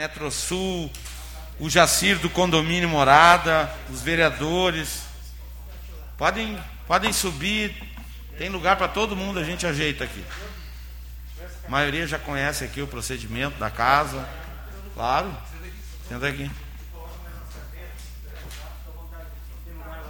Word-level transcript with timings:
Metrosul, 0.00 0.90
o 1.58 1.68
Jacir 1.68 2.18
do 2.18 2.30
condomínio 2.30 2.88
Morada, 2.88 3.70
os 3.90 4.00
vereadores. 4.00 5.02
Podem, 6.16 6.58
podem 6.86 7.12
subir, 7.12 7.76
tem 8.38 8.48
lugar 8.48 8.76
para 8.76 8.88
todo 8.88 9.14
mundo, 9.14 9.38
a 9.38 9.44
gente 9.44 9.66
ajeita 9.66 10.04
aqui. 10.04 10.24
A 11.66 11.70
maioria 11.70 12.06
já 12.06 12.18
conhece 12.18 12.64
aqui 12.64 12.80
o 12.80 12.86
procedimento 12.86 13.58
da 13.58 13.68
casa. 13.68 14.26
Claro. 14.94 15.36
Senta 16.08 16.28
aqui. 16.28 16.50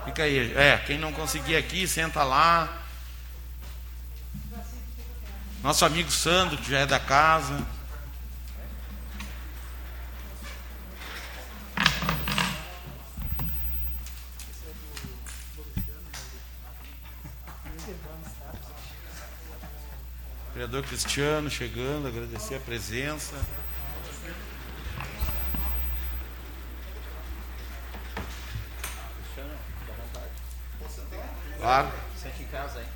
Fica 0.04 0.22
aí. 0.22 0.57
É, 0.57 0.79
quem 0.86 0.98
não 0.98 1.12
conseguir 1.12 1.57
aqui, 1.57 1.88
senta 1.88 2.22
lá. 2.22 2.79
Nosso 5.64 5.84
amigo 5.84 6.12
Sandro, 6.12 6.57
que 6.59 6.70
já 6.70 6.79
é 6.79 6.86
da 6.86 7.00
casa. 7.00 7.79
Vereador 20.61 20.82
Cristiano 20.82 21.49
chegando, 21.49 22.07
agradecer 22.07 22.57
a 22.57 22.61
presença. 22.61 23.35
Claro. 31.59 31.91
Sente 32.14 32.42
em 32.42 32.47
casa, 32.48 32.78
hein? 32.78 32.86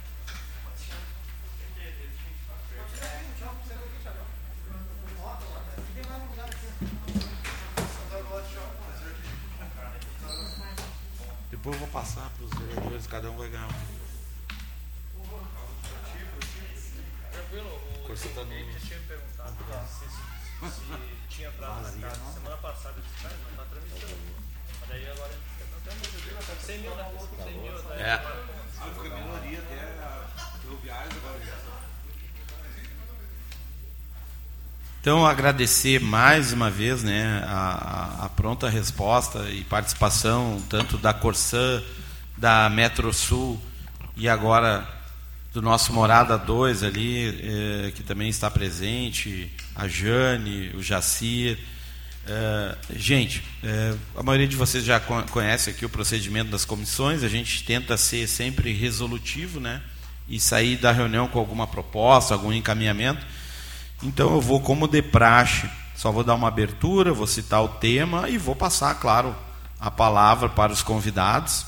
Depois 11.51 11.75
eu 11.75 11.81
vou 11.81 11.89
passar 11.89 12.29
para 12.29 12.45
os 12.45 12.51
vereadores, 12.59 13.07
cada 13.07 13.31
um 13.31 13.39
vai 13.39 13.49
ganhar 13.49 13.69
um. 13.69 13.94
Você 18.09 18.29
também. 18.29 18.65
Você 18.73 18.87
tinha 18.87 18.99
me 18.99 19.07
perguntado 19.07 19.57
se, 19.89 20.71
se 20.71 21.27
tinha 21.29 21.51
prazo 21.53 21.93
semana 21.93 22.57
passada. 22.59 22.95
Eu 22.97 23.03
disse, 23.03 23.25
não 23.25 23.51
está 23.51 23.65
tramitando. 23.65 24.17
Mas 24.81 24.89
daí 24.89 25.11
agora. 25.11 25.31
Não 25.75 26.59
100 26.61 26.79
mil, 26.79 26.95
né? 26.95 27.13
100 27.45 27.59
mil. 27.59 27.73
É. 27.93 28.19
Fica 28.19 29.15
a 29.15 29.19
minoria 29.19 29.59
até 29.59 30.61
ferroviários 30.63 31.15
agora 31.17 31.65
Então, 35.01 35.27
agradecer 35.27 36.01
mais 36.01 36.53
uma 36.53 36.71
vez 36.71 37.03
né, 37.03 37.45
a, 37.47 38.25
a, 38.25 38.29
pronta 38.31 38.71
resposta 38.71 39.51
e 39.51 39.63
participação 39.65 40.63
tanto 40.71 40.97
da 40.97 41.13
Corsã, 41.13 41.83
da 42.39 42.71
Metrosul 42.71 43.61
e 44.17 44.27
agora 44.29 44.89
do 45.55 45.63
nosso 45.63 45.93
Morada 45.93 46.37
2 46.37 46.83
ali, 46.83 47.29
é, 47.29 47.93
que 47.93 48.03
também 48.03 48.29
está 48.29 48.51
presente, 48.51 49.49
a 49.73 49.87
Jane, 49.87 50.73
o 50.75 50.83
Jacir. 50.83 51.57
É, 52.27 52.77
gente, 52.97 53.41
é, 53.63 53.95
a 54.17 54.23
maioria 54.25 54.49
de 54.49 54.57
vocês 54.57 54.85
já 54.85 54.99
conhece 54.99 55.71
aqui 55.71 55.87
o 55.87 55.89
procedimento 55.89 56.51
das 56.51 56.65
comissões, 56.65 57.23
a 57.23 57.29
gente 57.29 57.63
tenta 57.63 57.97
ser 57.97 58.27
sempre 58.27 58.73
resolutivo, 58.73 59.61
né? 59.61 59.81
E 60.29 60.41
sair 60.41 60.77
da 60.77 60.91
reunião 60.91 61.29
com 61.29 61.39
alguma 61.39 61.69
proposta, 61.69 62.35
algum 62.35 62.53
encaminhamento. 62.53 63.25
Então 64.03 64.35
eu 64.35 64.41
vou, 64.41 64.61
como 64.61 64.89
de 64.89 65.03
praxe, 65.03 65.71
só 65.95 66.11
vou 66.11 66.25
dar 66.25 66.35
uma 66.35 66.49
abertura, 66.49 67.13
vou 67.13 67.29
citar 67.29 67.63
o 67.63 67.69
tema 67.69 68.29
e 68.29 68.39
vou 68.39 68.57
passar, 68.57 68.93
claro, 68.97 69.37
a 69.79 69.89
palavra 69.89 70.49
para 70.49 70.73
os 70.73 70.83
convidados, 70.83 71.65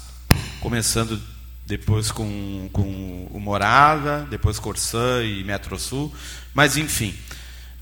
começando 0.60 1.35
depois 1.66 2.12
com, 2.12 2.68
com 2.72 3.28
o 3.30 3.40
Morada, 3.40 4.26
depois 4.30 4.58
Corsã 4.58 5.22
e 5.24 5.42
Metrosul. 5.42 6.12
Mas, 6.54 6.76
enfim, 6.76 7.12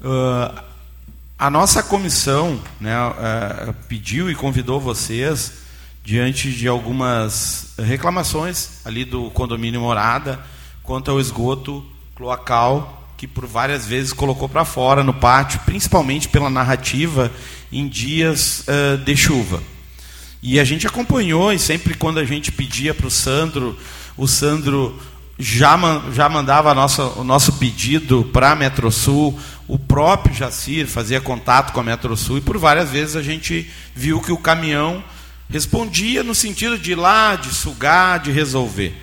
uh, 0.01 0.63
a 1.39 1.51
nossa 1.51 1.83
comissão 1.83 2.61
né, 2.81 2.97
uh, 2.97 3.75
pediu 3.87 4.31
e 4.31 4.35
convidou 4.35 4.81
vocês, 4.81 5.65
diante 6.03 6.51
de 6.51 6.67
algumas 6.67 7.75
reclamações 7.79 8.81
ali 8.87 9.05
do 9.05 9.31
condomínio 9.31 9.81
Morada, 9.81 10.41
quanto 10.83 11.11
ao 11.11 11.21
esgoto 11.21 11.85
cloacal, 12.15 13.13
que 13.19 13.27
por 13.27 13.47
várias 13.47 13.87
vezes 13.87 14.13
colocou 14.13 14.49
para 14.49 14.65
fora 14.65 15.05
no 15.05 15.13
pátio, 15.13 15.61
principalmente 15.67 16.29
pela 16.29 16.49
narrativa 16.49 17.31
em 17.71 17.87
dias 17.87 18.65
uh, 18.67 18.97
de 18.99 19.15
chuva. 19.15 19.74
E 20.47 20.61
a 20.61 20.65
gente 20.65 20.87
acompanhou, 20.87 21.55
e 21.55 21.59
sempre 21.59 21.95
quando 21.95 22.19
a 22.19 22.25
gente 22.25 22.53
pedia 22.53 22.93
para 22.93 23.07
o 23.07 23.11
Sandro, 23.11 23.79
o 24.15 24.29
Sandro 24.29 25.01
já, 25.39 25.75
já 26.13 26.29
mandava 26.29 26.75
nossa, 26.75 27.03
o 27.19 27.25
nosso 27.25 27.55
pedido 27.55 28.29
para 28.31 28.51
a 28.51 28.55
Metrosul, 28.55 29.41
o 29.67 29.79
próprio 29.79 30.35
Jacir 30.35 30.87
fazia 30.87 31.19
contato 31.19 31.73
com 31.73 31.81
a 31.81 31.83
Metrosul, 31.83 32.37
e 32.37 32.43
por 32.43 32.59
várias 32.59 32.91
vezes 32.91 33.17
a 33.17 33.23
gente 33.23 33.71
viu 33.95 34.21
que 34.21 34.33
o 34.33 34.37
caminhão 34.37 35.03
respondia 35.49 36.23
no 36.23 36.35
sentido 36.35 36.79
de 36.79 36.93
ir 36.93 36.97
lá, 36.97 37.37
de 37.37 37.49
sugar, 37.49 38.19
de 38.19 38.31
resolver. 38.31 38.95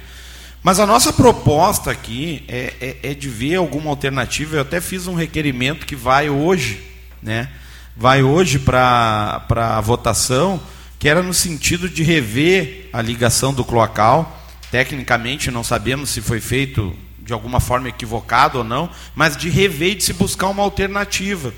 Mas 0.62 0.79
a 0.79 0.85
nossa 0.85 1.12
proposta 1.12 1.90
aqui 1.90 2.44
é, 2.47 3.00
é, 3.02 3.12
é 3.12 3.13
de 3.16 3.28
ver 3.28 3.56
alguma 3.56 3.90
alternativa. 3.90 4.58
Eu 4.58 4.62
até 4.62 4.79
fiz 4.79 5.08
um 5.08 5.16
requerimento 5.16 5.88
que 5.88 5.96
vai 5.96 6.29
hoje, 6.29 6.84
né? 7.19 7.50
vai 7.97 8.22
hoje 8.22 8.59
para 8.59 9.44
a 9.50 9.81
votação 9.81 10.62
que 11.01 11.09
era 11.09 11.23
no 11.23 11.34
sentido 11.34 11.89
de 11.89 12.03
rever 12.03 12.88
a 12.94 13.01
ligação 13.01 13.51
do 13.51 13.66
cloacal. 13.66 14.39
Tecnicamente, 14.69 15.50
não 15.50 15.63
sabemos 15.63 16.12
se 16.12 16.22
foi 16.22 16.39
feito 16.39 16.95
de 17.19 17.34
alguma 17.34 17.59
forma 17.59 17.89
equivocado 17.89 18.59
ou 18.59 18.63
não, 18.63 18.88
mas 19.16 19.35
de 19.35 19.50
rever 19.50 19.94
e 19.94 19.95
de 19.95 20.03
se 20.03 20.13
buscar 20.13 20.50
uma 20.50 20.61
alternativa. 20.61 21.51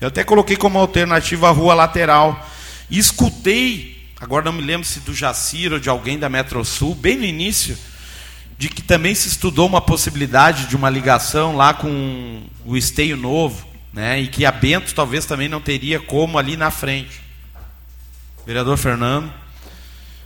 Eu 0.00 0.06
até 0.06 0.22
coloquei 0.22 0.56
como 0.56 0.78
alternativa 0.78 1.48
a 1.48 1.50
rua 1.50 1.74
lateral. 1.74 2.48
E 2.88 2.96
escutei, 2.96 4.00
agora 4.20 4.44
não 4.44 4.52
me 4.52 4.62
lembro 4.62 4.86
se 4.86 5.00
do 5.00 5.12
Jacir 5.12 5.72
ou 5.72 5.80
de 5.80 5.88
alguém 5.88 6.16
da 6.16 6.28
Metrosul, 6.28 6.94
bem 6.94 7.16
no 7.16 7.24
início, 7.24 7.76
de 8.56 8.68
que 8.68 8.80
também 8.80 9.12
se 9.12 9.26
estudou 9.26 9.66
uma 9.66 9.80
possibilidade 9.80 10.66
de 10.66 10.76
uma 10.76 10.88
ligação 10.88 11.56
lá 11.56 11.74
com 11.74 12.44
o 12.64 12.76
esteio 12.76 13.16
novo, 13.16 13.66
né? 13.92 14.20
e 14.20 14.28
que 14.28 14.44
a 14.44 14.52
Bento 14.52 14.94
talvez 14.94 15.26
também 15.26 15.48
não 15.48 15.60
teria 15.60 15.98
como 15.98 16.38
ali 16.38 16.56
na 16.56 16.70
frente. 16.70 17.23
Vereador 18.46 18.76
Fernando. 18.76 19.32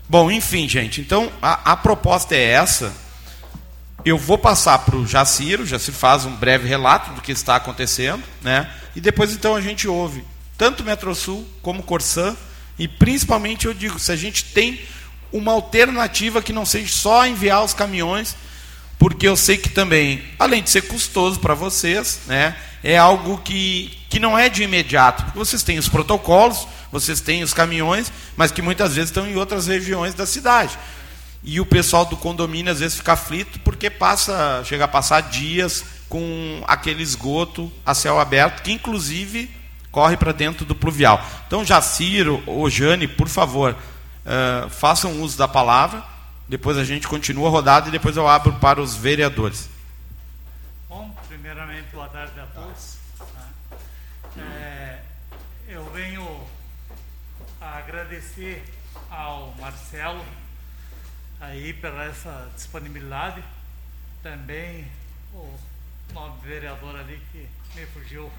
Bom, 0.09 0.31
enfim, 0.31 0.69
gente, 0.69 1.01
então 1.01 1.31
a, 1.41 1.73
a 1.73 1.77
proposta 1.77 2.35
é 2.35 2.43
essa. 2.43 2.93
Eu 4.05 4.19
vou 4.19 4.39
passar 4.39 4.79
para 4.79 4.97
o 4.97 5.07
Jaciro, 5.07 5.67
se 5.79 5.93
faz 5.93 6.25
um 6.25 6.35
breve 6.35 6.67
relato 6.67 7.13
do 7.13 7.21
que 7.21 7.33
está 7.33 7.57
acontecendo, 7.57 8.23
né? 8.41 8.71
E 8.97 9.01
depois 9.01 9.33
então 9.33 9.55
a 9.55 9.61
gente 9.61 9.87
ouve 9.87 10.25
tanto 10.57 10.83
Metrosul 10.83 11.47
como 11.63 11.85
Corsã, 11.85 12.37
e 12.77 12.89
principalmente 12.89 13.67
eu 13.67 13.75
digo, 13.75 13.99
se 13.99 14.11
a 14.11 14.17
gente 14.17 14.45
tem 14.47 14.81
uma 15.33 15.53
alternativa 15.53 16.43
que 16.43 16.53
não 16.53 16.67
seja 16.67 16.93
só 16.93 17.25
enviar 17.27 17.63
os 17.63 17.73
caminhões, 17.73 18.35
porque 18.99 19.29
eu 19.29 19.37
sei 19.37 19.57
que 19.57 19.69
também, 19.69 20.25
além 20.37 20.63
de 20.63 20.71
ser 20.71 20.83
custoso 20.83 21.39
para 21.39 21.55
vocês, 21.55 22.21
né, 22.27 22.57
é 22.83 22.99
algo 22.99 23.39
que, 23.39 23.97
que 24.09 24.19
não 24.19 24.37
é 24.37 24.49
de 24.49 24.65
imediato, 24.65 25.25
porque 25.25 25.39
vocês 25.39 25.63
têm 25.63 25.79
os 25.79 25.89
protocolos, 25.89 26.67
vocês 26.91 27.21
têm 27.21 27.43
os 27.43 27.55
caminhões, 27.55 28.13
mas 28.37 28.51
que 28.51 28.63
muitas 28.63 28.95
vezes 28.95 29.11
estão 29.11 29.27
em 29.27 29.37
outras 29.37 29.67
regiões 29.67 30.15
da 30.15 30.27
cidade. 30.27 30.79
E 31.43 31.61
o 31.61 31.67
pessoal 31.67 32.05
do 32.05 32.17
condomínio 32.17 32.73
às 32.73 32.81
vezes 32.81 32.97
fica 32.97 33.13
aflito 33.13 33.61
porque 33.61 33.89
passa, 33.89 34.63
chega 34.65 34.85
a 34.85 34.89
passar 34.89 35.21
dias 35.23 35.85
com 36.09 36.63
aquele 36.67 37.03
esgoto 37.03 37.71
a 37.85 37.95
céu 37.95 38.19
aberto, 38.19 38.63
que 38.63 38.73
inclusive 38.73 39.51
corre 39.91 40.17
para 40.17 40.33
dentro 40.33 40.65
do 40.65 40.75
pluvial. 40.75 41.25
Então, 41.47 41.65
Jaciro 41.65 42.43
ou 42.47 42.69
Jane, 42.69 43.07
por 43.07 43.29
favor, 43.29 43.75
uh, 43.75 44.69
façam 44.71 45.23
uso 45.23 45.37
da 45.39 45.49
palavra. 45.49 46.03
Depois 46.49 46.79
a 46.79 46.85
gente 46.85 47.07
continua 47.07 47.49
a 47.49 47.51
rodada 47.51 47.89
e 47.89 47.93
depois 47.93 48.17
eu 48.17 48.27
abro 48.27 48.55
para 48.55 48.81
os 48.81 48.97
vereadores. 48.97 49.69
Bom, 50.89 51.15
primeiramente, 51.29 51.89
boa 51.93 52.09
tarde 52.09 52.33
a 52.41 52.47
todos. 52.47 52.97
É, 54.39 54.99
eu 55.69 55.85
venho 55.93 56.27
agradecer 57.79 58.65
ao 59.11 59.55
Marcelo 59.55 60.25
aí 61.41 61.73
pela 61.75 62.05
essa 62.05 62.51
disponibilidade. 62.55 63.43
Também 64.23 64.91
o 65.33 65.59
novo 66.13 66.41
vereador 66.41 66.97
ali 66.97 67.23
que 67.31 67.49
me 67.75 67.87
fugiu 67.87 68.31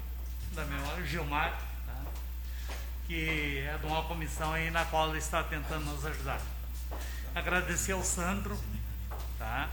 da 0.52 0.64
memória, 0.64 1.02
o 1.02 1.06
Gilmar, 1.06 1.58
tá? 1.86 2.02
que 3.06 3.58
é 3.66 3.78
de 3.78 3.86
uma 3.86 4.02
comissão 4.04 4.52
aí 4.52 4.70
na 4.70 4.84
qual 4.84 5.08
ele 5.08 5.18
está 5.18 5.42
tentando 5.42 5.84
nos 5.86 6.04
ajudar. 6.04 6.40
Agradecer 7.34 7.92
ao 7.92 8.02
Sandro, 8.02 8.58
tá? 9.38 9.70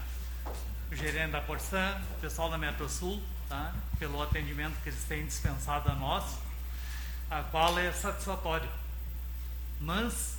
o 0.90 0.96
gerente 0.96 1.32
da 1.32 1.42
Corsan, 1.42 2.02
o 2.16 2.22
pessoal 2.22 2.50
da 2.50 2.58
Metrosul, 2.58 3.22
tá? 3.50 3.74
pelo 4.00 4.22
atendimento 4.22 4.82
que 4.82 4.90
eles 4.90 5.04
têm 5.04 5.26
dispensado 5.26 5.90
a 5.90 5.96
nós 5.96 6.38
a 7.30 7.44
qual 7.44 7.78
é 7.78 7.92
satisfatório. 7.92 8.70
Mas 9.80 10.38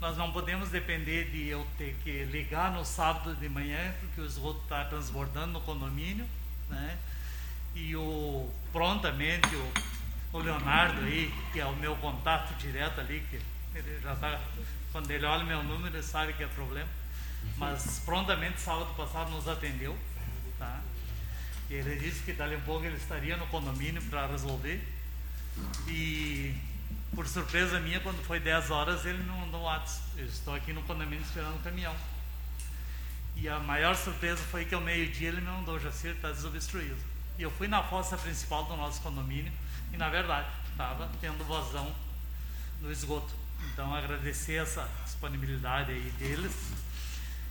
nós 0.00 0.16
não 0.16 0.32
podemos 0.32 0.68
depender 0.70 1.30
de 1.30 1.48
eu 1.48 1.66
ter 1.78 1.96
que 2.02 2.24
ligar 2.24 2.72
no 2.72 2.84
sábado 2.84 3.34
de 3.34 3.48
manhã, 3.48 3.94
porque 4.00 4.20
o 4.20 4.26
esgoto 4.26 4.60
está 4.62 4.84
transbordando 4.84 5.52
no 5.52 5.60
condomínio, 5.60 6.26
né? 6.68 6.98
E 7.74 7.94
o 7.96 8.50
prontamente 8.72 9.54
o, 9.54 9.72
o 10.32 10.38
Leonardo 10.38 11.00
aí, 11.02 11.32
que 11.52 11.60
é 11.60 11.66
o 11.66 11.76
meu 11.76 11.96
contato 11.96 12.54
direto 12.58 13.00
ali, 13.00 13.24
que 13.30 13.40
ele 13.74 14.00
já 14.02 14.12
está 14.12 14.40
quando 14.92 15.10
ele 15.10 15.26
olha 15.26 15.44
meu 15.44 15.62
número, 15.62 15.94
ele 15.94 16.02
sabe 16.02 16.32
que 16.32 16.42
é 16.42 16.46
problema. 16.46 16.88
Mas 17.58 18.00
prontamente, 18.04 18.60
sábado 18.60 18.94
passado, 18.96 19.30
nos 19.30 19.46
atendeu. 19.46 19.96
Tá? 20.58 20.80
E 21.68 21.74
ele 21.74 21.96
disse 21.96 22.22
que 22.22 22.32
dali 22.32 22.56
um 22.56 22.60
pouco 22.62 22.86
ele 22.86 22.96
estaria 22.96 23.36
no 23.36 23.46
condomínio 23.48 24.00
para 24.04 24.26
resolver. 24.26 24.82
E 25.86 26.54
por 27.14 27.26
surpresa 27.26 27.80
minha, 27.80 28.00
quando 28.00 28.22
foi 28.24 28.40
10 28.40 28.70
horas, 28.70 29.06
ele 29.06 29.22
não 29.22 29.38
mandou 29.38 29.62
WhatsApp. 29.62 30.02
Eu 30.16 30.26
estou 30.26 30.54
aqui 30.54 30.72
no 30.72 30.82
condomínio 30.82 31.24
esperando 31.24 31.56
o 31.56 31.62
caminhão. 31.62 31.94
E 33.36 33.48
a 33.48 33.58
maior 33.58 33.94
surpresa 33.94 34.42
foi 34.50 34.64
que 34.64 34.74
ao 34.74 34.80
meio-dia 34.80 35.28
ele 35.28 35.40
me 35.40 35.46
mandou, 35.46 35.78
Jacir, 35.78 36.12
está 36.12 36.30
desobstruído. 36.30 36.96
E 37.38 37.42
eu 37.42 37.50
fui 37.50 37.68
na 37.68 37.82
fossa 37.82 38.16
principal 38.16 38.64
do 38.64 38.76
nosso 38.76 39.00
condomínio 39.02 39.52
e, 39.92 39.96
na 39.96 40.08
verdade, 40.08 40.48
estava 40.70 41.10
tendo 41.20 41.44
vazão 41.44 41.94
no 42.80 42.90
esgoto. 42.90 43.34
Então, 43.72 43.94
agradecer 43.94 44.54
essa 44.54 44.88
disponibilidade 45.04 45.92
aí 45.92 46.12
deles 46.18 46.52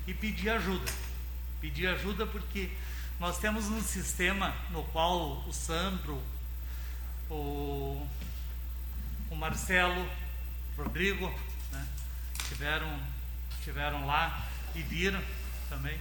e 0.08 0.14
pedir 0.14 0.50
ajuda. 0.50 0.92
Pedir 1.62 1.88
ajuda 1.88 2.26
porque 2.26 2.72
nós 3.20 3.38
temos 3.38 3.66
um 3.68 3.82
sistema 3.82 4.54
no 4.72 4.84
qual 4.86 5.44
o 5.48 5.54
Sandro, 5.54 6.22
o, 7.30 8.06
o 9.30 9.36
Marcelo, 9.36 10.10
o 10.78 10.84
Rodrigo, 10.84 11.28
né, 11.72 11.88
tiveram, 12.48 13.00
tiveram 13.64 14.06
lá 14.06 14.46
e 14.74 14.82
viram 14.82 15.22
também. 15.70 16.00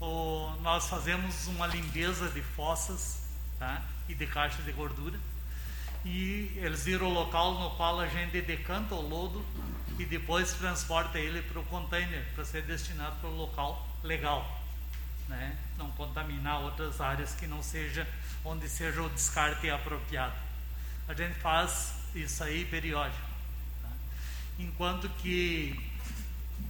O, 0.00 0.54
nós 0.60 0.88
fazemos 0.88 1.46
uma 1.46 1.66
limpeza 1.66 2.28
de 2.28 2.42
fossas 2.42 3.22
tá, 3.58 3.82
e 4.08 4.14
de 4.14 4.26
caixas 4.26 4.64
de 4.64 4.72
gordura 4.72 5.18
e 6.04 6.52
eles 6.56 6.84
viram 6.84 7.06
o 7.06 7.12
local 7.12 7.54
no 7.54 7.70
qual 7.76 7.98
a 7.98 8.06
gente 8.06 8.40
decanta 8.42 8.94
o 8.94 9.00
lodo 9.00 9.44
e 9.98 10.04
depois 10.04 10.52
transporta 10.52 11.18
ele 11.18 11.40
para 11.42 11.60
o 11.60 11.64
container 11.64 12.24
para 12.34 12.44
ser 12.44 12.62
destinado 12.62 13.16
para 13.16 13.30
o 13.30 13.34
local 13.34 13.86
legal, 14.02 14.60
né? 15.28 15.56
Não 15.78 15.90
contaminar 15.92 16.60
outras 16.60 17.00
áreas 17.00 17.34
que 17.34 17.46
não 17.46 17.62
seja 17.62 18.06
onde 18.44 18.68
seja 18.68 19.02
o 19.02 19.08
descarte 19.08 19.70
apropriado. 19.70 20.34
A 21.08 21.14
gente 21.14 21.38
faz 21.38 21.94
isso 22.14 22.44
aí 22.44 22.64
periódico, 22.64 23.26
tá? 23.82 23.88
enquanto 24.58 25.08
que 25.20 25.78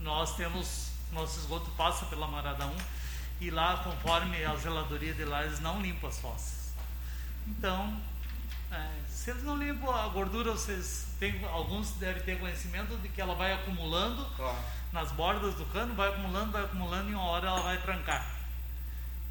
nós 0.00 0.36
temos 0.36 0.90
nosso 1.12 1.38
esgoto 1.38 1.70
passa 1.72 2.06
pela 2.06 2.26
Marada 2.26 2.66
1 2.66 2.76
e 3.40 3.50
lá, 3.50 3.78
conforme 3.78 4.44
a 4.44 4.54
zeladoria 4.56 5.14
de 5.14 5.24
lá, 5.24 5.44
eles 5.44 5.60
não 5.60 5.80
limpam 5.80 6.08
as 6.08 6.18
fossas. 6.18 6.72
Então, 7.46 8.00
é, 8.70 8.90
se 9.08 9.30
eles 9.30 9.42
não 9.42 9.56
limpam 9.56 9.90
a 9.94 10.08
gordura, 10.08 10.52
vocês 10.52 11.06
têm, 11.18 11.44
alguns 11.46 11.90
devem 11.92 12.22
ter 12.22 12.38
conhecimento 12.38 12.96
de 12.98 13.08
que 13.08 13.20
ela 13.20 13.34
vai 13.34 13.52
acumulando 13.52 14.24
claro. 14.36 14.58
nas 14.92 15.12
bordas 15.12 15.54
do 15.54 15.64
cano, 15.66 15.94
vai 15.94 16.08
acumulando, 16.08 16.52
vai 16.52 16.64
acumulando 16.64 17.10
e 17.10 17.14
uma 17.14 17.24
hora 17.24 17.48
ela 17.48 17.60
vai 17.60 17.80
trancar. 17.80 18.26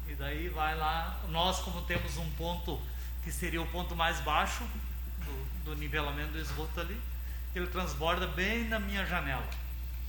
E 0.08 0.14
daí 0.14 0.48
vai 0.48 0.76
lá, 0.76 1.18
nós 1.28 1.58
como 1.60 1.82
temos 1.82 2.16
um 2.16 2.30
ponto 2.32 2.80
que 3.22 3.32
seria 3.32 3.60
o 3.60 3.66
ponto 3.66 3.96
mais 3.96 4.20
baixo 4.20 4.64
do, 5.64 5.74
nivelamento 5.76 6.32
do 6.32 6.38
esgoto 6.38 6.80
ali, 6.80 7.00
ele 7.54 7.66
transborda 7.66 8.26
bem 8.26 8.68
na 8.68 8.78
minha 8.78 9.04
janela. 9.06 9.48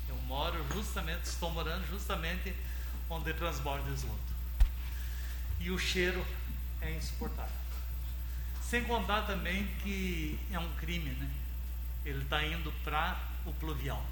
Eu 0.08 0.16
moro 0.28 0.64
justamente, 0.74 1.26
estou 1.26 1.52
morando 1.52 1.86
justamente 1.88 2.56
onde 3.10 3.34
transborda 3.34 3.90
o 3.90 3.94
esgoto. 3.94 4.20
E 5.60 5.72
o 5.72 5.80
cheiro 5.80 6.26
é 6.82 6.92
insuportável. 6.92 7.54
Sem 8.62 8.84
contar 8.84 9.24
também 9.24 9.68
que 9.84 10.40
é 10.52 10.60
um 10.60 10.74
crime, 10.76 11.12
né? 11.12 11.30
Ele 12.04 12.24
está 12.24 12.44
indo 12.44 12.72
para 12.84 13.20
o 13.46 13.54
pluvial. 13.54 14.04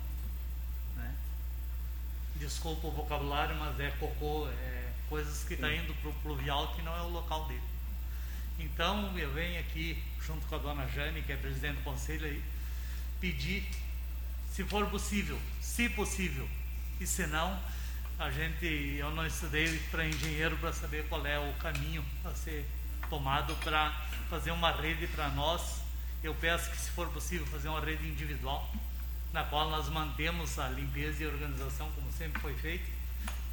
Né? 0.96 1.16
Desculpa 2.36 2.88
o 2.88 2.92
vocabulário, 2.92 3.56
mas 3.56 3.80
é 3.80 3.92
cocô, 3.92 4.48
é 4.48 4.94
coisas 5.10 5.44
que 5.44 5.56
está 5.56 5.72
indo 5.72 5.94
para 5.96 6.10
o 6.10 6.14
pluvial 6.16 6.74
que 6.76 6.82
não 6.82 6.96
é 6.96 7.02
o 7.02 7.10
local 7.10 7.46
dele. 7.48 7.73
Então 8.64 9.18
eu 9.18 9.32
venho 9.34 9.60
aqui, 9.60 10.02
junto 10.22 10.48
com 10.48 10.56
a 10.56 10.58
dona 10.58 10.88
Jane, 10.88 11.22
que 11.22 11.34
é 11.34 11.36
presidente 11.36 11.76
do 11.76 11.84
conselho 11.84 12.26
aí, 12.26 12.42
pedir, 13.20 13.68
se 14.50 14.64
for 14.64 14.88
possível, 14.88 15.38
se 15.60 15.90
possível, 15.90 16.48
e 17.00 17.06
se 17.06 17.28
não, 17.28 17.60
a 18.18 18.32
gente, 18.32 18.66
eu 18.98 19.12
não 19.12 19.28
estudei 19.28 19.78
para 19.92 20.08
engenheiro 20.08 20.56
para 20.58 20.72
saber 20.72 21.06
qual 21.10 21.26
é 21.26 21.38
o 21.38 21.54
caminho 21.56 22.06
a 22.24 22.32
ser 22.32 22.66
tomado 23.10 23.54
para 23.56 23.92
fazer 24.30 24.52
uma 24.52 24.72
rede 24.72 25.08
para 25.08 25.28
nós. 25.30 25.82
Eu 26.24 26.34
peço 26.34 26.72
que, 26.72 26.78
se 26.78 26.90
for 26.92 27.10
possível, 27.10 27.46
fazer 27.48 27.68
uma 27.68 27.82
rede 27.82 28.08
individual, 28.08 28.74
na 29.34 29.44
qual 29.44 29.70
nós 29.70 29.90
mantemos 29.90 30.58
a 30.58 30.70
limpeza 30.70 31.24
e 31.24 31.28
organização 31.28 31.92
como 31.92 32.10
sempre 32.14 32.42
foi 32.42 32.54
feito 32.54 32.90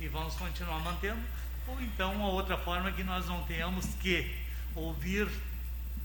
e 0.00 0.06
vamos 0.06 0.34
continuar 0.36 0.78
mantendo. 0.80 1.20
Ou 1.66 1.80
então 1.80 2.14
uma 2.14 2.28
outra 2.28 2.56
forma 2.56 2.92
que 2.92 3.02
nós 3.02 3.26
não 3.26 3.42
tenhamos 3.44 3.86
que 4.00 4.49
ouvir, 4.74 5.28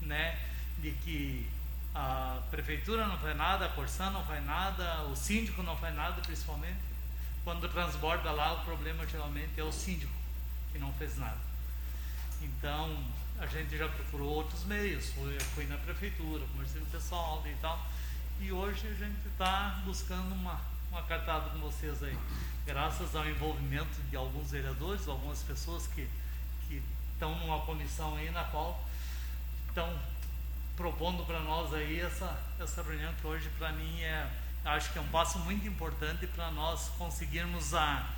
né, 0.01 0.37
de 0.79 0.91
que 0.91 1.47
a 1.93 2.41
prefeitura 2.51 3.07
não 3.07 3.17
faz 3.17 3.35
nada, 3.35 3.65
a 3.65 3.69
Corsã 3.69 4.09
não 4.09 4.23
faz 4.25 4.45
nada, 4.45 5.03
o 5.03 5.15
síndico 5.15 5.63
não 5.63 5.77
faz 5.77 5.95
nada, 5.95 6.21
principalmente 6.21 6.95
quando 7.45 7.69
transborda 7.69 8.31
lá, 8.31 8.53
o 8.53 8.65
problema 8.65 9.05
geralmente 9.07 9.51
é 9.57 9.63
o 9.63 9.71
síndico 9.71 10.11
que 10.73 10.79
não 10.79 10.91
fez 10.93 11.15
nada. 11.17 11.37
Então, 12.41 12.97
a 13.39 13.45
gente 13.45 13.77
já 13.77 13.87
procurou 13.87 14.29
outros 14.29 14.63
meios, 14.65 15.13
foi 15.53 15.67
na 15.67 15.77
prefeitura, 15.77 16.43
conversei 16.47 16.81
com 16.81 16.87
o 16.87 16.89
pessoal 16.89 17.43
e 17.45 17.53
tal. 17.61 17.85
E 18.41 18.51
hoje 18.51 18.87
a 18.87 18.93
gente 18.93 19.27
está 19.27 19.79
buscando 19.85 20.33
uma, 20.33 20.59
uma 20.91 21.03
cartada 21.03 21.49
com 21.51 21.59
vocês 21.59 22.01
aí. 22.01 22.17
Graças 22.65 23.15
ao 23.15 23.29
envolvimento 23.29 24.01
de 24.09 24.15
alguns 24.15 24.49
vereadores, 24.49 25.07
algumas 25.07 25.43
pessoas 25.43 25.85
que, 25.87 26.07
que 26.67 26.81
estão 27.15 27.33
numa 27.39 27.59
comissão 27.61 28.15
aí 28.15 28.29
na 28.29 28.43
qual 28.43 28.83
estão 29.67 29.91
propondo 30.77 31.25
para 31.25 31.39
nós 31.39 31.73
aí 31.73 31.99
essa, 31.99 32.37
essa 32.59 32.83
reunião 32.83 33.13
que 33.15 33.25
hoje 33.25 33.49
para 33.57 33.71
mim 33.71 34.01
é 34.01 34.29
acho 34.65 34.91
que 34.91 34.99
é 34.99 35.01
um 35.01 35.07
passo 35.07 35.39
muito 35.39 35.67
importante 35.67 36.27
para 36.27 36.51
nós 36.51 36.89
conseguirmos 36.97 37.73
a 37.73 38.09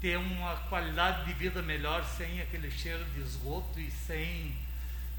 ter 0.00 0.16
uma 0.16 0.56
qualidade 0.68 1.26
de 1.26 1.32
vida 1.34 1.62
melhor 1.62 2.04
sem 2.16 2.40
aquele 2.40 2.70
cheiro 2.70 3.04
de 3.06 3.20
esgoto 3.20 3.78
e 3.78 3.90
sem 3.90 4.56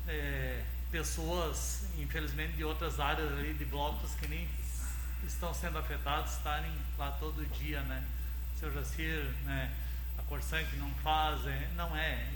é, 0.08 0.64
pessoas, 0.92 1.88
infelizmente, 1.98 2.54
de 2.54 2.64
outras 2.64 3.00
áreas 3.00 3.32
ali, 3.34 3.54
de 3.54 3.66
blocos 3.66 4.14
que 4.16 4.28
nem 4.28 4.48
estão 5.26 5.54
sendo 5.54 5.78
afetados, 5.78 6.34
estarem 6.34 6.72
lá 6.98 7.12
todo 7.20 7.46
dia, 7.58 7.82
né? 7.82 8.04
Seu 8.56 8.74
Jacir, 8.74 9.24
né? 9.44 9.72
A 10.18 10.24
Corsan 10.24 10.64
que 10.64 10.78
não 10.78 10.90
faz, 10.96 11.46
é, 11.46 11.70
não 11.76 11.96
é, 11.96 12.28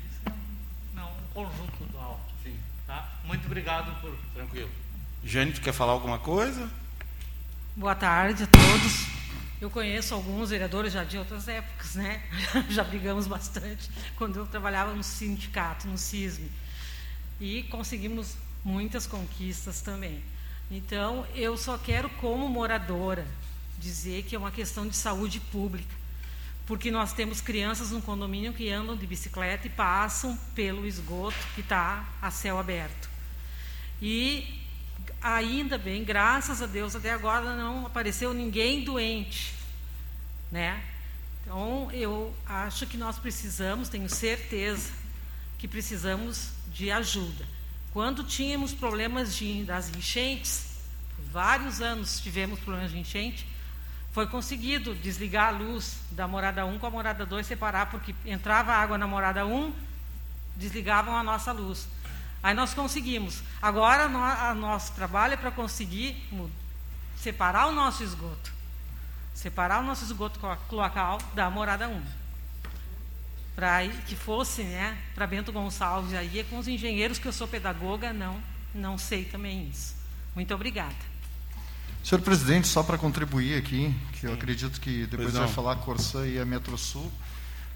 não, 0.94 1.10
um 1.10 1.34
conjunto 1.34 1.84
do 1.92 1.98
alto. 1.98 2.22
Sim. 2.44 2.58
Tá? 2.88 3.10
Muito 3.24 3.46
obrigado 3.46 4.00
por... 4.02 4.16
Tranquilo. 4.34 4.70
Jane, 5.24 5.52
tu 5.54 5.62
quer 5.62 5.74
falar 5.74 5.94
alguma 5.94 6.20
coisa? 6.20 6.70
Boa 7.76 7.96
tarde 7.96 8.44
a 8.44 8.48
todos. 8.48 9.08
Eu 9.62 9.70
conheço 9.70 10.16
alguns 10.16 10.50
vereadores 10.50 10.92
já 10.92 11.04
de 11.04 11.18
outras 11.18 11.48
épocas, 11.48 11.96
né? 11.96 12.24
já 12.70 12.84
brigamos 12.84 13.28
bastante 13.28 13.90
quando 14.16 14.38
eu 14.38 14.48
trabalhava 14.48 14.94
no 14.94 15.04
sindicato, 15.04 15.88
no 15.88 15.98
CISM. 15.98 16.50
E 17.40 17.64
conseguimos 17.64 18.36
muitas 18.64 19.06
conquistas 19.06 19.82
também. 19.82 20.24
Então, 20.70 21.26
eu 21.36 21.56
só 21.58 21.78
quero, 21.78 22.10
como 22.10 22.50
moradora, 22.50 23.28
dizer 23.78 24.24
que 24.24 24.36
é 24.36 24.40
uma 24.40 24.52
questão 24.52 24.88
de 24.88 24.96
saúde 24.96 25.40
pública. 25.40 26.01
Porque 26.66 26.92
nós 26.92 27.14
temos 27.14 27.42
crianças 27.42 27.92
no 27.92 28.02
condomínio 28.02 28.54
que 28.54 28.70
andam 28.70 28.96
de 28.96 29.06
bicicleta 29.06 29.68
e 29.68 29.70
passam 29.70 30.38
pelo 30.56 30.86
esgoto 30.86 31.38
que 31.56 31.62
está 31.62 32.08
a 32.22 32.32
céu 32.32 32.58
aberto. 32.58 33.10
E 34.02 34.62
ainda 35.22 35.78
bem, 35.78 36.04
graças 36.04 36.62
a 36.62 36.66
Deus, 36.66 36.96
até 36.96 37.12
agora 37.12 37.56
não 37.56 37.86
apareceu 37.86 38.34
ninguém 38.34 38.84
doente, 38.84 39.54
né? 40.52 40.84
Então, 41.44 41.90
eu 41.92 42.34
acho 42.46 42.86
que 42.88 42.98
nós 42.98 43.18
precisamos, 43.18 43.90
tenho 43.90 44.10
certeza 44.10 44.92
que 45.58 45.68
precisamos 45.68 46.52
de 46.72 46.90
ajuda. 46.92 47.46
Quando 47.92 48.24
tínhamos 48.24 48.74
problemas 48.74 49.36
de, 49.36 49.64
das 49.64 49.90
enchentes, 49.90 50.66
vários 51.32 51.82
anos 51.82 52.20
tivemos 52.22 52.60
problemas 52.60 52.92
de 52.92 53.00
enchente, 53.00 53.46
foi 54.12 54.28
conseguido 54.28 54.94
desligar 54.94 55.48
a 55.48 55.52
luz 55.52 56.00
da 56.12 56.28
morada 56.28 56.66
1 56.66 56.80
com 56.80 56.86
a 56.86 56.90
morada 56.90 57.26
2 57.26 57.48
separar, 57.48 57.90
porque 57.90 58.14
entrava 58.26 58.74
água 58.74 58.98
na 58.98 59.08
morada 59.08 59.46
1, 59.46 59.74
desligavam 60.56 61.16
a 61.16 61.24
nossa 61.24 61.52
luz. 61.52 61.88
Aí 62.44 62.54
nós 62.54 62.74
conseguimos. 62.74 63.42
Agora, 63.62 64.08
o 64.52 64.56
nosso 64.56 64.94
trabalho 64.94 65.36
é 65.36 65.38
para 65.38 65.52
conseguir 65.52 66.22
separar 67.16 67.68
o 67.68 67.72
nosso 67.72 68.04
esgoto. 68.04 68.52
Separar 69.34 69.80
o 69.80 69.84
nosso 69.84 70.04
esgoto 70.04 70.40
cloacal 70.68 71.18
da 71.34 71.50
morada 71.50 71.88
1. 71.88 72.02
Para 73.56 73.88
que 74.08 74.16
fosse 74.16 74.64
né, 74.64 74.98
para 75.16 75.28
Bento 75.28 75.54
Gonçalves, 75.54 76.14
aí 76.14 76.40
é 76.40 76.44
com 76.44 76.58
os 76.58 76.68
engenheiros, 76.68 77.18
que 77.18 77.28
eu 77.28 77.34
sou 77.34 77.48
pedagoga, 77.48 78.12
não, 78.12 78.42
não 78.74 78.98
sei 78.98 79.24
também 79.24 79.70
isso. 79.70 79.96
Muito 80.36 80.54
obrigada. 80.54 81.11
Senhor 82.04 82.22
presidente, 82.22 82.68
só 82.68 82.82
para 82.82 82.98
contribuir 82.98 83.58
aqui, 83.58 83.94
que 84.14 84.26
eu 84.26 84.34
acredito 84.34 84.82
que 84.82 85.06
depois 85.06 85.34
vai 85.34 85.48
falar 85.48 85.74
a 85.74 85.76
Corsã 85.76 86.26
e 86.26 86.40
a 86.40 86.46
Metrosul, 86.46 87.12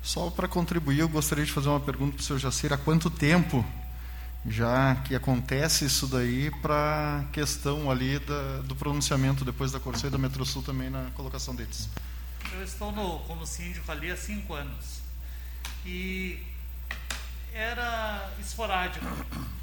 só 0.01 0.29
para 0.29 0.47
contribuir, 0.47 0.99
eu 0.99 1.09
gostaria 1.09 1.45
de 1.45 1.51
fazer 1.51 1.69
uma 1.69 1.79
pergunta 1.79 2.13
para 2.15 2.21
o 2.21 2.23
senhor 2.23 2.39
Jacir, 2.39 2.73
há 2.73 2.77
quanto 2.77 3.09
tempo 3.09 3.65
já 4.47 4.95
que 4.97 5.15
acontece 5.15 5.85
isso 5.85 6.07
daí 6.07 6.51
para 6.61 7.21
a 7.21 7.23
questão 7.31 7.89
ali 7.89 8.19
da, 8.19 8.61
do 8.61 8.75
pronunciamento 8.75 9.43
depois 9.43 9.71
da 9.71 9.79
Corsã 9.79 10.07
e 10.07 10.09
da 10.11 10.17
Metrosul 10.17 10.61
também 10.61 10.89
na 10.89 11.09
colocação 11.15 11.55
deles? 11.55 11.89
Eu 12.53 12.63
estou 12.63 12.91
no, 12.91 13.19
como 13.21 13.45
síndico 13.45 13.91
ali 13.91 14.11
há 14.11 14.15
cinco 14.15 14.53
anos. 14.53 15.01
E 15.85 16.39
era 17.53 18.29
esporádico. 18.39 19.05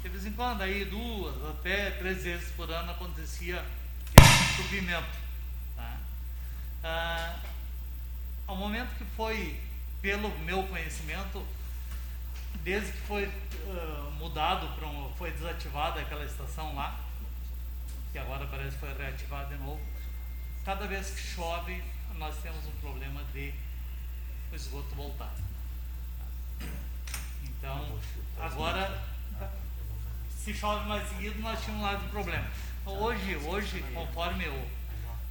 De 0.01 0.09
vez 0.09 0.25
em 0.25 0.33
quando, 0.33 0.61
aí 0.61 0.83
duas, 0.83 1.33
até 1.49 1.91
três 1.91 2.23
vezes 2.23 2.49
por 2.51 2.69
ano 2.69 2.91
acontecia 2.91 3.63
suprimento. 4.55 5.17
Tá? 5.75 5.97
Ah, 6.83 7.35
ao 8.47 8.55
momento 8.55 8.95
que 8.97 9.05
foi, 9.15 9.59
pelo 10.01 10.29
meu 10.39 10.63
conhecimento, 10.63 11.45
desde 12.63 12.91
que 12.91 12.97
foi 12.99 13.25
uh, 13.25 14.11
mudado 14.17 14.67
para 14.75 14.87
um, 14.87 15.13
foi 15.15 15.31
desativada 15.31 16.01
aquela 16.01 16.25
estação 16.25 16.75
lá, 16.75 16.99
que 18.11 18.17
agora 18.17 18.45
parece 18.47 18.71
que 18.71 18.79
foi 18.79 18.93
reativada 18.93 19.55
de 19.55 19.63
novo, 19.63 19.81
cada 20.63 20.87
vez 20.87 21.09
que 21.09 21.21
chove 21.21 21.83
nós 22.17 22.35
temos 22.37 22.65
um 22.67 22.71
problema 22.79 23.21
de 23.33 23.53
o 24.51 24.55
esgoto 24.55 24.95
voltar. 24.95 25.33
Então, 27.43 27.99
agora, 28.39 29.03
se 30.37 30.53
chove 30.53 30.87
mais 30.87 31.07
seguido, 31.09 31.39
nós 31.41 31.61
tínhamos 31.63 31.83
lá 31.83 31.95
de 31.95 32.07
problema. 32.09 32.47
Hoje, 32.85 33.37
hoje, 33.45 33.85
conforme 33.93 34.45
eu, 34.45 34.67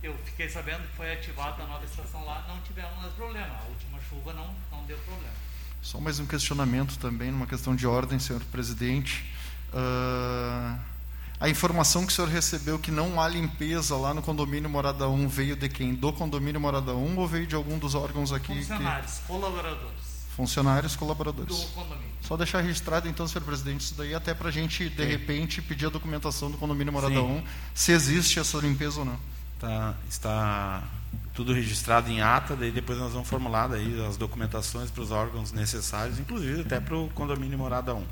eu 0.03 0.17
fiquei 0.25 0.49
sabendo 0.49 0.89
que 0.89 0.97
foi 0.97 1.13
ativada 1.13 1.63
a 1.63 1.67
nova 1.67 1.85
estação 1.85 2.25
lá, 2.25 2.45
não 2.49 2.61
tivemos 2.61 2.97
mais 2.97 3.13
problema. 3.13 3.59
A 3.61 3.69
última 3.69 3.99
chuva 4.09 4.33
não, 4.33 4.55
não 4.71 4.85
deu 4.85 4.97
problema. 4.99 5.35
Só 5.83 6.01
mais 6.01 6.19
um 6.19 6.27
questionamento 6.27 6.99
também, 6.99 7.31
numa 7.31 7.47
questão 7.47 7.77
de 7.77 7.87
ordem, 7.87 8.19
senhor 8.19 8.43
presidente. 8.45 9.25
Uh, 9.73 10.79
a 11.39 11.49
informação 11.49 12.07
que 12.07 12.13
o 12.13 12.15
senhor 12.15 12.29
recebeu 12.29 12.79
que 12.79 12.91
não 12.91 13.21
há 13.21 13.29
limpeza 13.29 13.97
lá 13.97 14.15
no 14.15 14.23
condomínio 14.23 14.71
Morada 14.71 15.09
1 15.09 15.29
veio 15.29 15.57
de 15.57 15.69
quem? 15.69 15.95
Do 15.95 16.13
condomínio 16.13 16.61
Morada 16.61 16.95
1 16.95 17.19
ou 17.19 17.27
veio 17.27 17.47
de 17.47 17.55
algum 17.55 17.79
dos 17.79 17.95
órgãos 17.95 18.33
aqui? 18.33 18.55
Funcionários, 18.55 19.19
que... 19.19 19.27
colaboradores. 19.27 20.02
Funcionários 20.37 20.97
colaboradores. 20.97 21.57
Do 21.57 21.67
condomínio. 21.69 22.13
Só 22.23 22.37
deixar 22.37 22.61
registrado, 22.61 23.09
então, 23.09 23.29
senhor 23.29 23.45
presidente, 23.45 23.83
isso 23.83 23.95
daí 23.95 24.15
até 24.15 24.33
para 24.33 24.49
a 24.49 24.53
gente, 24.53 24.89
de 24.89 25.03
Sim. 25.03 25.09
repente, 25.09 25.61
pedir 25.61 25.87
a 25.87 25.91
documentação 25.91 26.51
do 26.51 26.57
condomínio 26.57 26.93
Morada 26.93 27.15
Sim. 27.15 27.21
1, 27.21 27.45
se 27.75 27.93
existe 27.93 28.39
essa 28.39 28.59
limpeza 28.59 29.01
ou 29.01 29.05
não. 29.05 29.19
Tá, 29.59 29.95
está 30.09 30.83
tudo 31.35 31.53
registrado 31.53 32.11
em 32.11 32.21
ata, 32.21 32.57
daí 32.57 32.71
depois 32.71 32.99
nós 32.99 33.13
vamos 33.13 33.29
formular 33.29 33.69
daí 33.69 34.05
as 34.07 34.17
documentações 34.17 34.91
para 34.91 35.03
os 35.03 35.11
órgãos 35.11 35.53
necessários, 35.53 36.19
inclusive 36.19 36.63
até 36.63 36.81
para 36.81 36.97
o 36.97 37.09
condomínio 37.11 37.59
Morada 37.59 37.95
1. 37.95 38.05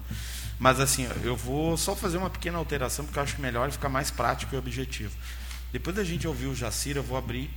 Mas 0.59 0.79
assim, 0.79 1.09
eu 1.23 1.35
vou 1.35 1.77
só 1.77 1.97
fazer 1.97 2.19
uma 2.19 2.31
pequena 2.31 2.59
alteração, 2.59 3.05
porque 3.05 3.19
eu 3.19 3.23
acho 3.23 3.41
melhor 3.41 3.69
e 3.69 3.73
ficar 3.73 3.89
mais 3.89 4.11
prático 4.11 4.55
e 4.55 4.59
objetivo. 4.59 5.13
Depois 5.73 5.97
da 5.97 6.05
gente 6.05 6.29
ouvir 6.29 6.47
o 6.47 6.55
Jacir, 6.55 6.97
eu 6.97 7.03
vou 7.03 7.17
abrir 7.17 7.51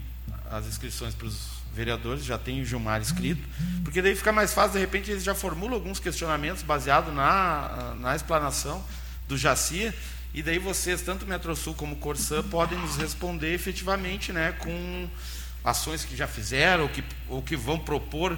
as 0.49 0.65
inscrições 0.67 1.13
para 1.13 1.27
os 1.27 1.62
vereadores, 1.73 2.23
já 2.23 2.37
tem 2.37 2.61
o 2.61 2.65
Gilmar 2.65 3.01
escrito, 3.01 3.41
porque 3.83 4.01
daí 4.01 4.15
fica 4.15 4.31
mais 4.31 4.53
fácil, 4.53 4.73
de 4.73 4.79
repente 4.79 5.09
eles 5.11 5.23
já 5.23 5.33
formulam 5.33 5.73
alguns 5.73 5.99
questionamentos 5.99 6.61
baseados 6.61 7.13
na, 7.13 7.95
na 7.99 8.15
explanação 8.15 8.83
do 9.27 9.37
Jacir, 9.37 9.93
e 10.33 10.41
daí 10.41 10.59
vocês, 10.59 11.01
tanto 11.01 11.27
Metrosul 11.27 11.73
como 11.73 11.95
Corsã, 11.97 12.41
podem 12.43 12.77
nos 12.79 12.95
responder 12.97 13.53
efetivamente 13.53 14.31
né, 14.31 14.51
com 14.59 15.07
ações 15.63 16.03
que 16.03 16.15
já 16.15 16.27
fizeram 16.27 16.83
ou 16.83 16.89
que, 16.89 17.03
ou 17.29 17.41
que 17.41 17.55
vão 17.55 17.77
propor 17.79 18.37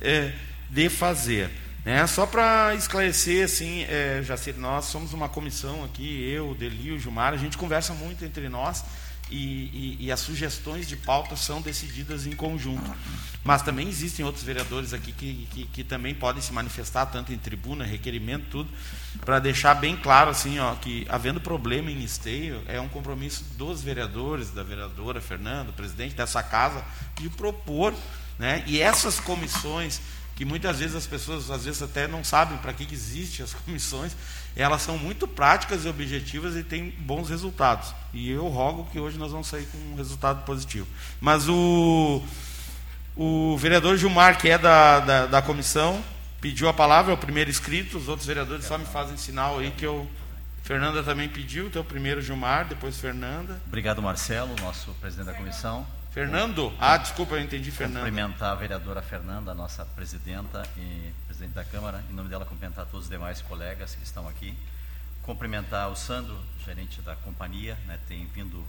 é, 0.00 0.32
de 0.68 0.88
fazer. 0.88 1.50
Né? 1.84 2.06
Só 2.06 2.26
para 2.26 2.74
esclarecer, 2.74 3.44
assim, 3.44 3.84
é, 3.84 4.22
Jacir, 4.22 4.56
nós 4.58 4.84
somos 4.84 5.12
uma 5.14 5.28
comissão 5.28 5.82
aqui, 5.84 6.30
eu, 6.30 6.50
o 6.50 6.54
Deli, 6.54 6.92
o 6.92 6.98
Gilmar, 6.98 7.32
a 7.32 7.38
gente 7.38 7.56
conversa 7.56 7.94
muito 7.94 8.24
entre 8.24 8.48
nós, 8.48 8.84
e, 9.30 9.96
e, 10.00 10.06
e, 10.06 10.12
as 10.12 10.20
sugestões 10.20 10.88
de 10.88 10.96
pauta 10.96 11.36
são 11.36 11.60
decididas 11.62 12.26
em 12.26 12.32
conjunto. 12.32 12.90
Mas 13.42 13.62
também 13.62 13.88
existem 13.88 14.24
outros 14.24 14.44
vereadores 14.44 14.92
aqui 14.92 15.12
que, 15.12 15.48
que, 15.50 15.66
que 15.66 15.84
também 15.84 16.14
podem 16.14 16.42
se 16.42 16.52
manifestar, 16.52 17.06
tanto 17.06 17.32
em 17.32 17.38
tribuna, 17.38 17.84
requerimento, 17.84 18.46
tudo, 18.50 18.70
para 19.24 19.38
deixar 19.38 19.74
bem 19.74 19.96
claro 19.96 20.30
assim, 20.30 20.58
ó, 20.58 20.74
que 20.74 21.06
havendo 21.08 21.40
problema 21.40 21.90
em 21.90 22.02
esteio, 22.02 22.62
é 22.66 22.80
um 22.80 22.88
compromisso 22.88 23.44
dos 23.56 23.82
vereadores, 23.82 24.50
da 24.50 24.62
vereadora 24.62 25.20
Fernando, 25.20 25.72
presidente 25.72 26.14
dessa 26.14 26.42
casa, 26.42 26.84
de 27.16 27.28
propor, 27.30 27.94
né? 28.38 28.62
E 28.66 28.80
essas 28.80 29.20
comissões 29.20 30.00
que 30.40 30.44
muitas 30.46 30.78
vezes 30.78 30.96
as 30.96 31.06
pessoas 31.06 31.50
às 31.50 31.66
vezes 31.66 31.82
até 31.82 32.08
não 32.08 32.24
sabem 32.24 32.56
para 32.58 32.72
que, 32.72 32.86
que 32.86 32.94
existem 32.94 33.44
as 33.44 33.52
comissões, 33.52 34.16
elas 34.56 34.82
são 34.82 34.98
muito 34.98 35.26
práticas 35.26 35.84
e 35.84 35.88
objetivas 35.88 36.56
e 36.56 36.62
têm 36.62 36.90
bons 36.98 37.28
resultados. 37.28 37.94
E 38.12 38.30
eu 38.30 38.46
rogo 38.48 38.88
que 38.90 38.98
hoje 38.98 39.18
nós 39.18 39.32
vamos 39.32 39.46
sair 39.46 39.66
com 39.66 39.78
um 39.92 39.96
resultado 39.96 40.44
positivo. 40.44 40.86
Mas 41.20 41.48
o, 41.48 42.22
o 43.16 43.56
vereador 43.58 43.96
Gilmar, 43.96 44.38
que 44.38 44.48
é 44.48 44.58
da, 44.58 45.00
da, 45.00 45.26
da 45.26 45.42
comissão, 45.42 46.02
pediu 46.40 46.68
a 46.68 46.72
palavra, 46.72 47.12
é 47.12 47.14
o 47.14 47.18
primeiro 47.18 47.50
inscrito, 47.50 47.98
os 47.98 48.08
outros 48.08 48.26
vereadores 48.26 48.64
só 48.64 48.76
me 48.76 48.86
fazem 48.86 49.16
sinal 49.16 49.58
aí 49.58 49.70
que 49.70 49.86
eu. 49.86 50.08
Fernanda 50.62 51.02
também 51.02 51.28
pediu, 51.28 51.66
então 51.66 51.82
primeiro 51.82 52.22
Gilmar, 52.22 52.66
depois 52.66 52.98
Fernanda. 52.98 53.60
Obrigado, 53.66 54.00
Marcelo, 54.00 54.54
nosso 54.60 54.92
presidente 55.00 55.26
da 55.26 55.34
comissão. 55.34 55.84
Fernando? 56.10 56.72
Ah, 56.80 56.96
desculpa, 56.96 57.36
eu 57.36 57.40
entendi 57.40 57.70
Fernando. 57.70 58.04
Cumprimentar 58.04 58.50
a 58.50 58.54
vereadora 58.56 59.00
Fernanda, 59.00 59.54
nossa 59.54 59.84
presidenta 59.84 60.68
e 60.76 61.12
presidente 61.26 61.52
da 61.52 61.64
Câmara, 61.64 62.02
em 62.10 62.12
nome 62.12 62.28
dela 62.28 62.44
cumprimentar 62.44 62.84
todos 62.86 63.06
os 63.06 63.10
demais 63.10 63.40
colegas 63.42 63.94
que 63.94 64.02
estão 64.02 64.26
aqui. 64.28 64.58
Cumprimentar 65.22 65.88
o 65.88 65.94
Sandro, 65.94 66.36
gerente 66.64 67.00
da 67.00 67.14
companhia, 67.14 67.78
né, 67.86 67.96
tem 68.08 68.26
vindo 68.26 68.64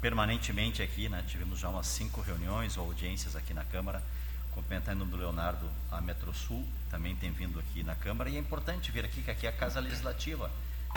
permanentemente 0.00 0.80
aqui, 0.80 1.08
né, 1.08 1.24
tivemos 1.26 1.58
já 1.58 1.68
umas 1.68 1.88
cinco 1.88 2.20
reuniões 2.20 2.76
ou 2.76 2.86
audiências 2.86 3.34
aqui 3.34 3.52
na 3.52 3.64
Câmara. 3.64 4.00
Cumprimentar 4.52 4.94
em 4.94 4.98
nome 4.98 5.10
do 5.10 5.16
Leonardo 5.16 5.68
a 5.90 6.00
Metrosul, 6.00 6.64
também 6.88 7.16
tem 7.16 7.32
vindo 7.32 7.58
aqui 7.58 7.82
na 7.82 7.96
Câmara. 7.96 8.30
E 8.30 8.36
é 8.36 8.38
importante 8.38 8.92
vir 8.92 9.04
aqui, 9.04 9.22
que 9.22 9.30
aqui 9.30 9.44
é 9.44 9.50
a 9.50 9.52
Casa 9.52 9.80
Legislativa. 9.80 10.52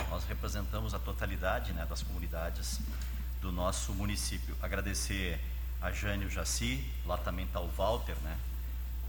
Nós 0.08 0.24
representamos 0.24 0.94
a 0.94 1.00
totalidade 1.00 1.72
né, 1.72 1.84
das 1.84 2.00
comunidades 2.00 2.80
do 3.40 3.50
nosso 3.50 3.92
município. 3.94 4.56
Agradecer 4.60 5.40
a 5.80 5.90
Jânio 5.90 6.28
Jaci, 6.28 6.84
lá 7.06 7.16
também 7.16 7.46
está 7.46 7.60
o 7.60 7.68
Walter, 7.68 8.16
né, 8.22 8.36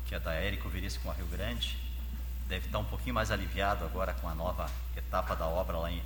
que 0.06 0.16
é 0.16 0.20
da 0.20 0.34
Érico 0.34 0.70
Veríssimo 0.70 1.12
a 1.12 1.14
Rio 1.14 1.28
Grande. 1.28 1.78
Deve 2.48 2.66
estar 2.66 2.80
um 2.80 2.86
pouquinho 2.86 3.16
mais 3.16 3.32
aliviado 3.32 3.86
agora 3.86 4.14
com 4.14 4.28
a 4.28 4.36
nova 4.36 4.70
etapa 4.96 5.36
da 5.36 5.48
obra 5.48 5.78
lá 5.78 5.92
em, 5.92 6.02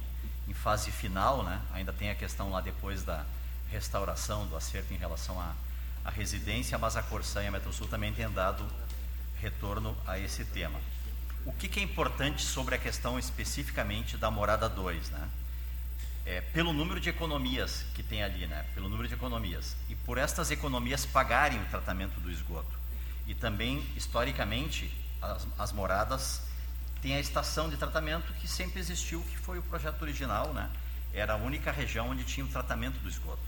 em 0.47 0.53
fase 0.53 0.91
final, 0.91 1.43
né? 1.43 1.59
Ainda 1.73 1.91
tem 1.91 2.11
a 2.11 2.15
questão 2.15 2.51
lá 2.51 2.61
depois 2.61 3.03
da 3.03 3.25
restauração, 3.71 4.45
do 4.45 4.55
acerto 4.55 4.93
em 4.93 4.97
relação 4.97 5.39
à, 5.39 5.53
à 6.03 6.11
residência, 6.11 6.77
mas 6.77 6.95
a 6.95 7.01
Corsã 7.01 7.43
e 7.43 7.47
a 7.47 7.51
Metrosul 7.51 7.87
também 7.87 8.13
têm 8.13 8.29
dado 8.29 8.63
retorno 9.41 9.97
a 10.05 10.19
esse 10.19 10.45
tema. 10.45 10.79
O 11.45 11.53
que, 11.53 11.67
que 11.67 11.79
é 11.79 11.83
importante 11.83 12.43
sobre 12.43 12.75
a 12.75 12.77
questão 12.77 13.17
especificamente 13.17 14.17
da 14.17 14.29
morada 14.29 14.69
2, 14.69 15.09
né? 15.09 15.29
É, 16.25 16.41
pelo 16.41 16.73
número 16.73 16.99
de 16.99 17.09
economias 17.09 17.85
que 17.93 18.01
tem 18.01 18.23
ali, 18.23 18.47
né? 18.47 18.65
pelo 18.73 18.89
número 18.89 19.07
de 19.07 19.13
economias. 19.13 19.75
E 19.87 19.95
por 19.95 20.17
estas 20.17 20.49
economias 20.49 21.05
pagarem 21.05 21.61
o 21.61 21.65
tratamento 21.65 22.19
do 22.19 22.31
esgoto. 22.31 22.77
E 23.27 23.35
também, 23.35 23.85
historicamente, 23.95 24.91
as, 25.21 25.47
as 25.57 25.71
moradas 25.71 26.41
têm 27.01 27.15
a 27.15 27.19
estação 27.19 27.69
de 27.69 27.77
tratamento 27.77 28.33
que 28.33 28.47
sempre 28.47 28.79
existiu, 28.79 29.21
que 29.21 29.37
foi 29.37 29.59
o 29.59 29.63
projeto 29.63 30.01
original, 30.01 30.53
né? 30.53 30.69
era 31.13 31.33
a 31.33 31.37
única 31.37 31.71
região 31.71 32.09
onde 32.09 32.23
tinha 32.23 32.45
o 32.45 32.49
tratamento 32.49 32.99
do 32.99 33.07
esgoto. 33.07 33.39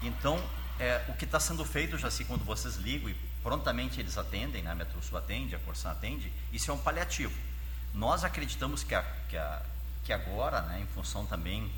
Então, 0.00 0.42
é, 0.78 1.04
o 1.08 1.14
que 1.14 1.24
está 1.24 1.40
sendo 1.40 1.64
feito, 1.64 1.98
já 1.98 2.10
se 2.10 2.24
quando 2.24 2.44
vocês 2.44 2.76
ligam 2.76 3.10
e 3.10 3.14
prontamente 3.42 3.98
eles 3.98 4.16
atendem, 4.16 4.62
né? 4.62 4.70
a 4.70 4.74
Metrosul 4.74 5.18
atende, 5.18 5.56
a 5.56 5.58
Corsan 5.58 5.90
atende, 5.90 6.32
isso 6.52 6.70
é 6.70 6.74
um 6.74 6.78
paliativo. 6.78 7.36
Nós 7.92 8.22
acreditamos 8.22 8.84
que, 8.84 8.94
a, 8.94 9.02
que, 9.28 9.36
a, 9.36 9.62
que 10.04 10.12
agora, 10.12 10.62
né, 10.62 10.80
em 10.80 10.86
função 10.94 11.26
também 11.26 11.70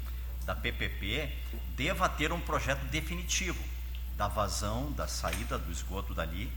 da 0.45 0.55
PPP 0.55 1.33
deva 1.77 2.09
ter 2.09 2.33
um 2.33 2.41
projeto 2.41 2.85
definitivo 2.87 3.63
da 4.17 4.29
vazão, 4.29 4.93
da 4.93 5.09
saída 5.09 5.59
do 5.59 5.73
esgoto 5.73 6.13
dali 6.15 6.53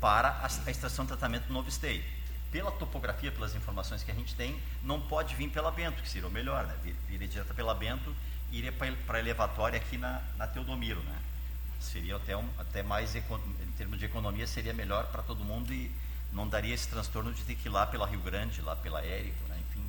para 0.00 0.40
a, 0.42 0.70
extração 0.70 1.04
de 1.04 1.08
tratamento 1.08 1.46
no 1.48 1.54
novo 1.54 1.68
esteio. 1.68 2.02
pela 2.50 2.72
topografia, 2.72 3.30
pelas 3.30 3.54
informações 3.54 4.02
que 4.02 4.10
a 4.10 4.14
gente 4.14 4.34
tem, 4.34 4.58
não 4.82 5.00
pode 5.00 5.34
vir 5.34 5.50
pela 5.50 5.70
Bento, 5.70 6.02
que 6.02 6.08
seria 6.08 6.26
o 6.26 6.30
melhor, 6.30 6.66
né? 6.66 6.74
Viria 7.06 7.28
direto 7.28 7.54
pela 7.54 7.74
Bento 7.74 8.14
e 8.50 8.58
iria 8.58 8.72
para 8.72 9.18
a 9.18 9.20
elevatória 9.20 9.78
aqui 9.78 9.98
na, 9.98 10.22
na 10.36 10.46
Teodomiro, 10.46 11.00
né? 11.02 11.18
Seria 11.78 12.16
até, 12.16 12.36
um, 12.36 12.48
até 12.58 12.82
mais, 12.82 13.14
em 13.14 13.22
termos 13.76 13.98
de 13.98 14.06
economia, 14.06 14.46
seria 14.46 14.72
melhor 14.72 15.06
para 15.08 15.22
todo 15.22 15.44
mundo 15.44 15.72
e 15.72 15.94
não 16.32 16.48
daria 16.48 16.74
esse 16.74 16.88
transtorno 16.88 17.32
de 17.32 17.42
ter 17.44 17.54
que 17.54 17.68
ir 17.68 17.70
lá 17.70 17.86
pela 17.86 18.06
Rio 18.06 18.20
Grande, 18.20 18.60
lá 18.62 18.74
pela 18.74 19.04
Érico, 19.04 19.46
né? 19.48 19.56
enfim, 19.68 19.84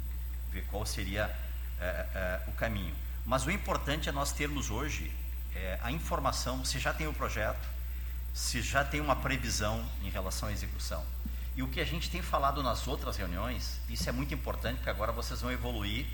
ver 0.52 0.66
qual 0.66 0.86
seria 0.86 1.34
é, 1.80 2.06
é, 2.14 2.42
o 2.48 2.52
caminho. 2.52 2.96
Mas 3.30 3.46
o 3.46 3.52
importante 3.52 4.10
é 4.10 4.12
nós 4.12 4.32
termos 4.32 4.72
hoje 4.72 5.12
é, 5.54 5.78
a 5.84 5.92
informação, 5.92 6.66
se 6.66 6.80
já 6.80 6.92
tem 6.92 7.06
o 7.06 7.14
projeto, 7.14 7.70
se 8.34 8.60
já 8.60 8.84
tem 8.84 9.00
uma 9.00 9.16
previsão 9.16 9.86
em 10.02 10.10
relação 10.10 10.50
à 10.50 10.52
execução. 10.52 11.06
E 11.56 11.62
o 11.62 11.68
que 11.68 11.80
a 11.80 11.86
gente 11.86 12.10
tem 12.10 12.24
falado 12.24 12.64
nas 12.64 12.88
outras 12.88 13.18
reuniões, 13.18 13.80
isso 13.88 14.10
é 14.10 14.12
muito 14.12 14.34
importante, 14.34 14.78
porque 14.78 14.90
agora 14.90 15.12
vocês 15.12 15.42
vão 15.42 15.52
evoluir 15.52 16.08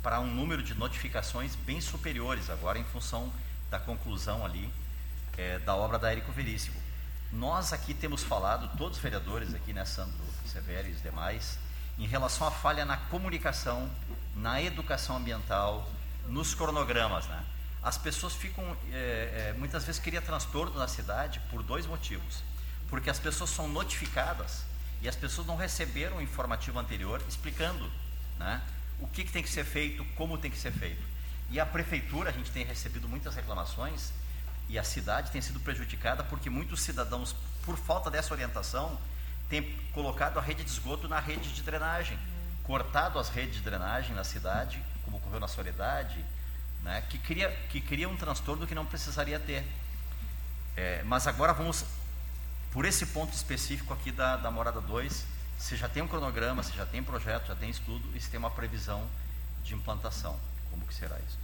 para 0.00 0.20
um 0.20 0.32
número 0.32 0.62
de 0.62 0.74
notificações 0.74 1.56
bem 1.56 1.80
superiores, 1.80 2.48
agora 2.48 2.78
em 2.78 2.84
função 2.84 3.32
da 3.68 3.80
conclusão 3.80 4.44
ali 4.44 4.72
é, 5.36 5.58
da 5.58 5.74
obra 5.74 5.98
da 5.98 6.12
Érico 6.12 6.30
Veríssimo. 6.30 6.80
Nós 7.32 7.72
aqui 7.72 7.92
temos 7.92 8.22
falado, 8.22 8.70
todos 8.78 8.98
os 8.98 9.02
vereadores 9.02 9.52
aqui, 9.54 9.72
né, 9.72 9.84
Sandro 9.84 10.14
Severo 10.46 10.86
e 10.86 10.92
os 10.92 11.02
demais, 11.02 11.58
em 11.98 12.06
relação 12.06 12.46
à 12.46 12.52
falha 12.52 12.84
na 12.84 12.96
comunicação, 12.96 13.90
na 14.36 14.62
educação 14.62 15.16
ambiental, 15.16 15.90
nos 16.28 16.54
cronogramas, 16.54 17.26
né? 17.26 17.44
As 17.82 17.98
pessoas 17.98 18.34
ficam, 18.34 18.64
é, 18.90 19.50
é, 19.50 19.54
muitas 19.58 19.84
vezes 19.84 20.00
cria 20.00 20.22
transtorno 20.22 20.78
na 20.78 20.88
cidade 20.88 21.40
por 21.50 21.62
dois 21.62 21.86
motivos. 21.86 22.42
Porque 22.88 23.10
as 23.10 23.18
pessoas 23.18 23.50
são 23.50 23.68
notificadas 23.68 24.64
e 25.02 25.08
as 25.08 25.16
pessoas 25.16 25.46
não 25.46 25.56
receberam 25.56 26.16
o 26.16 26.22
informativo 26.22 26.78
anterior 26.78 27.22
explicando 27.28 27.90
né, 28.38 28.62
o 28.98 29.06
que, 29.06 29.24
que 29.24 29.32
tem 29.32 29.42
que 29.42 29.50
ser 29.50 29.64
feito, 29.64 30.04
como 30.16 30.38
tem 30.38 30.50
que 30.50 30.56
ser 30.56 30.72
feito. 30.72 31.02
E 31.50 31.60
a 31.60 31.66
prefeitura, 31.66 32.30
a 32.30 32.32
gente 32.32 32.50
tem 32.50 32.64
recebido 32.64 33.06
muitas 33.06 33.34
reclamações 33.34 34.12
e 34.68 34.78
a 34.78 34.84
cidade 34.84 35.30
tem 35.30 35.42
sido 35.42 35.60
prejudicada 35.60 36.24
porque 36.24 36.48
muitos 36.48 36.80
cidadãos, 36.80 37.36
por 37.64 37.76
falta 37.76 38.10
dessa 38.10 38.32
orientação, 38.32 38.98
têm 39.48 39.76
colocado 39.92 40.38
a 40.38 40.42
rede 40.42 40.64
de 40.64 40.70
esgoto 40.70 41.06
na 41.06 41.20
rede 41.20 41.52
de 41.52 41.62
drenagem, 41.62 42.18
cortado 42.62 43.18
as 43.18 43.28
redes 43.28 43.56
de 43.56 43.60
drenagem 43.60 44.14
na 44.14 44.24
cidade, 44.24 44.82
como 45.04 45.16
ocorreu 45.18 45.40
na 45.40 45.48
Soledade, 45.48 46.24
né, 46.82 47.02
que, 47.08 47.18
cria, 47.18 47.50
que 47.70 47.80
cria 47.80 48.08
um 48.08 48.16
transtorno 48.16 48.66
que 48.66 48.74
não 48.74 48.84
precisaria 48.84 49.38
ter. 49.38 49.64
É, 50.76 51.02
mas 51.04 51.26
agora 51.26 51.52
vamos, 51.52 51.84
por 52.72 52.84
esse 52.84 53.06
ponto 53.06 53.32
específico 53.32 53.92
aqui 53.94 54.10
da, 54.10 54.36
da 54.36 54.50
Morada 54.50 54.80
2, 54.80 55.24
se 55.58 55.76
já 55.76 55.88
tem 55.88 56.02
um 56.02 56.08
cronograma, 56.08 56.62
se 56.62 56.76
já 56.76 56.84
tem 56.84 57.02
projeto, 57.02 57.46
já 57.46 57.54
tem 57.54 57.70
estudo 57.70 58.04
e 58.14 58.20
se 58.20 58.28
tem 58.28 58.38
uma 58.38 58.50
previsão 58.50 59.06
de 59.62 59.74
implantação. 59.74 60.38
Como 60.70 60.84
que 60.86 60.94
será 60.94 61.16
isso? 61.26 61.38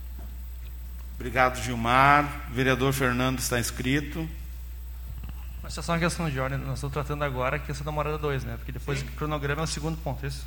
Obrigado, 1.15 1.63
Gilmar. 1.63 2.49
O 2.51 2.55
vereador 2.55 2.93
Fernando 2.93 3.39
está 3.39 3.59
inscrito. 3.59 4.29
Mas 5.63 5.77
é 5.77 5.83
só 5.83 5.93
uma 5.93 5.99
questão 5.99 6.29
de 6.29 6.41
ordem. 6.41 6.59
Nós 6.59 6.79
estamos 6.79 6.93
tratando 6.93 7.23
agora 7.23 7.57
a 7.57 7.59
questão 7.59 7.85
da 7.85 7.93
morada 7.93 8.19
2, 8.19 8.45
né? 8.45 8.57
Porque 8.57 8.73
depois 8.73 9.01
Sim. 9.01 9.07
o 9.07 9.13
cronograma 9.13 9.63
é 9.63 9.65
o 9.65 9.67
segundo 9.67 9.97
ponto, 9.99 10.25
é 10.25 10.29
isso? 10.29 10.45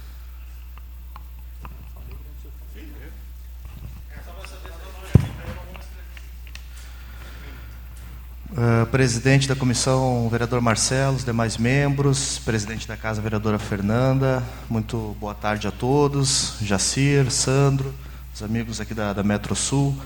Uh, 8.53 8.85
presidente 8.91 9.47
da 9.47 9.55
comissão, 9.55 10.29
vereador 10.29 10.61
Marcelo, 10.61 11.15
os 11.15 11.25
demais 11.25 11.57
membros, 11.57 12.37
presidente 12.37 12.87
da 12.87 12.95
casa, 12.95 13.19
vereadora 13.19 13.57
Fernanda, 13.57 14.43
muito 14.69 15.17
boa 15.19 15.33
tarde 15.33 15.67
a 15.67 15.71
todos, 15.71 16.57
Jacir, 16.61 17.31
Sandro, 17.31 17.91
os 18.31 18.43
amigos 18.43 18.79
aqui 18.79 18.93
da, 18.93 19.11
da 19.11 19.23
Metro 19.23 19.55
Sul. 19.55 19.97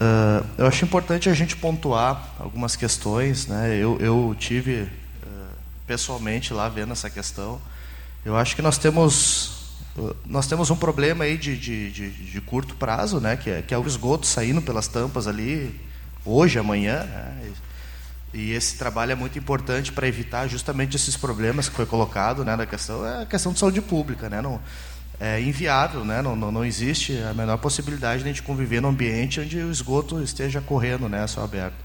Uh, 0.00 0.46
eu 0.56 0.68
acho 0.68 0.84
importante 0.84 1.28
a 1.28 1.34
gente 1.34 1.56
pontuar 1.56 2.36
algumas 2.38 2.76
questões. 2.76 3.48
Né? 3.48 3.76
Eu, 3.76 3.98
eu 3.98 4.36
tive 4.38 4.82
uh, 4.82 4.88
pessoalmente 5.84 6.54
lá 6.54 6.68
vendo 6.68 6.92
essa 6.92 7.10
questão. 7.10 7.60
Eu 8.24 8.36
acho 8.36 8.54
que 8.54 8.62
nós 8.62 8.78
temos 8.78 9.64
nós 10.24 10.46
temos 10.46 10.70
um 10.70 10.76
problema 10.76 11.24
aí 11.24 11.36
de, 11.36 11.56
de, 11.56 11.90
de, 11.90 12.10
de 12.10 12.40
curto 12.40 12.76
prazo, 12.76 13.18
né? 13.18 13.36
que, 13.36 13.50
é, 13.50 13.62
que 13.62 13.74
é 13.74 13.78
o 13.78 13.84
esgoto 13.84 14.28
saindo 14.28 14.62
pelas 14.62 14.86
tampas 14.86 15.26
ali 15.26 15.80
hoje, 16.24 16.58
amanhã. 16.58 17.04
Né? 17.04 17.52
E 18.34 18.52
esse 18.52 18.76
trabalho 18.76 19.12
é 19.12 19.14
muito 19.14 19.38
importante 19.38 19.92
para 19.92 20.08
evitar 20.08 20.48
justamente 20.48 20.96
esses 20.96 21.16
problemas 21.16 21.68
que 21.68 21.76
foi 21.76 21.86
colocado, 21.86 22.44
né, 22.44 22.56
na 22.56 22.66
questão, 22.66 23.06
é 23.06 23.22
a 23.22 23.26
questão 23.26 23.52
de 23.52 23.60
saúde 23.60 23.80
pública, 23.80 24.28
né, 24.28 24.42
não, 24.42 24.60
é 25.20 25.40
inviável, 25.40 26.04
né, 26.04 26.20
não, 26.20 26.34
não, 26.34 26.50
não 26.50 26.64
existe 26.64 27.16
a 27.18 27.32
menor 27.32 27.58
possibilidade 27.58 28.24
de 28.24 28.28
a 28.28 28.32
gente 28.32 28.42
conviver 28.42 28.80
num 28.80 28.88
ambiente 28.88 29.40
onde 29.40 29.56
o 29.58 29.70
esgoto 29.70 30.20
esteja 30.20 30.60
correndo, 30.60 31.08
né, 31.08 31.24
céu 31.28 31.44
aberto. 31.44 31.76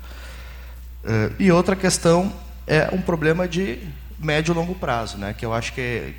Uh, 1.04 1.36
e 1.38 1.52
outra 1.52 1.76
questão 1.76 2.34
é 2.66 2.90
um 2.92 3.02
problema 3.02 3.48
de 3.48 3.78
médio 4.18 4.52
e 4.52 4.56
longo 4.56 4.74
prazo, 4.74 5.20
né, 5.20 5.36
que 5.38 5.46
eu 5.46 5.54
acho 5.54 5.72
que 5.74 6.16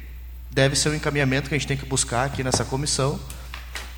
deve 0.48 0.76
ser 0.76 0.90
o 0.90 0.92
um 0.92 0.94
encaminhamento 0.94 1.48
que 1.48 1.56
a 1.56 1.58
gente 1.58 1.66
tem 1.66 1.76
que 1.76 1.86
buscar 1.86 2.26
aqui 2.26 2.44
nessa 2.44 2.64
comissão, 2.64 3.18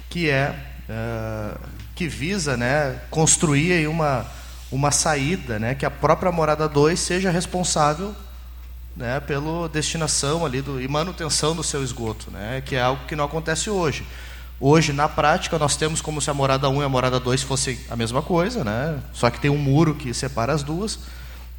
que 0.09 0.31
é 0.31 0.57
uh, 0.89 1.61
que 1.95 2.09
visa, 2.09 2.57
né, 2.57 2.99
construir 3.11 3.87
uma 3.89 4.27
uma 4.73 4.91
saída, 4.91 5.59
né, 5.59 5.75
que 5.75 5.85
a 5.85 5.91
própria 5.91 6.33
morada 6.33 6.67
2 6.67 6.99
seja 6.99 7.31
responsável 7.31 8.15
né, 8.97 9.21
pela 9.21 9.69
destinação 9.69 10.47
ali 10.47 10.63
do, 10.63 10.81
e 10.81 10.89
manutenção 10.89 11.55
do 11.55 11.63
seu 11.63 11.85
esgoto, 11.85 12.31
né, 12.31 12.63
que 12.65 12.75
é 12.75 12.81
algo 12.81 13.05
que 13.07 13.15
não 13.15 13.27
acontece 13.27 13.69
hoje. 13.69 14.05
Hoje, 14.59 14.93
na 14.93 15.09
prática, 15.09 15.59
nós 15.59 15.77
temos 15.77 16.01
como 16.01 16.23
se 16.23 16.31
a 16.31 16.35
morada 16.35 16.71
1 16.71 16.81
e 16.81 16.85
a 16.85 16.89
morada 16.89 17.21
2 17.21 17.43
fossem 17.43 17.79
a 17.91 17.97
mesma 17.97 18.23
coisa, 18.23 18.65
né, 18.65 18.99
só 19.13 19.29
que 19.29 19.39
tem 19.39 19.51
um 19.51 19.59
muro 19.59 19.95
que 19.95 20.15
separa 20.15 20.55
as 20.55 20.63
duas. 20.63 20.99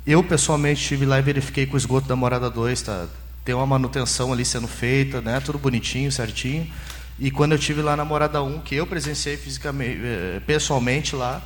Eu, 0.06 0.24
pessoalmente, 0.24 0.82
estive 0.82 1.06
lá 1.06 1.19
e 1.19 1.22
verifiquei 1.22 1.67
que 1.67 1.76
o 1.76 1.78
esgoto 1.78 2.08
da 2.08 2.15
morada 2.15 2.50
2 2.50 2.82
tá, 2.82 3.06
tem 3.46 3.54
uma 3.54 3.67
manutenção 3.67 4.34
ali 4.34 4.43
sendo 4.43 4.67
feita, 4.67 5.22
né, 5.22 5.39
tudo 5.39 5.60
bonitinho, 5.60 6.12
certinho. 6.12 6.67
E 7.23 7.31
quando 7.31 7.53
eu 7.53 7.57
estive 7.57 7.81
lá 7.81 7.95
na 7.95 8.03
morada 8.03 8.43
1, 8.43 8.59
que 8.59 8.75
eu 8.75 8.86
presenciei 8.86 9.38
fisicamente, 9.38 9.97
eh, 10.03 10.41
pessoalmente 10.45 11.15
lá, 11.15 11.41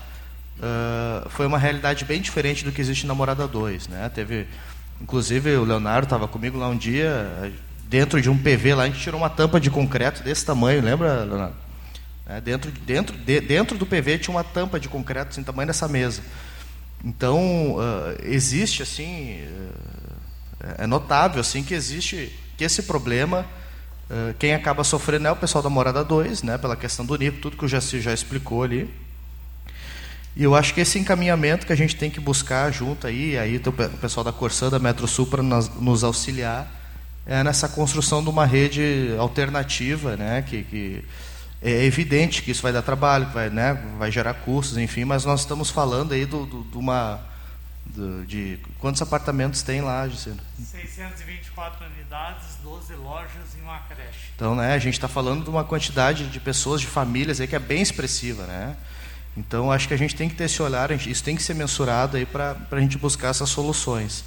uh, 0.58 1.30
foi 1.30 1.46
uma 1.46 1.60
realidade 1.60 2.04
bem 2.04 2.20
diferente 2.20 2.66
do 2.66 2.72
que 2.72 2.82
existe 2.82 3.06
na 3.06 3.14
Morada 3.14 3.48
2. 3.48 3.88
Né? 3.88 4.10
Teve, 4.10 4.48
inclusive, 5.00 5.56
o 5.56 5.64
Leonardo 5.64 6.06
estava 6.06 6.28
comigo 6.28 6.58
lá 6.58 6.68
um 6.68 6.76
dia, 6.76 7.54
dentro 7.88 8.20
de 8.20 8.28
um 8.28 8.36
PV 8.36 8.74
lá, 8.74 8.84
a 8.86 8.86
gente 8.88 9.00
tirou 9.00 9.22
uma 9.22 9.30
tampa 9.30 9.60
de 9.60 9.70
concreto 9.70 10.24
desse 10.24 10.44
tamanho, 10.44 10.82
lembra, 10.82 11.24
Leonardo? 11.24 11.56
É, 12.26 12.42
dentro, 12.42 12.72
dentro, 12.72 13.16
de, 13.16 13.40
dentro 13.40 13.78
do 13.78 13.86
PV 13.86 14.18
tinha 14.18 14.36
uma 14.36 14.44
tampa 14.44 14.80
de 14.80 14.90
concreto 14.90 15.30
assim, 15.30 15.44
tamanho 15.44 15.68
dessa 15.68 15.88
mesa. 15.88 16.24
Então, 17.06 17.76
uh, 17.76 18.18
existe, 18.24 18.82
assim, 18.82 19.44
uh, 19.44 20.74
é 20.80 20.88
notável 20.88 21.40
assim 21.40 21.64
que 21.64 21.76
existe 21.76 22.34
que 22.58 22.64
esse 22.64 22.82
problema, 22.82 23.46
uh, 24.10 24.34
quem 24.40 24.54
acaba 24.54 24.84
sofrendo 24.84 25.28
é 25.28 25.32
o 25.32 25.36
pessoal 25.36 25.64
da 25.64 25.70
Morada 25.70 26.04
2, 26.04 26.44
né, 26.44 26.58
pela 26.58 26.76
questão 26.76 27.06
do 27.06 27.16
nível, 27.18 27.42
tudo 27.42 27.58
que 27.58 27.66
o 27.66 27.68
Jaci 27.68 28.02
já 28.02 28.14
explicou 28.14 28.64
ali. 28.64 28.94
E 30.36 30.44
eu 30.44 30.54
acho 30.54 30.74
que 30.74 30.82
esse 30.82 31.00
encaminhamento 31.00 31.66
que 31.66 31.74
a 31.74 31.76
gente 31.76 31.96
tem 31.96 32.12
que 32.12 32.20
buscar 32.20 32.72
junto 32.72 33.08
aí, 33.08 33.38
aí 33.38 33.58
o 33.58 33.98
pessoal 33.98 34.24
da 34.24 34.32
Corsã, 34.32 34.70
da 34.70 34.78
Metro 34.78 35.08
Sul, 35.08 35.26
para 35.26 35.42
nos 35.42 36.04
auxiliar, 36.04 36.72
é 37.26 37.44
nessa 37.44 37.68
construção 37.68 38.24
de 38.24 38.30
uma 38.30 38.46
rede 38.46 39.16
alternativa, 39.18 40.16
né, 40.16 40.44
que, 40.44 40.64
que 40.64 41.04
é 41.62 41.84
evidente 41.86 42.44
que 42.44 42.52
isso 42.52 42.62
vai 42.62 42.72
dar 42.72 42.82
trabalho, 42.82 43.28
vai, 43.34 43.50
né, 43.50 43.74
vai 43.98 44.12
gerar 44.12 44.34
custos, 44.36 44.78
enfim, 44.78 45.06
mas 45.06 45.26
nós 45.26 45.42
estamos 45.42 45.70
falando 45.70 46.14
aí 46.14 46.26
do, 46.26 46.46
do, 46.46 46.64
de 46.64 46.78
uma 46.78 47.20
do, 47.96 48.26
de 48.26 48.60
quantos 48.80 49.02
apartamentos 49.02 49.62
tem 49.62 49.82
lá, 49.82 50.08
Gisele? 50.08 50.40
624 50.60 51.86
unidades, 51.86 52.46
12 52.64 52.94
lojas 52.96 53.56
e 53.58 53.62
uma 53.62 53.80
creche. 53.80 54.32
Então, 54.36 54.56
né, 54.56 54.74
a 54.74 54.80
gente 54.80 54.94
está 54.94 55.08
falando 55.08 55.44
de 55.44 55.50
uma 55.50 55.64
quantidade 55.64 56.28
de 56.28 56.40
pessoas, 56.40 56.82
de 56.82 56.88
famílias 56.88 57.40
aí 57.40 57.48
que 57.48 57.56
é 57.56 57.60
bem 57.60 57.82
expressiva, 57.82 58.46
né? 58.46 58.76
Então, 59.36 59.72
acho 59.72 59.88
que 59.88 59.94
a 59.94 59.98
gente 59.98 60.16
tem 60.16 60.28
que 60.28 60.36
ter 60.36 60.46
esse 60.46 60.62
olhar, 60.62 60.90
isso 60.92 61.24
tem 61.24 61.36
que 61.36 61.44
ser 61.44 61.54
mensurado 61.54 62.18
aí 62.18 62.26
para 62.26 62.58
a 62.72 62.80
gente 62.80 62.98
buscar 62.98 63.30
essas 63.30 63.50
soluções. 63.50 64.24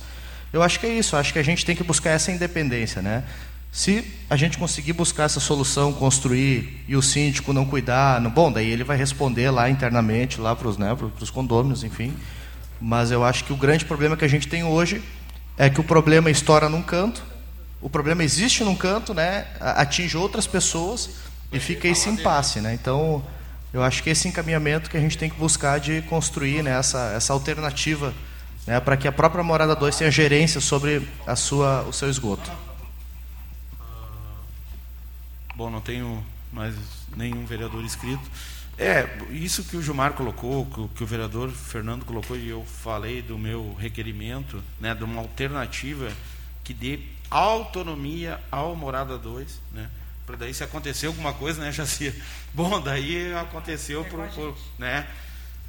Eu 0.52 0.62
acho 0.62 0.78
que 0.78 0.86
é 0.86 0.98
isso, 0.98 1.16
acho 1.16 1.32
que 1.32 1.38
a 1.38 1.42
gente 1.42 1.66
tem 1.66 1.74
que 1.74 1.82
buscar 1.82 2.10
essa 2.10 2.30
independência, 2.30 3.02
né? 3.02 3.24
Se 3.72 4.04
a 4.28 4.36
gente 4.36 4.58
conseguir 4.58 4.92
buscar 4.92 5.24
essa 5.24 5.38
solução, 5.38 5.92
construir, 5.92 6.84
e 6.88 6.96
o 6.96 7.02
síndico 7.02 7.52
não 7.52 7.64
cuidar, 7.64 8.20
bom, 8.30 8.50
daí 8.50 8.68
ele 8.68 8.82
vai 8.82 8.96
responder 8.96 9.50
lá 9.50 9.70
internamente, 9.70 10.40
lá 10.40 10.56
para 10.56 10.68
os 10.68 10.76
né, 10.76 10.96
os 11.20 11.30
condôminos, 11.30 11.84
enfim. 11.84 12.12
Mas 12.80 13.10
eu 13.10 13.24
acho 13.24 13.44
que 13.44 13.52
o 13.52 13.56
grande 13.56 13.84
problema 13.84 14.16
que 14.16 14.24
a 14.24 14.28
gente 14.28 14.48
tem 14.48 14.64
hoje 14.64 15.02
é 15.58 15.68
que 15.68 15.80
o 15.80 15.84
problema 15.84 16.30
estoura 16.30 16.68
num 16.68 16.82
canto, 16.82 17.22
o 17.80 17.90
problema 17.90 18.24
existe 18.24 18.64
num 18.64 18.74
canto, 18.74 19.12
né, 19.12 19.46
atinge 19.60 20.16
outras 20.16 20.46
pessoas 20.46 21.10
e 21.52 21.58
fica 21.58 21.88
esse 21.88 22.08
impasse, 22.08 22.60
né? 22.60 22.72
Então, 22.74 23.24
eu 23.72 23.82
acho 23.82 24.02
que 24.02 24.10
esse 24.10 24.26
encaminhamento 24.26 24.88
que 24.88 24.96
a 24.96 25.00
gente 25.00 25.18
tem 25.18 25.28
que 25.28 25.36
buscar 25.36 25.78
de 25.78 26.02
construir 26.02 26.62
né, 26.62 26.78
essa, 26.78 27.12
essa 27.14 27.32
alternativa 27.32 28.14
né, 28.66 28.80
para 28.80 28.96
que 28.96 29.06
a 29.06 29.12
própria 29.12 29.42
Morada 29.42 29.74
2 29.76 29.96
tenha 29.96 30.10
gerência 30.10 30.60
sobre 30.60 31.06
a 31.26 31.36
sua, 31.36 31.82
o 31.82 31.92
seu 31.92 32.08
esgoto. 32.08 32.50
Bom, 35.54 35.70
não 35.70 35.80
tenho 35.80 36.24
mais 36.52 36.74
nenhum 37.16 37.44
vereador 37.44 37.84
inscrito. 37.84 38.22
É, 38.80 39.06
isso 39.30 39.62
que 39.64 39.76
o 39.76 39.82
Gilmar 39.82 40.14
colocou, 40.14 40.64
que 40.96 41.04
o, 41.04 41.06
vereador 41.06 41.50
Fernando 41.50 42.02
colocou, 42.06 42.34
e 42.34 42.48
eu 42.48 42.64
falei 42.64 43.20
do 43.20 43.36
meu 43.36 43.74
requerimento, 43.78 44.64
né, 44.80 44.94
de 44.94 45.04
uma 45.04 45.20
alternativa 45.20 46.10
que 46.64 46.72
dê 46.72 46.98
autonomia 47.28 48.40
ao 48.50 48.74
Morada 48.74 49.18
2, 49.18 49.60
né? 49.72 49.90
Para 50.24 50.36
daí 50.36 50.54
se 50.54 50.64
acontecer 50.64 51.08
alguma 51.08 51.34
coisa, 51.34 51.60
né, 51.60 51.70
Jacir? 51.70 52.14
Bom, 52.54 52.80
daí 52.80 53.34
aconteceu 53.34 54.02
por, 54.06 54.26
por, 54.28 54.56
né, 54.78 55.06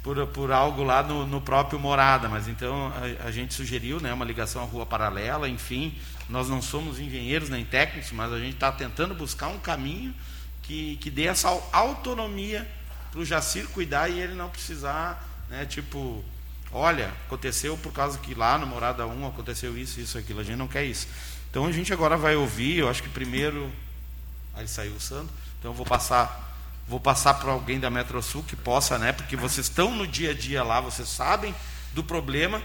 por, 0.02 0.26
por 0.28 0.50
algo 0.50 0.82
lá 0.82 1.02
no, 1.02 1.26
no 1.26 1.42
próprio 1.42 1.78
Morada, 1.78 2.30
mas 2.30 2.48
então 2.48 2.90
a, 3.20 3.26
a, 3.26 3.30
gente 3.30 3.52
sugeriu 3.52 4.00
né, 4.00 4.10
uma 4.14 4.24
ligação 4.24 4.62
à 4.62 4.64
rua 4.64 4.86
paralela, 4.86 5.50
enfim, 5.50 5.94
nós 6.30 6.48
não 6.48 6.62
somos 6.62 6.98
engenheiros 6.98 7.50
nem 7.50 7.62
técnicos, 7.62 8.10
mas 8.10 8.32
a 8.32 8.38
gente 8.38 8.54
está 8.54 8.72
tentando 8.72 9.14
buscar 9.14 9.48
um 9.48 9.58
caminho 9.58 10.14
que, 10.62 10.96
que 10.96 11.10
dê 11.10 11.24
essa 11.24 11.50
autonomia 11.72 12.66
para 13.12 13.20
o 13.20 13.24
Jacir 13.24 13.68
cuidar 13.68 14.08
e 14.08 14.18
ele 14.18 14.34
não 14.34 14.48
precisar, 14.48 15.22
né, 15.50 15.66
tipo, 15.66 16.24
olha, 16.72 17.12
aconteceu 17.26 17.76
por 17.76 17.92
causa 17.92 18.18
que 18.18 18.34
lá 18.34 18.56
no 18.56 18.66
Morada 18.66 19.06
1 19.06 19.26
aconteceu 19.26 19.76
isso, 19.76 20.00
isso, 20.00 20.16
aquilo. 20.16 20.40
A 20.40 20.44
gente 20.44 20.56
não 20.56 20.66
quer 20.66 20.84
isso. 20.84 21.06
Então 21.50 21.66
a 21.66 21.72
gente 21.72 21.92
agora 21.92 22.16
vai 22.16 22.34
ouvir, 22.34 22.78
eu 22.78 22.88
acho 22.88 23.02
que 23.02 23.10
primeiro. 23.10 23.70
Aí 24.54 24.66
saiu 24.66 24.94
o 24.94 25.00
Sandro. 25.00 25.32
Então 25.58 25.72
eu 25.72 25.74
vou 25.74 25.84
passar. 25.84 26.50
Vou 26.88 26.98
passar 26.98 27.34
para 27.34 27.52
alguém 27.52 27.78
da 27.78 27.88
Metrosul 27.88 28.42
que 28.42 28.56
possa, 28.56 28.98
né? 28.98 29.12
Porque 29.12 29.36
vocês 29.36 29.66
estão 29.66 29.94
no 29.94 30.06
dia 30.06 30.30
a 30.30 30.34
dia 30.34 30.64
lá, 30.64 30.80
vocês 30.80 31.08
sabem 31.08 31.54
do 31.92 32.02
problema. 32.02 32.60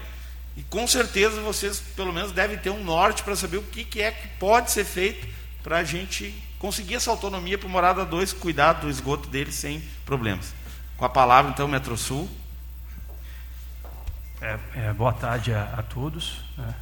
E 0.56 0.62
com 0.64 0.86
certeza 0.88 1.40
vocês, 1.40 1.78
pelo 1.94 2.12
menos, 2.12 2.32
devem 2.32 2.58
ter 2.58 2.70
um 2.70 2.82
norte 2.82 3.22
para 3.22 3.36
saber 3.36 3.58
o 3.58 3.62
que, 3.62 3.84
que 3.84 4.02
é 4.02 4.10
que 4.10 4.26
pode 4.38 4.72
ser 4.72 4.84
feito 4.84 5.28
para 5.62 5.78
a 5.78 5.84
gente 5.84 6.34
conseguir 6.58 6.96
essa 6.96 7.10
autonomia 7.10 7.56
para 7.56 7.66
o 7.66 7.70
Morada 7.70 8.04
2 8.04 8.32
cuidar 8.32 8.74
do 8.74 8.90
esgoto 8.90 9.28
dele 9.28 9.52
sem 9.52 9.80
problemas. 10.04 10.54
Com 10.96 11.04
a 11.04 11.08
palavra, 11.08 11.50
então, 11.50 11.68
Metrosul. 11.68 12.28
É, 14.40 14.58
é, 14.74 14.92
boa 14.92 15.12
tarde 15.12 15.52
a, 15.52 15.74
a 15.78 15.82
todos. 15.82 16.42
Né? 16.56 16.74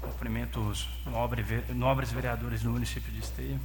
Cumprimento 0.00 0.60
os 0.60 0.88
nobre, 1.06 1.44
nobres 1.70 2.12
vereadores 2.12 2.62
do 2.62 2.70
município 2.70 3.12
de 3.12 3.20
Esteio. 3.20 3.60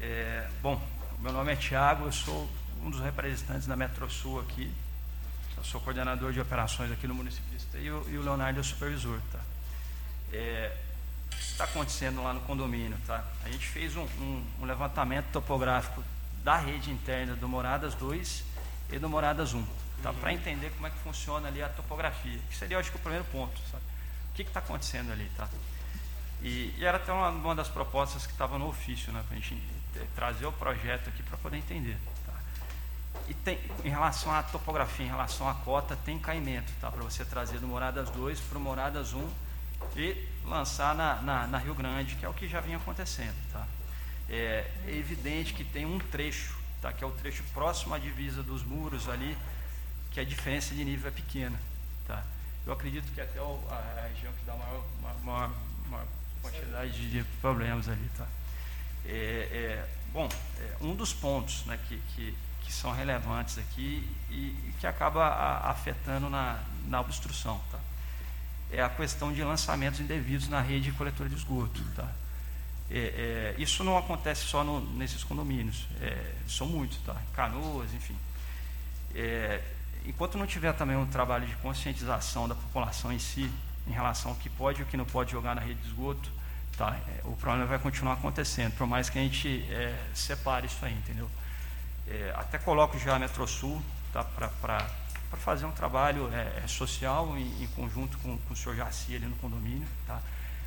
É, 0.00 0.48
bom, 0.60 0.80
meu 1.20 1.32
nome 1.32 1.52
é 1.52 1.56
Tiago, 1.56 2.06
eu 2.06 2.12
sou 2.12 2.48
um 2.82 2.90
dos 2.90 3.00
representantes 3.00 3.66
da 3.66 3.76
Metrosul 3.76 4.40
aqui. 4.40 4.72
Eu 5.56 5.64
sou 5.64 5.80
coordenador 5.80 6.32
de 6.32 6.40
operações 6.40 6.90
aqui 6.90 7.06
no 7.06 7.14
município 7.14 7.48
de 7.50 7.56
Esteio 7.56 8.04
e 8.08 8.16
o 8.16 8.22
Leonardo 8.22 8.58
é 8.58 8.60
o 8.60 8.64
supervisor. 8.64 9.20
Tá? 9.30 9.38
É, 10.32 10.76
está 11.50 11.64
acontecendo 11.64 12.22
lá 12.22 12.32
no 12.32 12.40
condomínio. 12.40 12.96
Tá? 13.06 13.24
A 13.44 13.48
gente 13.48 13.66
fez 13.66 13.96
um, 13.96 14.02
um, 14.02 14.44
um, 14.60 14.64
levantamento 14.64 15.26
topográfico 15.32 16.02
da 16.42 16.56
rede 16.56 16.90
interna 16.90 17.34
do 17.36 17.48
Moradas 17.48 17.94
2 17.94 18.44
e 18.92 18.98
do 18.98 19.08
Moradas 19.08 19.54
1, 19.54 19.64
tá? 20.02 20.10
Uhum. 20.10 20.16
para 20.16 20.32
entender 20.32 20.70
como 20.70 20.86
é 20.86 20.90
que 20.90 20.98
funciona 20.98 21.48
ali 21.48 21.62
a 21.62 21.68
topografia, 21.68 22.38
que 22.50 22.56
seria, 22.56 22.78
acho 22.78 22.90
que, 22.90 22.96
o 22.96 23.00
primeiro 23.00 23.24
ponto. 23.26 23.60
Sabe? 23.70 23.82
O 24.30 24.34
que 24.34 24.42
está 24.42 24.60
acontecendo 24.60 25.12
ali? 25.12 25.30
Tá? 25.36 25.48
E, 26.42 26.74
e 26.76 26.84
era 26.84 26.96
até 26.96 27.12
uma, 27.12 27.28
uma, 27.28 27.54
das 27.54 27.68
propostas 27.68 28.26
que 28.26 28.32
estava 28.32 28.58
no 28.58 28.68
ofício, 28.68 29.12
né, 29.12 29.22
para 29.26 29.36
a 29.36 29.40
gente 29.40 29.62
trazer 30.14 30.46
o 30.46 30.52
projeto 30.52 31.08
aqui 31.08 31.22
para 31.22 31.38
poder 31.38 31.58
entender. 31.58 31.96
Tá? 32.26 32.32
E 33.28 33.34
tem, 33.34 33.60
em 33.84 33.88
relação 33.88 34.32
à 34.32 34.42
topografia, 34.42 35.06
em 35.06 35.08
relação 35.08 35.48
à 35.48 35.54
cota, 35.54 35.96
tem 36.04 36.18
caimento, 36.18 36.72
tá? 36.80 36.90
Para 36.90 37.02
você 37.02 37.24
trazer 37.24 37.58
do 37.60 37.68
Moradas 37.68 38.10
2 38.10 38.40
para 38.40 38.58
o 38.58 38.60
Moradas 38.60 39.12
1 39.12 39.30
e 39.96 40.28
lançar 40.44 40.94
na, 40.94 41.16
na, 41.22 41.46
na, 41.46 41.58
Rio 41.58 41.74
Grande, 41.74 42.16
que 42.16 42.24
é 42.24 42.28
o 42.28 42.34
que 42.34 42.48
já 42.48 42.60
vinha 42.60 42.76
acontecendo. 42.76 43.36
Tá? 43.52 43.66
É, 44.28 44.70
é, 44.86 44.90
evidente 44.90 45.54
que 45.54 45.64
tem 45.64 45.86
um 45.86 45.98
trecho, 45.98 46.56
tá? 46.80 46.92
que 46.92 47.04
é 47.04 47.06
o 47.06 47.10
trecho 47.10 47.42
próximo 47.54 47.94
à 47.94 47.98
divisa 47.98 48.42
dos 48.42 48.62
muros 48.64 49.08
ali, 49.08 49.36
que 50.10 50.20
a 50.20 50.24
diferença 50.24 50.74
de 50.74 50.84
nível 50.84 51.08
é 51.08 51.10
pequena. 51.10 51.58
Tá? 52.06 52.22
Eu 52.66 52.72
acredito 52.72 53.12
que 53.12 53.20
até 53.20 53.40
o, 53.40 53.60
a, 53.70 53.74
a, 53.74 54.08
região 54.08 54.32
que 54.32 54.44
dá 54.44 54.54
maior, 54.54 54.84
maior 55.22 55.50
quantidade 56.42 57.10
de, 57.10 57.24
problemas 57.40 57.88
ali. 57.88 58.10
Tá? 58.16 58.26
É, 59.06 59.48
é, 59.52 59.88
bom, 60.12 60.28
é 60.58 60.84
um 60.84 60.94
dos 60.94 61.12
pontos 61.12 61.64
né, 61.66 61.78
que, 61.88 61.96
que, 62.14 62.36
que, 62.62 62.72
são 62.72 62.92
relevantes 62.92 63.58
aqui 63.58 64.08
e, 64.30 64.34
e 64.34 64.74
que 64.80 64.86
acaba 64.86 65.26
a, 65.26 65.70
afetando 65.70 66.28
na, 66.28 66.62
na 66.86 67.00
obstrução. 67.00 67.60
Tá? 67.70 67.78
É 68.72 68.82
a 68.82 68.88
questão 68.88 69.32
de 69.32 69.42
lançamentos 69.44 70.00
indevidos 70.00 70.48
na 70.48 70.60
rede 70.60 70.90
de 70.90 70.92
coletora 70.92 71.28
de 71.28 71.34
esgoto. 71.34 71.82
Tá? 71.94 72.08
É, 72.90 73.54
é, 73.54 73.54
isso 73.58 73.84
não 73.84 73.96
acontece 73.96 74.44
só 74.44 74.64
no, 74.64 74.80
nesses 74.96 75.22
condomínios, 75.22 75.86
é, 76.00 76.32
são 76.48 76.66
muitos, 76.66 76.98
tá? 76.98 77.16
canoas, 77.34 77.92
enfim. 77.94 78.16
É, 79.14 79.60
enquanto 80.06 80.38
não 80.38 80.46
tiver 80.46 80.72
também 80.72 80.96
um 80.96 81.06
trabalho 81.06 81.46
de 81.46 81.54
conscientização 81.56 82.48
da 82.48 82.54
população 82.54 83.12
em 83.12 83.18
si, 83.18 83.50
em 83.86 83.92
relação 83.92 84.30
ao 84.32 84.36
que 84.36 84.48
pode 84.48 84.80
e 84.80 84.82
o 84.82 84.86
que 84.86 84.96
não 84.96 85.04
pode 85.04 85.32
jogar 85.32 85.54
na 85.54 85.60
rede 85.60 85.80
de 85.80 85.88
esgoto, 85.88 86.30
tá? 86.76 86.96
É, 87.08 87.20
o 87.24 87.36
problema 87.36 87.66
vai 87.66 87.78
continuar 87.78 88.14
acontecendo, 88.14 88.72
por 88.76 88.86
mais 88.86 89.08
que 89.10 89.18
a 89.18 89.22
gente 89.22 89.66
é, 89.70 89.98
separe 90.14 90.66
isso 90.66 90.84
aí, 90.84 90.92
entendeu? 90.92 91.30
até 92.34 92.58
coloco 92.58 92.98
já 92.98 93.16
a 93.16 93.18
Metrosul 93.18 93.82
tá? 94.12 94.22
para 94.22 94.86
para 95.32 95.40
fazer 95.40 95.64
um 95.64 95.72
trabalho 95.72 96.30
é, 96.30 96.62
é, 96.62 96.66
social 96.66 97.34
em, 97.38 97.64
em, 97.64 97.66
conjunto 97.68 98.18
com, 98.18 98.36
com 98.36 98.52
o 98.52 98.56
senhor 98.56 98.76
Jaci 98.76 99.16
ali 99.16 99.24
no 99.24 99.34
condomínio. 99.36 99.88
Tá? 100.06 100.20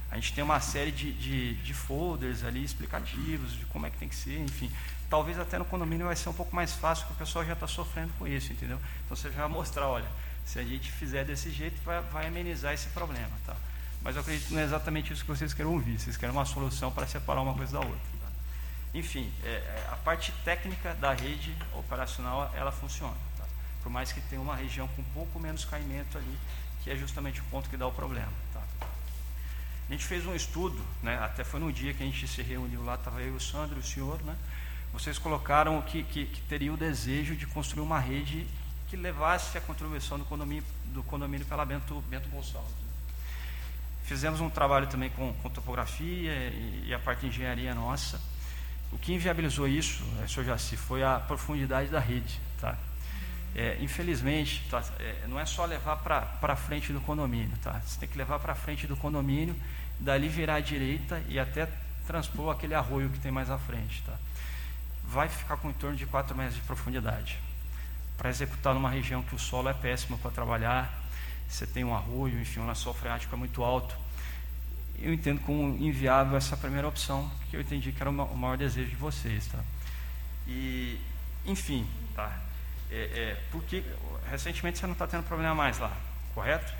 A 0.10 0.16
gente 0.16 0.34
tem 0.34 0.44
uma 0.44 0.60
série 0.60 0.92
de, 0.92 1.14
de, 1.14 1.54
de, 1.54 1.74
folders 1.76 2.44
ali 2.44 2.64
explicativos 2.64 3.54
de 3.54 3.64
como 3.68 3.86
é 3.86 3.92
que 3.92 3.98
tem 3.98 4.10
que 4.10 4.16
ser, 4.16 4.40
enfim. 4.40 4.72
Talvez 5.08 5.38
até 5.40 5.60
no 5.60 5.66
condomínio 5.66 6.08
vai 6.08 6.16
ser 6.16 6.30
um 6.30 6.34
pouco 6.34 6.56
mais 6.56 6.74
fácil, 6.74 7.06
porque 7.06 7.22
o 7.22 7.26
pessoal 7.28 7.46
já 7.46 7.54
está 7.54 7.68
sofrendo 7.68 8.12
com 8.18 8.28
isso, 8.28 8.52
entendeu? 8.52 8.80
Então 9.06 9.16
você 9.16 9.30
já 9.30 9.42
vai 9.42 9.50
mostrar, 9.50 9.88
olha, 9.88 10.08
se 10.44 10.58
a 10.58 10.64
gente 10.64 10.92
fizer 10.92 11.24
desse 11.24 11.52
jeito, 11.52 11.80
vai, 11.84 12.02
vai 12.02 12.26
amenizar 12.26 12.74
esse 12.74 12.88
problema, 12.88 13.32
tá? 13.46 13.56
Mas 14.02 14.16
eu 14.16 14.24
acredito 14.24 14.48
que 14.48 14.54
não 14.56 14.62
é 14.62 14.64
exatamente 14.64 15.14
isso 15.14 15.24
que 15.24 15.30
vocês 15.30 15.54
querem 15.54 15.72
ouvir. 15.72 16.00
Vocês 16.00 16.18
querem 16.18 16.34
uma 16.34 16.46
solução 16.46 16.92
para 16.92 17.06
separar 17.06 17.42
uma 17.42 17.54
coisa 17.54 17.74
da 17.74 17.80
outra. 17.80 17.96
Tá? 17.96 18.28
Enfim, 18.96 19.32
é, 19.44 19.50
é 19.50 19.90
a 19.92 19.96
parte 19.98 20.32
técnica 20.44 20.96
da 20.96 21.14
rede 21.14 21.56
operacional, 21.76 22.52
ela 22.56 22.72
funciona 22.72 23.14
por 23.86 23.92
mais 23.92 24.12
que 24.12 24.20
tenha 24.22 24.42
uma 24.42 24.56
região 24.56 24.88
com 24.88 25.04
um 25.04 25.06
pouco 25.14 25.40
menos 25.40 25.64
caimento 25.64 26.18
ali, 26.18 26.40
que 26.84 26.90
é 26.90 26.96
justamente 26.96 27.40
o 27.40 27.44
ponto 27.52 27.70
que 27.70 27.78
dá 27.78 27.86
o 27.86 27.92
problema. 27.92 28.32
Tá? 28.52 28.60
A 29.88 29.92
gente 29.92 30.04
fez 30.04 30.26
um 30.26 30.34
estudo, 30.34 30.84
né, 31.04 31.20
até 31.20 31.44
foi 31.44 31.60
no 31.60 31.72
dia 31.72 31.94
que 31.94 32.02
a 32.02 32.06
gente 32.08 32.28
se 32.28 32.42
reuniu 32.42 32.84
lá, 32.84 32.96
estava 32.96 33.22
eu, 33.22 33.36
o 33.36 33.40
Sandro 33.40 33.78
e 33.78 33.80
o 33.80 33.84
senhor, 33.84 34.20
né, 34.24 34.36
vocês 34.92 35.20
colocaram 35.20 35.80
que, 35.84 36.02
que, 36.02 36.26
que, 36.26 36.42
teria 36.50 36.74
o 36.74 36.78
desejo 36.78 37.36
de 37.36 37.46
construir 37.46 37.84
uma 37.84 38.00
rede 38.00 38.48
que 38.90 38.98
levasse 38.98 39.56
a 39.56 39.62
contribuição 39.62 40.18
do 40.18 40.26
condomínio, 40.26 40.64
do 40.86 41.04
condomínio 41.04 41.46
pela 41.46 41.64
Bento, 41.64 42.04
Bento 42.10 42.28
Gonçalves. 42.30 42.74
Fizemos 44.06 44.42
um 44.42 44.50
trabalho 44.50 44.88
também 44.88 45.12
com, 45.12 45.32
com 45.44 45.50
topografia 45.52 46.32
e, 46.32 46.86
e, 46.88 46.94
a 46.94 46.98
parte 46.98 47.20
de 47.20 47.28
engenharia 47.28 47.76
nossa. 47.76 48.20
O 48.92 48.98
que 48.98 49.14
inviabilizou 49.14 49.68
isso, 49.68 50.04
senhor 50.28 50.44
Jaci, 50.44 50.76
foi 50.76 51.04
a 51.04 51.20
profundidade 51.20 51.90
da 51.90 52.00
rede. 52.00 52.42
Tá? 52.60 52.76
É, 53.56 53.78
infelizmente, 53.80 54.68
tá, 54.70 54.84
é, 55.00 55.26
não 55.30 55.40
é 55.40 55.46
só 55.46 55.64
levar 55.64 55.96
para 55.98 56.56
frente 56.58 56.92
do 56.92 57.00
condomínio, 57.00 57.58
tá? 57.64 57.80
Você 57.86 57.98
tem 57.98 58.10
que 58.10 58.18
levar 58.18 58.38
para 58.38 58.54
frente 58.54 58.86
do 58.86 58.98
condomínio, 58.98 59.56
dali 59.98 60.28
virar 60.28 60.56
à 60.56 60.60
direita 60.60 61.24
e 61.30 61.40
até 61.40 61.70
transpor 62.06 62.52
aquele 62.52 62.76
arroio 62.76 63.10
que 63.10 63.18
tem 63.18 63.32
mais 63.32 63.50
à 63.50 63.58
frente, 63.58 64.04
tá? 64.06 64.14
Vai 65.06 65.30
ficar 65.30 65.56
com 65.56 65.70
em 65.70 65.74
torno 65.74 65.96
de 65.96 66.06
4 66.06 66.36
metros 66.36 66.56
de 66.56 66.62
profundidade. 66.64 67.40
Para 68.18 68.30
executar 68.30 68.74
numa 68.74 68.90
região 68.90 69.24
que 69.24 69.34
o 69.34 69.40
solo 69.40 69.70
é 69.70 69.74
péssimo 69.74 70.18
para 70.18 70.32
trabalhar, 70.32 70.94
você 71.48 71.66
tem 71.66 71.86
um 71.86 71.96
arroio, 71.96 72.40
enfim, 72.42 72.60
um 72.60 72.68
lençol 72.68 72.94
freático 72.94 73.34
é 73.34 73.38
muito 73.38 73.64
alto. 73.64 73.96
Eu 75.00 75.14
entendo 75.14 75.40
como 75.42 75.78
inviável 75.82 76.38
essa 76.38 76.58
primeira 76.58 76.88
opção, 76.88 77.32
que 77.50 77.56
eu 77.56 77.62
entendi 77.62 77.94
que 77.94 78.02
era 78.02 78.10
o 78.10 78.38
maior 78.38 78.58
desejo 78.58 78.90
de 78.90 78.96
vocês, 78.96 79.48
tá? 79.48 79.60
E, 80.46 81.00
enfim, 81.46 81.88
tá? 82.14 82.45
É, 82.92 82.96
é, 82.96 83.44
porque 83.52 83.84
recentemente 84.30 84.80
você 84.80 84.86
não 84.86 84.94
está 84.94 85.08
tendo 85.08 85.24
problema 85.24 85.56
mais 85.56 85.80
lá, 85.80 85.96
correto? 86.34 86.72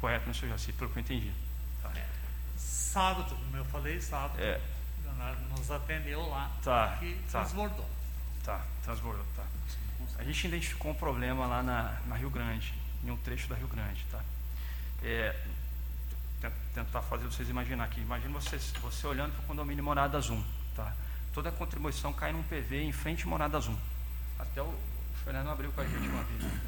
Correto, 0.00 0.26
não 0.26 0.34
sei 0.34 0.48
Jaci, 0.48 0.72
pelo 0.72 0.90
que 0.90 0.98
eu 0.98 1.02
entendi. 1.02 1.32
Tá. 1.82 1.92
Sábado, 2.56 3.34
como 3.34 3.56
eu 3.56 3.64
falei, 3.66 4.00
sábado, 4.00 4.40
é. 4.40 4.60
nos 5.50 5.70
atendeu 5.70 6.28
lá 6.28 6.50
tá, 6.62 6.98
e 7.02 7.14
tá. 7.14 7.40
transbordou. 7.40 7.88
Tá, 8.44 8.64
transbordou, 8.84 9.24
tá. 9.36 9.44
A 10.18 10.24
gente 10.24 10.46
identificou 10.46 10.92
um 10.92 10.94
problema 10.94 11.46
lá 11.46 11.62
na, 11.62 11.98
na 12.06 12.16
Rio 12.16 12.30
Grande, 12.30 12.74
em 13.04 13.10
um 13.10 13.16
trecho 13.16 13.48
da 13.48 13.56
Rio 13.56 13.68
Grande, 13.68 14.04
tá? 14.10 14.20
É, 15.02 15.34
tentar 16.74 17.02
fazer 17.02 17.24
vocês 17.24 17.48
imaginar 17.48 17.84
aqui. 17.84 18.00
Imagina 18.00 18.32
você, 18.32 18.56
você 18.56 19.06
olhando 19.06 19.32
para 19.32 19.42
o 19.42 19.46
condomínio 19.46 19.82
Moradas 19.82 20.30
1, 20.30 20.44
tá? 20.74 20.92
Toda 21.32 21.48
a 21.48 21.52
contribuição 21.52 22.12
cai 22.12 22.32
num 22.32 22.42
PV 22.42 22.82
em 22.82 22.92
frente 22.92 23.24
a 23.24 23.26
Moradas 23.26 23.68
1. 23.68 23.76
Até 24.38 24.62
o, 24.62 24.74
o 25.20 25.24
Fernando 25.24 25.50
abriu 25.50 25.70
com 25.72 25.80
a 25.80 25.84
gente 25.84 26.08
uma 26.08 26.22
vez. 26.24 26.42
Né? 26.42 26.60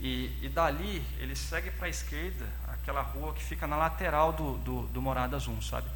E, 0.00 0.38
e 0.42 0.48
dali 0.48 1.04
ele 1.18 1.34
segue 1.34 1.70
para 1.70 1.86
a 1.86 1.90
esquerda, 1.90 2.46
aquela 2.68 3.00
rua 3.00 3.32
que 3.32 3.42
fica 3.42 3.66
na 3.66 3.76
lateral 3.76 4.32
do, 4.32 4.58
do, 4.58 4.82
do 4.88 5.02
Moradas 5.02 5.48
1, 5.48 5.62
sabe? 5.62 5.88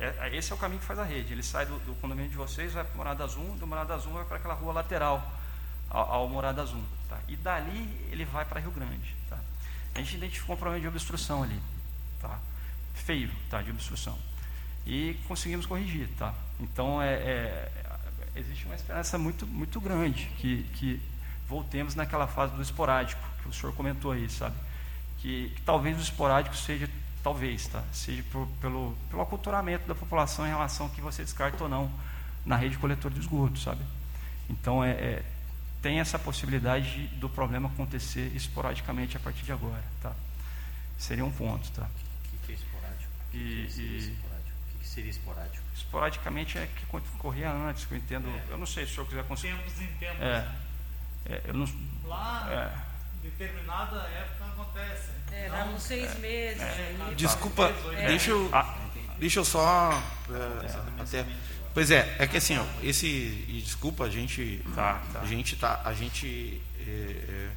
é, 0.00 0.34
esse 0.34 0.50
é 0.50 0.54
o 0.54 0.58
caminho 0.58 0.80
que 0.80 0.86
faz 0.86 0.98
a 0.98 1.04
rede. 1.04 1.32
Ele 1.32 1.42
sai 1.42 1.66
do, 1.66 1.78
do 1.80 1.94
condomínio 2.00 2.30
de 2.30 2.36
vocês, 2.36 2.72
vai 2.72 2.82
para 2.82 2.96
Morada 2.96 3.22
Azul, 3.22 3.56
do 3.56 3.66
Morada 3.66 3.94
Azul 3.94 4.14
vai 4.14 4.24
para 4.24 4.38
aquela 4.38 4.54
rua 4.54 4.72
lateral 4.72 5.30
ao, 5.90 6.12
ao 6.12 6.28
Morada 6.28 6.62
Azul. 6.62 6.82
Tá? 7.08 7.18
E 7.28 7.36
dali 7.36 8.08
ele 8.10 8.24
vai 8.24 8.46
para 8.46 8.60
Rio 8.60 8.70
Grande. 8.70 9.14
Tá? 9.28 9.38
A 9.94 9.98
gente 9.98 10.16
identificou 10.16 10.56
um 10.56 10.58
problema 10.58 10.80
de 10.80 10.88
obstrução 10.88 11.42
ali. 11.42 11.60
Tá? 12.20 12.38
Feio 12.94 13.30
tá? 13.50 13.60
de 13.60 13.70
obstrução. 13.70 14.18
E 14.86 15.18
conseguimos 15.28 15.66
corrigir. 15.66 16.08
Tá? 16.18 16.32
Então, 16.58 17.02
é, 17.02 17.14
é, 17.14 17.72
existe 18.34 18.64
uma 18.66 18.74
esperança 18.74 19.18
muito, 19.18 19.46
muito 19.46 19.80
grande 19.80 20.26
que, 20.38 20.62
que 20.74 21.00
voltemos 21.48 21.94
naquela 21.94 22.26
fase 22.26 22.54
do 22.54 22.62
esporádico, 22.62 23.22
que 23.42 23.48
o 23.48 23.52
senhor 23.52 23.74
comentou 23.74 24.12
aí, 24.12 24.28
sabe? 24.30 24.56
Que, 25.18 25.50
que 25.54 25.62
talvez 25.62 25.98
o 25.98 26.00
esporádico 26.00 26.56
seja, 26.56 26.88
talvez, 27.22 27.66
tá? 27.66 27.82
Seja 27.92 28.22
por, 28.30 28.46
pelo, 28.60 28.96
pelo 29.10 29.22
aculturamento 29.22 29.86
da 29.86 29.94
população 29.94 30.46
em 30.46 30.50
relação 30.50 30.86
ao 30.86 30.92
que 30.92 31.00
você 31.00 31.22
descarta 31.22 31.64
ou 31.64 31.68
não 31.68 31.90
na 32.44 32.56
rede 32.56 32.78
coletor 32.78 33.10
de 33.10 33.20
esgoto, 33.20 33.58
sabe? 33.58 33.82
Então, 34.48 34.82
é, 34.82 34.90
é 34.90 35.22
tem 35.82 35.98
essa 35.98 36.18
possibilidade 36.18 37.08
de, 37.08 37.16
do 37.16 37.28
problema 37.28 37.68
acontecer 37.68 38.30
esporadicamente 38.34 39.16
a 39.16 39.20
partir 39.20 39.44
de 39.44 39.52
agora, 39.52 39.82
tá? 40.02 40.12
Seria 40.98 41.24
um 41.24 41.32
ponto, 41.32 41.70
tá? 41.72 41.88
O 42.34 42.46
que, 42.46 42.52
é 42.52 42.54
esporádico? 42.54 43.12
E, 43.32 43.36
que, 43.36 43.72
seria 43.72 43.98
esporádico? 43.98 44.29
Seria 44.90 45.10
esporádico? 45.10 45.64
Esporadicamente 45.72 46.58
é 46.58 46.66
que 46.66 46.84
corria 47.16 47.48
antes, 47.48 47.84
que 47.84 47.94
eu 47.94 47.98
entendo. 47.98 48.28
É. 48.28 48.52
Eu 48.52 48.58
não 48.58 48.66
sei 48.66 48.84
se 48.84 48.90
o 48.90 48.94
senhor 48.96 49.06
quiser 49.06 49.24
conseguir. 49.24 49.54
Tempos 49.54 49.80
em 49.80 49.86
tempos. 49.86 50.20
É. 50.20 50.48
é 51.26 51.42
eu 51.44 51.54
não, 51.54 51.68
Lá, 52.04 52.48
é. 52.50 53.22
determinada 53.22 54.00
época 54.08 54.46
acontece. 54.46 55.10
É, 55.30 55.48
dá 55.48 55.64
uns 55.66 55.82
seis 55.84 56.18
meses. 56.18 56.60
É. 56.60 56.96
Aí, 57.06 57.14
Desculpa, 57.14 57.72
deixa 58.04 58.32
eu, 58.32 58.50
ah. 58.52 58.78
deixa 59.16 59.38
eu 59.38 59.44
só. 59.44 59.92
É, 60.28 61.00
até, 61.00 61.24
Pois 61.72 61.92
é, 61.92 62.16
é 62.18 62.26
que 62.26 62.36
assim, 62.36 62.58
ó, 62.58 62.64
esse 62.82 63.06
e 63.06 63.62
desculpa 63.64 64.02
a 64.02 64.10
gente, 64.10 64.60
tá, 64.74 65.00
tá. 65.12 65.20
a 65.20 65.24
gente 65.24 65.54
tá, 65.54 65.80
a 65.84 65.92
gente 65.94 66.60
é, 66.80 66.90
é, 66.90 67.50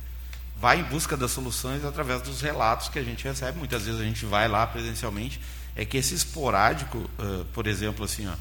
vai 0.57 0.81
em 0.81 0.83
busca 0.83 1.17
das 1.17 1.31
soluções 1.31 1.83
através 1.83 2.21
dos 2.21 2.41
relatos 2.41 2.89
que 2.89 2.99
a 2.99 3.03
gente 3.03 3.23
recebe. 3.23 3.57
Muitas 3.57 3.87
vezes 3.87 3.99
a 3.99 4.03
gente 4.03 4.23
vai 4.23 4.47
lá 4.47 4.67
presencialmente. 4.67 5.41
É 5.75 5.85
que 5.85 5.97
esse 5.97 6.13
esporádico, 6.13 6.97
uh, 6.97 7.45
por 7.53 7.67
exemplo, 7.67 8.05
assim, 8.05 8.27
ó, 8.27 8.33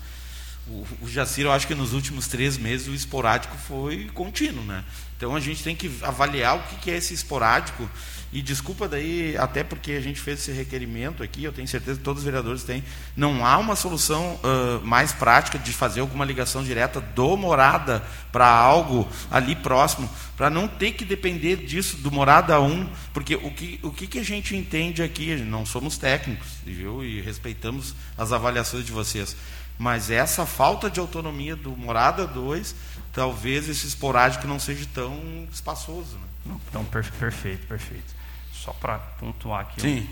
o, 0.68 0.86
o 1.02 1.08
Jacir, 1.08 1.44
eu 1.44 1.52
acho 1.52 1.66
que 1.66 1.74
nos 1.74 1.92
últimos 1.92 2.28
três 2.28 2.56
meses 2.56 2.88
o 2.88 2.94
esporádico 2.94 3.56
foi 3.56 4.08
contínuo, 4.14 4.64
né? 4.64 4.84
Então 5.16 5.34
a 5.34 5.40
gente 5.40 5.62
tem 5.62 5.74
que 5.74 5.90
avaliar 6.02 6.56
o 6.56 6.62
que, 6.80 6.90
é 6.90 6.96
esse 6.96 7.14
esporádico 7.14 7.88
e 8.32 8.40
desculpa 8.40 8.88
daí, 8.88 9.36
até 9.36 9.62
porque 9.62 9.92
a 9.92 10.00
gente 10.00 10.20
fez 10.20 10.40
esse 10.40 10.52
requerimento 10.52 11.22
aqui, 11.22 11.44
eu 11.44 11.52
tenho 11.52 11.68
certeza 11.68 11.98
que 11.98 12.04
todos 12.04 12.22
os 12.22 12.24
vereadores 12.24 12.64
têm, 12.64 12.82
não 13.16 13.44
há 13.44 13.58
uma 13.58 13.76
solução 13.76 14.40
uh, 14.42 14.84
mais 14.84 15.12
prática 15.12 15.58
de 15.58 15.70
fazer 15.72 16.00
alguma 16.00 16.24
ligação 16.24 16.64
direta 16.64 17.00
do 17.00 17.36
morada 17.36 18.02
para 18.32 18.48
algo 18.48 19.06
ali 19.30 19.54
próximo, 19.54 20.08
para 20.36 20.48
não 20.48 20.66
ter 20.66 20.92
que 20.92 21.04
depender 21.04 21.56
disso, 21.56 21.98
do 21.98 22.10
morada 22.10 22.58
1, 22.60 22.88
porque 23.12 23.36
o 23.36 23.50
que, 23.50 23.78
o 23.82 23.90
que, 23.90 24.06
que 24.06 24.18
a 24.18 24.24
gente 24.24 24.56
entende 24.56 25.02
aqui, 25.02 25.36
não 25.36 25.66
somos 25.66 25.98
técnicos, 25.98 26.48
viu? 26.64 27.04
E 27.04 27.20
respeitamos 27.20 27.94
as 28.16 28.32
avaliações 28.32 28.86
de 28.86 28.92
vocês. 28.92 29.36
Mas 29.82 30.10
essa 30.10 30.46
falta 30.46 30.88
de 30.88 31.00
autonomia 31.00 31.56
do 31.56 31.76
morada 31.76 32.24
2, 32.24 32.74
talvez 33.12 33.68
esse 33.68 33.86
esporádico 33.86 34.46
não 34.46 34.60
seja 34.60 34.86
tão 34.94 35.48
espaçoso. 35.50 36.16
Né? 36.46 36.56
Então, 36.68 36.84
perfeito, 36.84 37.66
perfeito 37.66 38.22
só 38.62 38.72
para 38.72 38.98
pontuar 38.98 39.62
aqui. 39.62 39.80
Sim. 39.80 40.08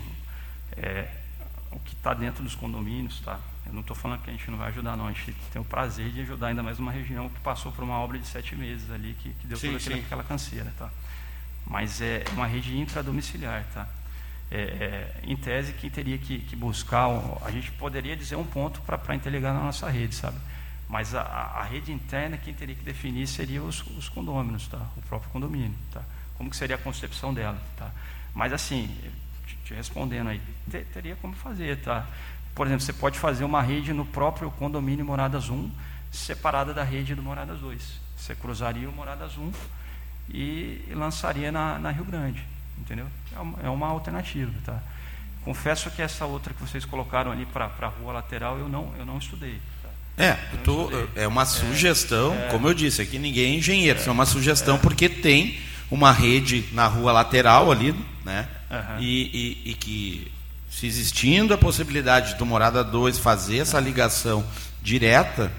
É, 0.75 1.07
o 1.71 1.79
que 1.79 1.93
está 1.93 2.13
dentro 2.13 2.43
dos 2.43 2.53
condomínios, 2.53 3.21
tá? 3.21 3.39
Eu 3.65 3.71
não 3.71 3.79
estou 3.79 3.95
falando 3.95 4.21
que 4.21 4.29
a 4.29 4.33
gente 4.33 4.51
não 4.51 4.57
vai 4.57 4.67
ajudar, 4.67 4.97
não. 4.97 5.07
A 5.07 5.11
gente 5.13 5.33
tem 5.53 5.61
o 5.61 5.65
prazer 5.65 6.11
de 6.11 6.21
ajudar 6.21 6.47
ainda 6.47 6.61
mais 6.61 6.77
uma 6.77 6.91
região 6.91 7.29
que 7.29 7.39
passou 7.39 7.71
por 7.71 7.83
uma 7.83 7.97
obra 7.97 8.19
de 8.19 8.27
sete 8.27 8.55
meses 8.55 8.91
ali, 8.91 9.15
que, 9.19 9.29
que 9.29 9.47
deu 9.47 9.57
sim, 9.57 9.67
toda 9.67 9.77
aquela, 9.77 10.01
aquela 10.01 10.23
canseira, 10.23 10.73
tá? 10.77 10.89
Mas 11.65 12.01
é 12.01 12.25
uma 12.33 12.45
rede 12.45 12.77
intradomiciliar, 12.77 13.65
tá? 13.73 13.87
É, 14.51 14.57
é, 14.57 15.13
em 15.23 15.37
tese, 15.37 15.71
quem 15.73 15.89
teria 15.89 16.17
que, 16.17 16.39
que, 16.39 16.57
buscar, 16.57 17.07
a 17.45 17.49
gente 17.49 17.71
poderia 17.71 18.17
dizer 18.17 18.35
um 18.35 18.43
ponto 18.43 18.81
para 18.81 19.15
interligar 19.15 19.53
na 19.53 19.61
nossa 19.61 19.89
rede, 19.89 20.13
sabe? 20.13 20.37
Mas 20.89 21.15
a, 21.15 21.21
a, 21.21 21.63
rede 21.63 21.93
interna, 21.93 22.37
quem 22.37 22.53
teria 22.53 22.75
que 22.75 22.83
definir 22.83 23.25
seria 23.27 23.63
os, 23.63 23.81
os 23.97 24.09
condôminos, 24.09 24.67
tá? 24.67 24.85
O 24.97 25.01
próprio 25.03 25.31
condomínio, 25.31 25.73
tá? 25.89 26.03
Como 26.37 26.49
que 26.49 26.57
seria 26.57 26.75
a 26.75 26.79
concepção 26.79 27.33
dela, 27.33 27.57
tá? 27.77 27.91
Mas 28.33 28.51
assim, 28.51 28.93
te 29.63 29.73
respondendo 29.73 30.27
aí, 30.27 30.41
teria 30.91 31.15
como 31.15 31.33
fazer, 31.33 31.81
tá? 31.81 32.05
Por 32.53 32.67
exemplo, 32.67 32.83
você 32.83 32.91
pode 32.91 33.17
fazer 33.17 33.45
uma 33.45 33.61
rede 33.61 33.93
no 33.93 34.05
próprio 34.05 34.51
condomínio 34.51 35.05
Moradas 35.05 35.49
1, 35.49 35.71
separada 36.11 36.73
da 36.73 36.83
rede 36.83 37.15
do 37.15 37.23
Moradas 37.23 37.61
2. 37.61 38.01
Você 38.17 38.35
cruzaria 38.35 38.89
o 38.89 38.91
Moradas 38.91 39.37
1 39.37 39.51
e 40.29 40.91
lançaria 40.93 41.51
na, 41.51 41.79
na 41.79 41.91
Rio 41.91 42.03
Grande, 42.03 42.45
entendeu? 42.81 43.05
É 43.35 43.39
uma, 43.39 43.59
é 43.63 43.69
uma, 43.69 43.87
alternativa, 43.87 44.51
tá? 44.65 44.79
Confesso 45.45 45.89
que 45.89 46.01
essa 46.01 46.25
outra 46.25 46.53
que 46.53 46.61
vocês 46.61 46.85
colocaram 46.85 47.31
ali 47.31 47.45
para 47.45 47.65
a 47.65 47.87
rua 47.87 48.13
lateral, 48.13 48.59
eu 48.59 48.67
não, 48.67 48.93
eu 48.97 49.05
não 49.05 49.17
estudei. 49.17 49.59
Tá? 49.81 49.89
É, 50.17 50.33
tô, 50.63 50.89
é 51.15 51.27
uma 51.27 51.45
sugestão, 51.45 52.33
é, 52.33 52.49
como 52.49 52.67
eu 52.67 52.73
disse, 52.73 53.01
aqui 53.01 53.17
ninguém 53.17 53.55
é 53.55 53.57
engenheiro, 53.57 53.99
é, 53.99 54.07
é 54.07 54.11
uma 54.11 54.25
sugestão 54.25 54.77
porque 54.77 55.07
tem 55.07 55.59
uma 55.89 56.11
rede 56.11 56.65
na 56.73 56.87
rua 56.87 57.11
lateral 57.11 57.71
ali, 57.71 57.95
né? 58.23 58.47
Uhum. 58.69 58.99
E, 58.99 59.61
e, 59.65 59.71
e, 59.71 59.73
que, 59.73 60.31
se 60.69 60.85
existindo 60.87 61.53
a 61.53 61.57
possibilidade 61.57 62.35
do 62.35 62.45
Morada 62.45 62.83
2 62.83 63.19
fazer 63.19 63.57
essa 63.57 63.79
ligação 63.79 64.45
direta, 64.81 65.51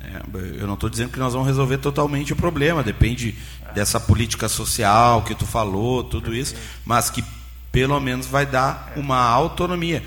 é, 0.00 0.60
eu 0.60 0.66
não 0.66 0.74
estou 0.74 0.88
dizendo 0.88 1.10
que 1.10 1.18
nós 1.18 1.32
vamos 1.32 1.46
resolver 1.46 1.78
totalmente 1.78 2.32
o 2.32 2.36
problema, 2.36 2.82
depende 2.82 3.36
dessa 3.74 4.00
política 4.00 4.48
social 4.48 5.22
que 5.22 5.34
tu 5.34 5.46
falou, 5.46 6.04
tudo 6.04 6.34
isso, 6.34 6.54
mas 6.84 7.10
que 7.10 7.24
pelo 7.70 7.98
menos 8.00 8.26
vai 8.26 8.46
dar 8.46 8.92
uma 8.96 9.18
autonomia. 9.18 10.02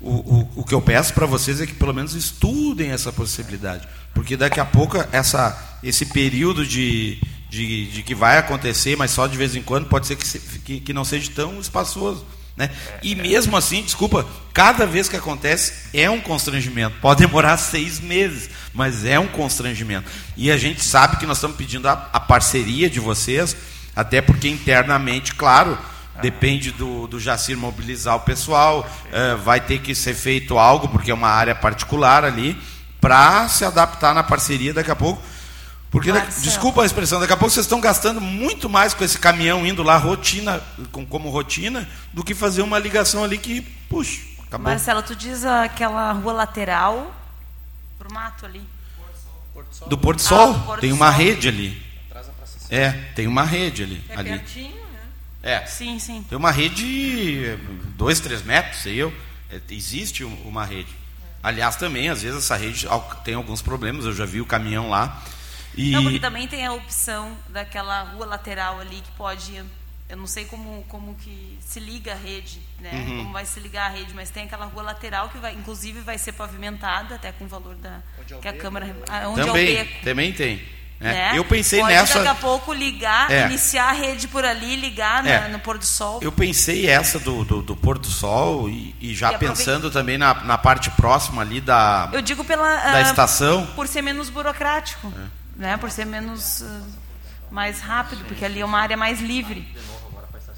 O, 0.00 0.10
o, 0.10 0.50
o 0.56 0.64
que 0.64 0.74
eu 0.74 0.82
peço 0.82 1.14
para 1.14 1.26
vocês 1.26 1.60
é 1.60 1.66
que 1.66 1.74
pelo 1.74 1.94
menos 1.94 2.14
estudem 2.14 2.90
essa 2.90 3.12
possibilidade, 3.12 3.86
porque 4.12 4.36
daqui 4.36 4.58
a 4.58 4.64
pouco 4.64 4.96
essa, 5.12 5.78
esse 5.82 6.06
período 6.06 6.66
de, 6.66 7.20
de, 7.48 7.86
de, 7.86 8.02
que 8.02 8.14
vai 8.14 8.38
acontecer, 8.38 8.96
mas 8.96 9.12
só 9.12 9.26
de 9.26 9.36
vez 9.36 9.54
em 9.54 9.62
quando, 9.62 9.86
pode 9.86 10.06
ser 10.06 10.16
que, 10.16 10.58
que, 10.58 10.80
que 10.80 10.92
não 10.92 11.04
seja 11.04 11.30
tão 11.32 11.60
espaçoso. 11.60 12.26
Né? 12.56 12.70
E 13.02 13.14
mesmo 13.14 13.56
assim, 13.56 13.82
desculpa, 13.82 14.26
cada 14.52 14.86
vez 14.86 15.08
que 15.08 15.16
acontece 15.16 15.88
é 15.94 16.10
um 16.10 16.20
constrangimento. 16.20 16.96
Pode 17.00 17.24
demorar 17.24 17.56
seis 17.56 17.98
meses, 17.98 18.50
mas 18.74 19.04
é 19.04 19.18
um 19.18 19.26
constrangimento. 19.26 20.10
E 20.36 20.50
a 20.50 20.56
gente 20.56 20.84
sabe 20.84 21.16
que 21.16 21.26
nós 21.26 21.38
estamos 21.38 21.56
pedindo 21.56 21.88
a, 21.88 22.10
a 22.12 22.20
parceria 22.20 22.90
de 22.90 23.00
vocês, 23.00 23.56
até 23.96 24.20
porque 24.20 24.48
internamente, 24.48 25.34
claro, 25.34 25.78
depende 26.20 26.70
do, 26.72 27.06
do 27.06 27.18
Jacir 27.18 27.56
mobilizar 27.56 28.16
o 28.16 28.20
pessoal, 28.20 28.88
é, 29.10 29.34
vai 29.34 29.60
ter 29.60 29.80
que 29.80 29.94
ser 29.94 30.14
feito 30.14 30.58
algo, 30.58 30.88
porque 30.88 31.10
é 31.10 31.14
uma 31.14 31.28
área 31.28 31.54
particular 31.54 32.24
ali, 32.24 32.56
para 33.00 33.48
se 33.48 33.64
adaptar 33.64 34.14
na 34.14 34.22
parceria 34.22 34.74
daqui 34.74 34.90
a 34.90 34.96
pouco 34.96 35.20
porque, 35.92 36.10
desculpa 36.40 36.82
a 36.82 36.86
expressão, 36.86 37.20
daqui 37.20 37.34
a 37.34 37.36
pouco 37.36 37.52
vocês 37.52 37.66
estão 37.66 37.78
gastando 37.78 38.18
muito 38.18 38.66
mais 38.66 38.94
com 38.94 39.04
esse 39.04 39.18
caminhão 39.18 39.66
indo 39.66 39.82
lá 39.82 39.98
rotina, 39.98 40.58
com, 40.90 41.04
como 41.04 41.28
rotina, 41.28 41.86
do 42.14 42.24
que 42.24 42.34
fazer 42.34 42.62
uma 42.62 42.78
ligação 42.78 43.22
ali 43.22 43.36
que, 43.36 43.60
puxa, 43.90 44.22
acabou. 44.46 44.70
Marcelo, 44.70 45.02
tu 45.02 45.14
diz 45.14 45.44
aquela 45.44 46.12
rua 46.12 46.32
lateral 46.32 47.14
pro 47.98 48.10
mato 48.10 48.46
ali? 48.46 48.62
Porto 49.52 49.74
Sol. 49.74 49.88
Do 49.88 49.98
Porto 49.98 50.22
Sol, 50.22 50.54
ah, 50.54 50.58
Porto 50.60 50.80
tem 50.80 50.92
uma 50.92 51.10
Sol. 51.12 51.20
rede 51.20 51.48
ali. 51.48 51.86
É, 52.70 52.90
tem 53.14 53.26
uma 53.26 53.44
rede 53.44 53.82
ali. 53.82 54.02
É 54.08 54.16
ali. 54.16 54.30
pertinho, 54.30 54.74
né? 54.74 55.00
É. 55.42 55.66
Sim, 55.66 55.98
sim. 55.98 56.24
Tem 56.26 56.38
uma 56.38 56.50
rede, 56.50 57.58
dois, 57.98 58.18
três 58.18 58.42
metros, 58.42 58.80
sei 58.80 58.94
eu. 58.94 59.12
É, 59.50 59.60
existe 59.68 60.24
uma 60.24 60.64
rede. 60.64 60.88
Aliás, 61.42 61.76
também, 61.76 62.08
às 62.08 62.22
vezes, 62.22 62.38
essa 62.38 62.56
rede 62.56 62.88
tem 63.22 63.34
alguns 63.34 63.60
problemas. 63.60 64.06
Eu 64.06 64.14
já 64.14 64.24
vi 64.24 64.40
o 64.40 64.46
caminhão 64.46 64.88
lá 64.88 65.22
e... 65.74 65.90
Não, 65.92 66.02
porque 66.02 66.18
também 66.18 66.46
tem 66.46 66.66
a 66.66 66.72
opção 66.72 67.36
daquela 67.48 68.02
rua 68.02 68.26
lateral 68.26 68.80
ali 68.80 68.96
que 68.96 69.10
pode. 69.12 69.62
Eu 70.08 70.16
não 70.16 70.26
sei 70.26 70.44
como, 70.44 70.84
como 70.88 71.14
que 71.14 71.58
se 71.60 71.80
liga 71.80 72.12
a 72.12 72.14
rede, 72.14 72.60
né? 72.80 72.90
Uhum. 72.92 73.18
Como 73.18 73.32
vai 73.32 73.46
se 73.46 73.58
ligar 73.58 73.86
a 73.86 73.88
rede, 73.88 74.12
mas 74.14 74.28
tem 74.28 74.44
aquela 74.44 74.66
rua 74.66 74.82
lateral 74.82 75.30
que 75.30 75.38
vai, 75.38 75.54
inclusive, 75.54 76.00
vai 76.00 76.18
ser 76.18 76.32
pavimentada 76.32 77.14
até 77.14 77.32
com 77.32 77.44
o 77.44 77.48
valor 77.48 77.74
da 77.76 78.02
onde 78.20 78.34
é 78.34 78.38
que 78.38 78.48
a 78.48 78.52
Câmara. 78.52 78.94
Onde 79.28 79.46
também, 79.46 79.76
é 79.76 79.82
o 79.82 79.84
beco. 79.84 80.04
Também 80.04 80.32
tem. 80.32 80.62
É. 81.00 81.04
Né? 81.04 81.32
Eu 81.34 81.44
pensei 81.44 81.80
Pode 81.80 81.94
nessa. 81.94 82.18
daqui 82.18 82.28
a 82.28 82.34
pouco 82.34 82.72
ligar, 82.74 83.30
é. 83.30 83.46
iniciar 83.46 83.88
a 83.88 83.92
rede 83.92 84.28
por 84.28 84.44
ali, 84.44 84.76
ligar 84.76 85.26
é. 85.26 85.48
no 85.48 85.58
pôr 85.58 85.78
do 85.78 85.86
sol. 85.86 86.20
Eu 86.22 86.30
pensei 86.30 86.88
essa 86.88 87.18
do, 87.18 87.42
do, 87.44 87.62
do 87.62 87.74
pôr 87.74 87.98
do 87.98 88.06
sol 88.06 88.68
e, 88.68 88.94
e 89.00 89.14
já 89.14 89.32
e 89.32 89.38
pensando 89.38 89.90
também 89.90 90.18
na, 90.18 90.34
na 90.44 90.58
parte 90.58 90.90
próxima 90.90 91.40
ali 91.40 91.60
da. 91.60 92.10
Eu 92.12 92.20
digo 92.20 92.44
pela. 92.44 92.76
Da 92.76 92.98
uh, 92.98 93.02
estação. 93.02 93.66
Por 93.74 93.88
ser 93.88 94.02
menos 94.02 94.28
burocrático. 94.28 95.12
É 95.38 95.41
né, 95.62 95.76
por 95.76 95.90
ser 95.90 96.04
menos 96.04 96.60
uh, 96.60 96.82
mais 97.50 97.80
rápido, 97.80 98.24
porque 98.26 98.44
ali 98.44 98.60
é 98.60 98.64
uma 98.64 98.80
área 98.80 98.96
mais 98.96 99.20
livre. 99.20 99.66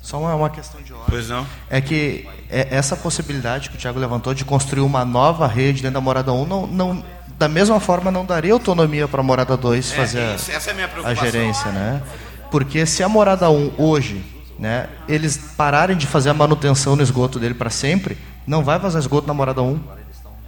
Só 0.00 0.18
uma, 0.18 0.34
uma 0.34 0.50
questão 0.50 0.82
de 0.82 0.92
ordem. 0.92 1.08
Pois 1.10 1.28
não. 1.28 1.46
É 1.70 1.80
que 1.80 2.28
é, 2.50 2.74
essa 2.74 2.96
possibilidade 2.96 3.70
que 3.70 3.76
o 3.76 3.78
Tiago 3.78 3.98
levantou 3.98 4.34
de 4.34 4.44
construir 4.44 4.80
uma 4.80 5.04
nova 5.04 5.46
rede 5.46 5.82
dentro 5.82 5.94
da 5.94 6.00
morada 6.00 6.32
1 6.32 6.46
não, 6.46 6.66
não 6.66 7.04
da 7.38 7.48
mesma 7.48 7.80
forma 7.80 8.10
não 8.10 8.24
daria 8.24 8.52
autonomia 8.52 9.08
para 9.08 9.20
a 9.20 9.22
morada 9.22 9.56
2 9.56 9.92
É, 9.92 9.96
fazer 9.96 10.34
isso, 10.34 10.50
essa 10.50 10.70
é 10.70 10.72
a 10.72 10.74
minha 10.74 10.90
a 11.04 11.14
gerência, 11.14 11.70
né? 11.70 12.02
Porque 12.50 12.86
se 12.86 13.02
a 13.02 13.08
morada 13.08 13.50
1 13.50 13.72
hoje, 13.76 14.24
né, 14.58 14.88
eles 15.08 15.36
pararem 15.56 15.96
de 15.96 16.06
fazer 16.06 16.30
a 16.30 16.34
manutenção 16.34 16.96
no 16.96 17.02
esgoto 17.02 17.38
dele 17.38 17.54
para 17.54 17.70
sempre, 17.70 18.16
não 18.46 18.62
vai 18.62 18.78
vazar 18.78 19.00
esgoto 19.00 19.26
na 19.26 19.34
morada 19.34 19.62
1. 19.62 20.03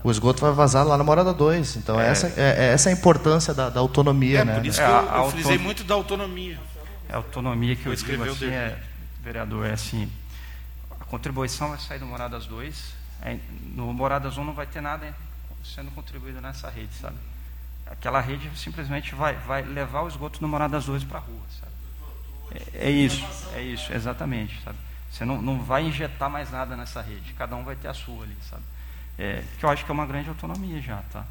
O 0.07 0.11
esgoto 0.13 0.41
vai 0.41 0.53
vazar 0.53 0.87
lá 0.87 0.97
na 0.97 1.03
morada 1.03 1.35
2. 1.35 1.79
Então 1.79 1.99
essa 1.99 2.29
é, 2.41 2.67
é 2.67 2.73
essa 2.73 2.91
a 2.91 2.93
importância 2.93 3.53
da, 3.53 3.69
da 3.69 3.81
autonomia, 3.81 4.39
É, 4.39 4.45
né? 4.45 4.55
por 4.55 4.65
isso 4.67 4.81
É, 4.81 4.87
que 4.87 4.93
eu, 4.93 5.17
eu 5.17 5.31
frisei 5.33 5.59
muito 5.59 5.83
da 5.83 5.97
autonomia. 5.97 6.61
É 7.09 7.15
a 7.15 7.17
autonomia 7.17 7.75
que 7.75 7.87
eu 7.87 7.93
digo 7.93 7.95
escrever 7.95 8.29
o 8.29 8.33
assim, 8.33 8.47
é, 8.47 8.79
vereador, 9.21 9.67
é 9.67 9.73
assim, 9.73 10.09
a 11.01 11.05
contribuição 11.07 11.71
vai 11.71 11.79
sair 11.81 11.99
do 11.99 12.07
Moradas 12.07 12.47
2, 12.47 12.95
é, 13.23 13.37
no 13.75 13.93
Moradas 13.93 14.39
1 14.39 14.45
não 14.45 14.53
vai 14.55 14.67
ter 14.67 14.81
nada 14.81 15.13
sendo 15.65 15.91
contribuído 15.91 16.41
nessa 16.41 16.71
rede, 16.71 16.95
sabe? 16.95 17.17
Aquela 17.85 18.21
rede 18.21 18.49
simplesmente 18.55 19.13
vai, 19.13 19.35
vai 19.35 19.63
levar 19.63 20.03
o 20.03 20.09
esgoto 20.09 20.39
do 20.39 20.47
Moradas 20.47 20.85
2 20.85 21.03
para 21.03 21.19
a 21.19 21.23
rua, 21.23 21.43
sabe? 21.61 22.63
É, 22.75 22.87
é 22.87 22.91
isso, 22.93 23.27
é 23.57 23.61
isso, 23.61 23.93
exatamente, 23.93 24.63
sabe? 24.63 24.79
Você 25.11 25.25
não, 25.25 25.43
não 25.43 25.61
vai 25.61 25.83
injetar 25.83 26.31
mais 26.31 26.49
nada 26.53 26.77
nessa 26.77 27.01
rede, 27.03 27.33
cada 27.33 27.57
um 27.57 27.65
vai 27.65 27.75
ter 27.75 27.89
a 27.89 27.95
sua 27.95 28.23
ali, 28.23 28.37
sabe? 28.49 28.63
É, 29.19 29.43
que 29.59 29.65
eu 29.65 29.71
acho 29.71 29.85
que 29.85 29.91
é 29.91 29.95
uma 29.95 30.07
grande 30.07 30.29
autonomia 30.29 30.81
já, 30.81 31.03
tá? 31.13 31.25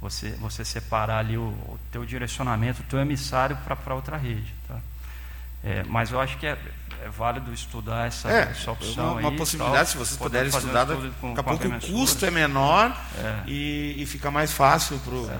Você, 0.00 0.30
você 0.32 0.64
separar 0.64 1.18
ali 1.18 1.36
o, 1.38 1.42
o 1.42 1.78
teu 1.90 2.04
direcionamento, 2.04 2.82
o 2.82 2.84
teu 2.84 2.98
emissário 2.98 3.56
para 3.64 3.94
outra 3.94 4.16
rede, 4.16 4.52
tá? 4.68 4.78
É, 5.62 5.82
mas 5.84 6.10
eu 6.10 6.20
acho 6.20 6.36
que 6.36 6.46
é, 6.46 6.58
é 7.02 7.08
válido 7.08 7.50
estudar 7.52 8.06
essa, 8.06 8.30
É, 8.30 8.42
essa 8.50 8.70
opção 8.70 9.12
uma, 9.12 9.20
uma 9.20 9.30
aí, 9.30 9.36
possibilidade, 9.36 9.76
tal, 9.76 9.86
se 9.86 9.96
vocês 9.96 10.18
puderem 10.18 10.52
um 10.52 10.58
estudar, 10.58 10.86
com- 11.20 11.32
daqui 11.34 11.40
a 11.40 11.42
pouco 11.42 11.68
o 11.68 11.80
custo 11.80 12.26
é 12.26 12.30
menor 12.30 12.90
É. 13.16 13.42
e, 13.46 13.94
e 13.96 14.04
fica 14.06 14.30
mais 14.30 14.52
fácil 14.52 14.98
para 14.98 15.14
o... 15.14 15.30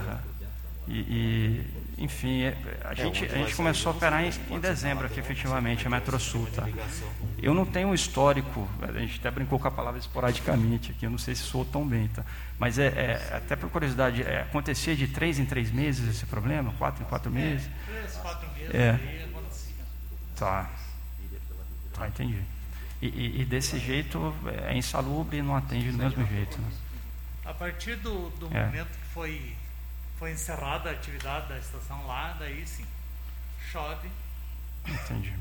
E, 0.88 0.92
e, 0.98 1.83
enfim, 1.96 2.42
é, 2.42 2.56
a 2.84 2.94
gente, 2.94 3.24
a 3.24 3.28
gente 3.38 3.54
começou 3.54 3.92
a 3.92 3.94
operar 3.94 4.24
em, 4.24 4.30
em 4.50 4.58
dezembro 4.58 5.06
aqui, 5.06 5.20
efetivamente, 5.20 5.86
a 5.86 5.90
Metrosul. 5.90 6.46
Tá? 6.54 6.66
Eu 7.40 7.54
não 7.54 7.64
tenho 7.64 7.88
um 7.88 7.94
histórico, 7.94 8.68
a 8.82 8.92
gente 8.98 9.18
até 9.20 9.30
brincou 9.30 9.58
com 9.58 9.68
a 9.68 9.70
palavra 9.70 9.98
esporadicamente 10.00 10.90
aqui, 10.92 11.06
eu 11.06 11.10
não 11.10 11.18
sei 11.18 11.34
se 11.34 11.42
soou 11.42 11.64
tão 11.64 11.86
bem. 11.86 12.08
Tá? 12.08 12.24
Mas, 12.58 12.78
é, 12.78 12.86
é, 12.86 13.36
até 13.36 13.54
por 13.56 13.70
curiosidade, 13.70 14.22
é, 14.22 14.42
acontecia 14.42 14.96
de 14.96 15.06
três 15.08 15.38
em 15.38 15.44
três 15.44 15.70
meses 15.70 16.08
esse 16.08 16.26
problema? 16.26 16.72
Quatro 16.78 17.02
em 17.02 17.06
quatro 17.06 17.30
meses? 17.30 17.68
Três, 17.86 18.14
quatro 18.16 18.48
meses 18.54 18.74
É. 18.74 18.90
aí 18.90 19.24
acontecia. 19.30 19.74
Tá. 20.36 20.70
Tá, 21.92 22.08
entendi. 22.08 22.40
E, 23.00 23.06
e- 23.06 23.40
e 23.42 23.44
desse 23.44 23.78
jeito 23.78 24.34
é 24.66 24.76
insalubre 24.76 25.36
e 25.38 25.42
não 25.42 25.54
atende 25.54 25.90
do 25.92 25.98
mesmo 25.98 26.26
jeito. 26.26 26.58
Né? 26.60 26.68
A 27.44 27.52
partir 27.52 27.96
do, 27.96 28.30
do 28.30 28.48
É. 28.56 28.64
momento 28.66 28.88
que 28.88 29.06
foi, 29.12 29.54
foi 30.24 30.32
encerrada 30.32 30.88
a 30.88 30.92
atividade 30.94 31.50
da 31.50 31.58
estação 31.58 32.06
lá, 32.06 32.34
daí 32.38 32.66
sim, 32.66 32.86
chove, 33.70 34.10
Entendi, 34.86 35.34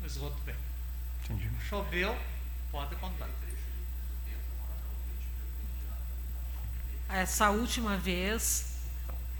o 0.00 0.06
esgoto 0.06 0.36
vem. 0.44 0.54
entendi. 1.24 1.50
Choveu, 1.68 2.16
pode 2.70 2.94
contar. 2.94 3.28
Essa 7.08 7.50
última 7.50 7.96
vez 7.96 8.76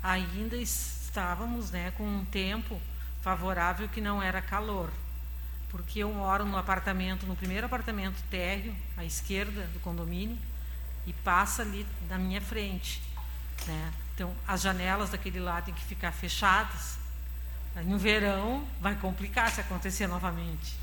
ainda 0.02 0.56
estávamos 0.56 1.70
né, 1.70 1.92
com 1.92 2.02
um 2.04 2.24
tempo 2.24 2.82
favorável 3.20 3.88
que 3.88 4.00
não 4.00 4.20
era 4.20 4.42
calor. 4.42 4.90
Porque 5.68 6.00
eu 6.00 6.12
moro 6.12 6.44
no 6.44 6.58
apartamento, 6.58 7.24
no 7.24 7.36
primeiro 7.36 7.66
apartamento 7.66 8.20
térreo, 8.28 8.74
à 8.96 9.04
esquerda 9.04 9.62
do 9.68 9.78
condomínio, 9.78 10.36
e 11.06 11.12
passa 11.12 11.62
ali 11.62 11.86
na 12.08 12.18
minha 12.18 12.40
frente. 12.40 13.00
Né? 13.64 13.92
Então, 14.14 14.32
as 14.46 14.62
janelas 14.62 15.10
daquele 15.10 15.40
lado 15.40 15.66
têm 15.66 15.74
que 15.74 15.84
ficar 15.84 16.12
fechadas. 16.12 16.98
Aí, 17.74 17.84
no 17.84 17.98
verão, 17.98 18.64
vai 18.80 18.94
complicar 18.94 19.50
se 19.50 19.60
acontecer 19.60 20.06
novamente. 20.06 20.76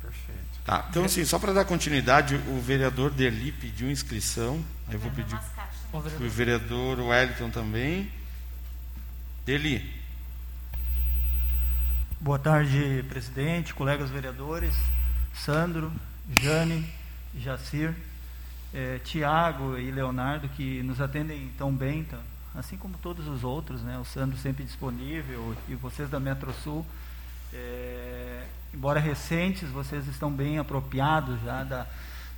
Perfeito. 0.00 0.38
Tá, 0.64 0.86
então 0.90 1.04
assim, 1.04 1.24
só 1.24 1.38
para 1.38 1.52
dar 1.52 1.64
continuidade, 1.64 2.34
o 2.34 2.60
vereador 2.60 3.10
Derli 3.10 3.52
pediu 3.52 3.90
inscrição, 3.90 4.62
aí 4.86 4.94
eu 4.94 5.00
vou 5.00 5.10
pedir 5.10 5.38
o 5.92 6.28
vereador 6.28 7.00
Wellington 7.00 7.50
também. 7.50 8.10
Derli, 9.46 9.98
Boa 12.20 12.36
tarde, 12.36 13.04
presidente, 13.08 13.72
colegas 13.72 14.10
vereadores, 14.10 14.74
Sandro, 15.32 15.92
Jane, 16.28 16.84
Jacir, 17.38 17.94
eh, 18.72 19.00
Tiago 19.04 19.76
e 19.78 19.90
Leonardo, 19.90 20.48
que 20.50 20.82
nos 20.82 21.00
atendem 21.00 21.50
tão 21.56 21.72
bem, 21.72 22.04
tá? 22.04 22.18
assim 22.54 22.76
como 22.76 22.96
todos 22.98 23.26
os 23.26 23.44
outros, 23.44 23.82
né? 23.82 23.98
o 23.98 24.04
Sandro 24.04 24.36
sempre 24.36 24.64
disponível 24.64 25.54
e 25.68 25.74
vocês 25.74 26.10
da 26.10 26.20
Metrosul. 26.20 26.84
eh, 27.52 28.44
embora 28.74 29.00
recentes, 29.00 29.68
vocês 29.70 30.06
estão 30.06 30.30
bem 30.30 30.58
apropriados 30.58 31.40
já 31.42 31.64
da, 31.64 31.86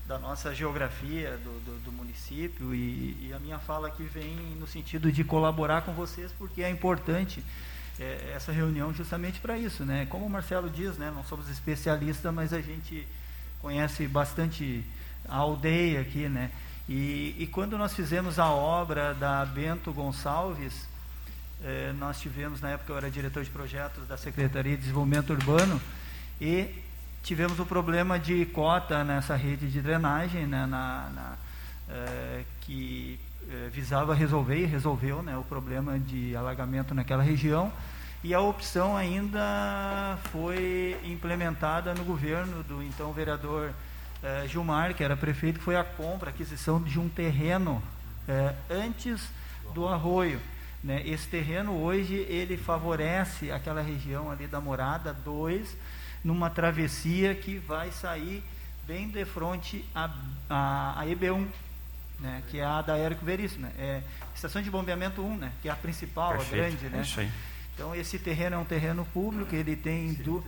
da 0.06 0.18
nossa 0.18 0.54
geografia 0.54 1.38
do, 1.38 1.64
do, 1.64 1.84
do 1.84 1.92
município 1.92 2.74
e, 2.74 3.28
e 3.28 3.32
a 3.34 3.38
minha 3.38 3.58
fala 3.58 3.88
aqui 3.88 4.04
vem 4.04 4.36
no 4.58 4.66
sentido 4.66 5.10
de 5.10 5.24
colaborar 5.24 5.82
com 5.82 5.92
vocês 5.92 6.32
porque 6.38 6.62
é 6.62 6.70
importante 6.70 7.42
é, 7.98 8.32
essa 8.34 8.50
reunião 8.50 8.92
justamente 8.94 9.40
para 9.40 9.58
isso, 9.58 9.84
né? 9.84 10.06
Como 10.06 10.24
o 10.24 10.30
Marcelo 10.30 10.70
diz, 10.70 10.96
né? 10.96 11.12
Não 11.14 11.22
somos 11.24 11.50
especialistas, 11.50 12.32
mas 12.32 12.52
a 12.52 12.60
gente 12.60 13.06
conhece 13.60 14.08
bastante 14.08 14.84
a 15.30 15.36
aldeia 15.36 16.00
aqui, 16.00 16.28
né? 16.28 16.50
E, 16.88 17.36
e 17.38 17.46
quando 17.46 17.78
nós 17.78 17.94
fizemos 17.94 18.38
a 18.38 18.50
obra 18.50 19.14
da 19.14 19.44
Bento 19.44 19.92
Gonçalves, 19.92 20.88
eh, 21.62 21.92
nós 21.98 22.20
tivemos, 22.20 22.60
na 22.60 22.70
época 22.70 22.92
eu 22.92 22.96
era 22.96 23.10
diretor 23.10 23.44
de 23.44 23.50
projetos 23.50 24.06
da 24.08 24.16
Secretaria 24.16 24.74
de 24.74 24.82
Desenvolvimento 24.82 25.30
Urbano, 25.30 25.80
e 26.40 26.68
tivemos 27.22 27.60
o 27.60 27.66
problema 27.66 28.18
de 28.18 28.44
cota 28.46 29.04
nessa 29.04 29.36
rede 29.36 29.70
de 29.70 29.80
drenagem, 29.80 30.46
né, 30.46 30.66
na, 30.66 31.10
na, 31.14 31.34
eh, 31.88 32.44
que 32.62 33.20
eh, 33.48 33.68
visava 33.72 34.14
resolver 34.14 34.58
e 34.58 34.64
resolveu 34.64 35.22
né, 35.22 35.36
o 35.36 35.44
problema 35.44 35.98
de 35.98 36.34
alagamento 36.34 36.94
naquela 36.94 37.22
região. 37.22 37.72
E 38.24 38.34
a 38.34 38.40
opção 38.40 38.96
ainda 38.96 40.18
foi 40.32 40.98
implementada 41.04 41.94
no 41.94 42.04
governo 42.04 42.62
do 42.64 42.82
então 42.82 43.12
vereador 43.12 43.72
eh, 44.22 44.46
Gilmar, 44.48 44.94
que 44.94 45.02
era 45.02 45.16
prefeito, 45.16 45.58
que 45.58 45.64
foi 45.64 45.76
a 45.76 45.84
compra, 45.84 46.30
a 46.30 46.32
aquisição 46.32 46.82
de 46.82 46.98
um 46.98 47.08
terreno 47.08 47.82
eh, 48.28 48.54
antes 48.68 49.28
do 49.74 49.86
arroio. 49.88 50.40
Né? 50.82 51.02
Esse 51.06 51.28
terreno 51.28 51.76
hoje 51.76 52.14
ele 52.28 52.56
favorece 52.56 53.50
aquela 53.50 53.82
região 53.82 54.30
ali 54.30 54.46
da 54.46 54.60
Morada 54.60 55.12
2, 55.12 55.76
numa 56.24 56.50
travessia 56.50 57.34
que 57.34 57.58
vai 57.58 57.90
sair 57.90 58.42
bem 58.86 59.08
de 59.08 59.24
frente 59.24 59.84
à, 59.94 60.10
à, 60.48 61.00
à 61.00 61.06
EB1, 61.06 61.46
né? 62.18 62.42
que 62.48 62.58
é 62.58 62.64
a 62.64 62.82
da 62.82 62.96
Érico 62.96 63.24
Veríssimo. 63.24 63.62
Né? 63.62 63.72
É 63.78 64.02
estação 64.34 64.62
de 64.62 64.70
bombeamento 64.70 65.22
1, 65.22 65.36
né? 65.36 65.52
que 65.62 65.68
é 65.68 65.72
a 65.72 65.76
principal, 65.76 66.32
Perfeito, 66.32 66.54
a 66.54 66.68
grande. 66.68 66.88
Né? 66.88 66.98
é 66.98 67.02
isso 67.02 67.20
aí. 67.20 67.30
Então 67.74 67.94
esse 67.94 68.18
terreno 68.18 68.56
é 68.56 68.58
um 68.58 68.64
terreno 68.64 69.06
público, 69.06 69.54
ele 69.54 69.76
tem, 69.76 70.12
du 70.12 70.44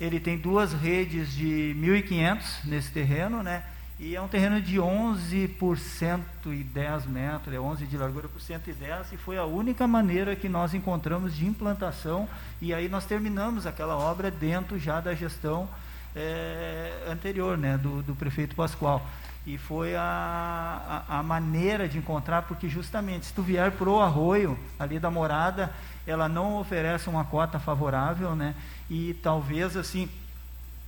ele 0.00 0.18
tem 0.18 0.38
duas 0.38 0.72
redes 0.72 1.32
de 1.32 1.76
1.500 1.78 2.64
nesse 2.64 2.90
terreno, 2.90 3.42
né? 3.42 3.62
E 3.98 4.16
é 4.16 4.22
um 4.22 4.28
terreno 4.28 4.62
de 4.62 4.80
11 4.80 5.46
por 5.58 5.76
110 5.76 7.04
metros, 7.04 7.54
é 7.54 7.60
11 7.60 7.84
de 7.84 7.98
largura 7.98 8.28
por 8.28 8.40
110, 8.40 9.12
e 9.12 9.16
foi 9.18 9.36
a 9.36 9.44
única 9.44 9.86
maneira 9.86 10.34
que 10.34 10.48
nós 10.48 10.72
encontramos 10.72 11.36
de 11.36 11.44
implantação, 11.46 12.26
e 12.62 12.72
aí 12.72 12.88
nós 12.88 13.04
terminamos 13.04 13.66
aquela 13.66 13.98
obra 13.98 14.30
dentro 14.30 14.78
já 14.78 15.02
da 15.02 15.14
gestão 15.14 15.68
eh, 16.16 17.04
anterior, 17.10 17.58
né, 17.58 17.76
do, 17.76 18.02
do 18.02 18.14
prefeito 18.14 18.56
Pascoal. 18.56 19.06
E 19.46 19.58
foi 19.58 19.94
a, 19.94 21.04
a, 21.06 21.18
a 21.18 21.22
maneira 21.22 21.86
de 21.86 21.98
encontrar, 21.98 22.42
porque 22.42 22.70
justamente 22.70 23.26
se 23.26 23.34
tu 23.34 23.42
vier 23.42 23.70
pro 23.72 24.00
arroio 24.00 24.58
ali 24.78 24.98
da 24.98 25.10
morada, 25.10 25.70
ela 26.06 26.28
não 26.28 26.58
oferece 26.58 27.08
uma 27.08 27.24
cota 27.24 27.58
favorável, 27.58 28.34
né? 28.34 28.54
E 28.88 29.14
talvez 29.22 29.76
assim, 29.76 30.08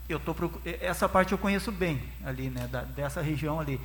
eu 0.09 0.19
tô 0.19 0.35
procu- 0.35 0.61
essa 0.81 1.09
parte 1.09 1.33
eu 1.33 1.39
conheço 1.39 1.71
bem 1.71 2.03
ali, 2.25 2.51
né? 2.51 2.69
Da, 2.71 2.83
dessa 2.83 3.21
região 3.21 3.61
ali. 3.61 3.81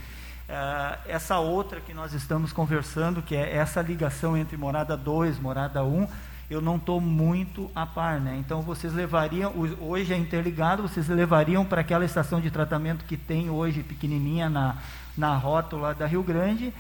Ah, 0.49 0.97
essa 1.05 1.39
outra 1.39 1.82
que 1.82 1.93
nós 1.93 2.13
estamos 2.13 2.53
conversando, 2.53 3.21
que 3.21 3.36
é 3.36 3.55
essa 3.55 3.82
ligação 3.82 4.38
entre 4.38 4.55
morada 4.55 4.95
2, 4.95 5.39
morada 5.39 5.84
1, 5.84 5.88
um, 5.88 6.07
eu 6.49 6.61
não 6.61 6.78
estou 6.78 7.01
muito 7.01 7.69
a 7.75 7.86
par, 7.86 8.21
né? 8.21 8.38
Então 8.39 8.61
vocês 8.61 8.93
levariam, 8.93 9.53
hoje 9.82 10.13
é 10.13 10.17
interligado, 10.17 10.82
vocês 10.84 11.09
levariam 11.09 11.65
para 11.65 11.82
aquela 11.82 12.05
estação 12.05 12.39
de 12.39 12.49
tratamento 12.49 13.03
que 13.03 13.17
tem 13.17 13.49
hoje 13.49 13.84
pequenininha 13.84 14.49
na, 14.49 14.78
na 15.17 15.36
rótula 15.36 15.93
da 15.93 16.05
Rio 16.05 16.23
Grande 16.23 16.73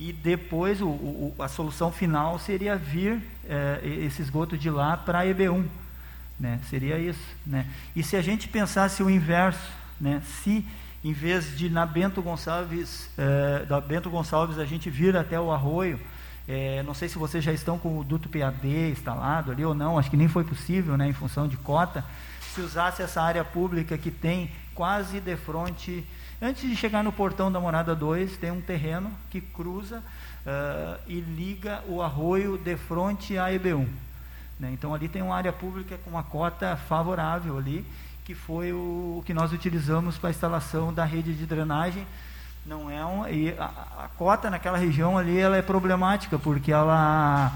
e 0.00 0.14
depois 0.14 0.80
o, 0.80 0.88
o- 0.88 1.34
a 1.38 1.46
solução 1.46 1.92
final 1.92 2.38
seria 2.38 2.74
vir 2.74 3.20
eh, 3.46 3.80
esse 4.06 4.22
esgoto 4.22 4.56
de 4.56 4.70
lá 4.70 4.96
para 4.96 5.18
a 5.20 5.26
EB1. 5.26 5.66
Né? 6.38 6.58
Seria 6.70 6.98
isso. 6.98 7.20
Né? 7.46 7.66
E 7.94 8.02
se 8.02 8.16
a 8.16 8.22
gente 8.22 8.48
pensasse 8.48 9.02
o 9.02 9.10
inverso, 9.10 9.60
né? 10.00 10.22
se 10.24 10.64
em 11.04 11.12
vez 11.12 11.54
de 11.56 11.68
na 11.68 11.84
Bento 11.84 12.22
Gonçalves, 12.22 13.10
eh, 13.18 13.66
da 13.68 13.78
Bento 13.78 14.08
Gonçalves 14.08 14.58
a 14.58 14.64
gente 14.64 14.88
vir 14.88 15.14
até 15.16 15.38
o 15.38 15.52
arroio, 15.52 16.00
eh, 16.48 16.82
não 16.82 16.94
sei 16.94 17.06
se 17.08 17.18
vocês 17.18 17.44
já 17.44 17.52
estão 17.52 17.78
com 17.78 17.98
o 17.98 18.02
duto 18.04 18.28
PAD 18.30 18.66
instalado 18.90 19.50
ali 19.52 19.64
ou 19.64 19.74
não, 19.74 19.98
acho 19.98 20.10
que 20.10 20.16
nem 20.16 20.28
foi 20.28 20.44
possível, 20.44 20.96
né, 20.96 21.06
em 21.08 21.12
função 21.12 21.46
de 21.46 21.58
cota, 21.58 22.02
se 22.54 22.60
usasse 22.62 23.02
essa 23.02 23.20
área 23.22 23.44
pública 23.44 23.96
que 23.98 24.10
tem 24.10 24.50
quase 24.74 25.20
de 25.20 25.36
frente, 25.36 26.04
antes 26.40 26.68
de 26.68 26.74
chegar 26.76 27.04
no 27.04 27.12
portão 27.12 27.50
da 27.50 27.60
Morada 27.60 27.94
2, 27.94 28.36
tem 28.36 28.50
um 28.50 28.60
terreno 28.60 29.10
que 29.30 29.40
cruza 29.40 29.98
uh, 29.98 31.00
e 31.06 31.20
liga 31.20 31.82
o 31.86 32.02
arroio 32.02 32.56
de 32.58 32.76
frente 32.76 33.38
à 33.38 33.50
EB1. 33.50 33.86
Né? 34.58 34.70
Então 34.72 34.94
ali 34.94 35.08
tem 35.08 35.22
uma 35.22 35.34
área 35.34 35.52
pública 35.52 35.98
com 36.04 36.10
uma 36.10 36.22
cota 36.22 36.76
favorável 36.76 37.56
ali, 37.56 37.84
que 38.24 38.34
foi 38.34 38.72
o, 38.72 39.18
o 39.18 39.22
que 39.24 39.34
nós 39.34 39.52
utilizamos 39.52 40.18
para 40.18 40.28
a 40.28 40.30
instalação 40.30 40.92
da 40.92 41.04
rede 41.04 41.34
de 41.34 41.46
drenagem. 41.46 42.06
Não 42.64 42.90
é 42.90 43.04
um, 43.04 43.26
e 43.26 43.50
a, 43.58 44.04
a 44.04 44.08
cota 44.16 44.50
naquela 44.50 44.76
região 44.76 45.16
ali 45.16 45.38
ela 45.38 45.56
é 45.56 45.62
problemática 45.62 46.38
porque 46.38 46.70
ela 46.70 47.50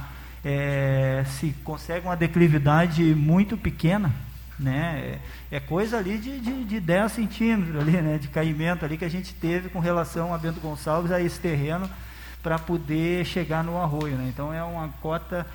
é, 0.45 1.25
se 1.27 1.55
consegue 1.65 2.07
uma 2.07 2.17
declividade 2.17 3.03
muito 3.15 3.57
pequena, 3.57 4.13
né? 4.59 5.19
É, 5.51 5.57
é 5.57 5.61
coisa 5.61 5.99
ali 5.99 6.19
de, 6.19 6.39
de, 6.41 6.65
de 6.65 6.81
10 6.81 7.13
centímetros 7.13 7.81
ali, 7.81 8.01
né? 8.01 8.19
De 8.19 8.29
caimento 8.29 8.85
ali 8.85 8.97
que 8.97 9.05
a 9.05 9.11
gente 9.11 9.35
teve 9.35 9.69
com 9.69 9.79
relação 9.79 10.35
a 10.35 10.39
Bento 10.39 10.61
Gonçalves 10.61 11.11
a 11.11 11.21
esse 11.21 11.39
terreno 11.41 11.89
para 12.43 12.59
poder 12.59 13.25
chegar 13.25 13.65
no 13.65 13.81
arroio. 13.81 14.17
Né? 14.17 14.27
Então 14.29 14.53
é 14.53 14.63
uma 14.63 14.89
cota 15.01 15.47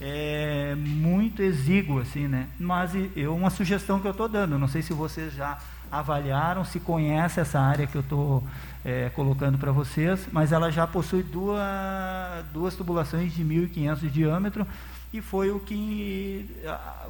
é, 0.00 0.74
muito 0.76 1.42
exígua, 1.42 2.02
assim, 2.02 2.26
né? 2.26 2.48
Mas 2.58 2.92
eu 3.14 3.34
uma 3.34 3.50
sugestão 3.50 4.00
que 4.00 4.06
eu 4.06 4.12
estou 4.12 4.28
dando, 4.28 4.58
não 4.58 4.68
sei 4.68 4.80
se 4.80 4.92
vocês 4.92 5.34
já 5.34 5.58
avaliaram, 5.90 6.64
se 6.64 6.78
conhece 6.78 7.40
essa 7.40 7.58
área 7.58 7.86
que 7.86 7.96
eu 7.96 8.02
estou 8.02 8.44
é, 8.84 9.10
colocando 9.10 9.58
para 9.58 9.72
vocês, 9.72 10.28
mas 10.32 10.52
ela 10.52 10.70
já 10.70 10.86
possui 10.86 11.22
duas, 11.22 11.62
duas 12.52 12.76
tubulações 12.76 13.32
de 13.32 13.42
1.500 13.42 13.96
de 14.00 14.10
diâmetro 14.10 14.66
e 15.12 15.20
foi 15.20 15.50
o 15.50 15.58
que 15.58 16.48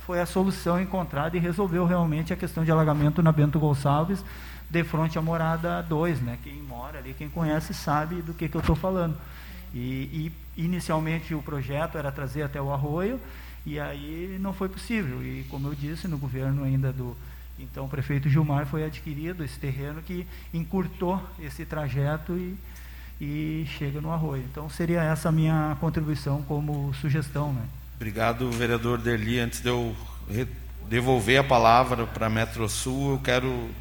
foi 0.00 0.20
a 0.20 0.26
solução 0.26 0.80
encontrada 0.80 1.36
e 1.36 1.40
resolveu 1.40 1.84
realmente 1.84 2.32
a 2.32 2.36
questão 2.36 2.64
de 2.64 2.70
alagamento 2.70 3.22
na 3.22 3.32
Bento 3.32 3.58
Gonçalves 3.58 4.24
de 4.70 4.84
frente 4.84 5.18
à 5.18 5.22
morada 5.22 5.82
2, 5.82 6.20
né? 6.20 6.38
Quem 6.42 6.62
mora 6.62 6.98
ali, 6.98 7.14
quem 7.14 7.28
conhece, 7.28 7.72
sabe 7.72 8.20
do 8.22 8.34
que, 8.34 8.48
que 8.48 8.56
eu 8.56 8.60
estou 8.60 8.76
falando. 8.76 9.16
E, 9.74 10.32
e, 10.56 10.62
inicialmente 10.62 11.34
o 11.34 11.42
projeto 11.42 11.96
era 11.98 12.12
trazer 12.12 12.42
até 12.42 12.60
o 12.60 12.72
arroio, 12.72 13.20
e 13.64 13.80
aí 13.80 14.38
não 14.40 14.52
foi 14.52 14.68
possível. 14.68 15.22
E 15.22 15.44
como 15.50 15.68
eu 15.68 15.74
disse, 15.74 16.06
no 16.06 16.18
governo 16.18 16.64
ainda 16.64 16.92
do 16.92 17.16
então 17.58 17.88
prefeito 17.88 18.28
Gilmar 18.28 18.66
foi 18.66 18.84
adquirido 18.84 19.42
esse 19.42 19.58
terreno 19.58 20.00
que 20.00 20.24
encurtou 20.54 21.20
esse 21.40 21.64
trajeto 21.64 22.32
e, 22.34 22.56
e 23.20 23.66
chega 23.66 24.00
no 24.00 24.12
arroio. 24.12 24.44
Então 24.50 24.68
seria 24.68 25.02
essa 25.02 25.28
a 25.28 25.32
minha 25.32 25.76
contribuição 25.80 26.42
como 26.42 26.94
sugestão. 26.94 27.52
Né? 27.52 27.62
Obrigado, 27.98 28.48
vereador 28.52 28.98
Derli. 28.98 29.40
Antes 29.40 29.58
de 29.58 29.68
eu 29.68 29.92
devolver 30.88 31.40
a 31.40 31.42
palavra 31.42 32.06
para 32.06 32.26
a 32.26 32.30
Metro 32.30 32.68
Sul, 32.68 33.14
eu 33.14 33.18
quero 33.18 33.74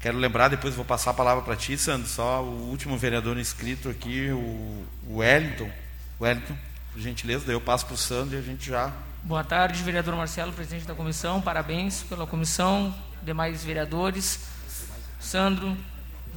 Quero 0.00 0.16
lembrar, 0.16 0.48
depois 0.48 0.74
vou 0.74 0.86
passar 0.86 1.10
a 1.10 1.14
palavra 1.14 1.44
para 1.44 1.54
ti, 1.54 1.76
Sandro, 1.76 2.08
só 2.08 2.42
o 2.42 2.70
último 2.70 2.96
vereador 2.96 3.36
inscrito 3.36 3.90
aqui, 3.90 4.30
o, 4.30 4.86
Wellington. 5.10 5.70
Wellington, 6.18 6.56
por 6.92 7.02
gentileza, 7.02 7.44
daí 7.44 7.54
eu 7.54 7.60
passo 7.60 7.84
para 7.84 7.94
o 7.94 7.98
Sandro 7.98 8.36
e 8.36 8.38
a 8.38 8.42
gente 8.42 8.70
já. 8.70 8.90
Boa 9.22 9.44
tarde, 9.44 9.82
vereador 9.82 10.16
Marcelo, 10.16 10.50
presidente 10.50 10.86
da 10.86 10.94
comissão. 10.94 11.42
Parabéns 11.42 12.04
pela 12.04 12.26
comissão, 12.26 12.94
demais 13.22 13.62
vereadores. 13.62 14.48
Sandro, 15.20 15.76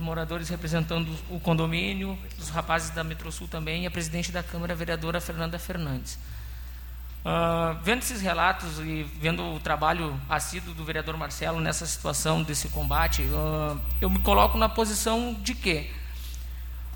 moradores 0.01 0.49
representando 0.49 1.15
o 1.29 1.39
condomínio, 1.39 2.17
os 2.37 2.49
rapazes 2.49 2.89
da 2.89 3.03
Metrosul 3.03 3.47
também, 3.47 3.83
e 3.83 3.87
a 3.87 3.91
presidente 3.91 4.31
da 4.31 4.43
Câmara, 4.43 4.73
a 4.73 4.75
vereadora 4.75 5.21
Fernanda 5.21 5.57
Fernandes. 5.57 6.17
Uh, 7.23 7.77
vendo 7.83 7.99
esses 7.99 8.19
relatos 8.19 8.79
e 8.79 9.03
vendo 9.19 9.43
o 9.43 9.59
trabalho 9.59 10.19
assíduo 10.27 10.73
do 10.73 10.83
vereador 10.83 11.15
Marcelo 11.15 11.59
nessa 11.59 11.85
situação 11.85 12.41
desse 12.41 12.67
combate, 12.69 13.21
uh, 13.21 13.79
eu 14.01 14.09
me 14.09 14.17
coloco 14.19 14.57
na 14.57 14.67
posição 14.67 15.35
de 15.39 15.53
que 15.53 15.91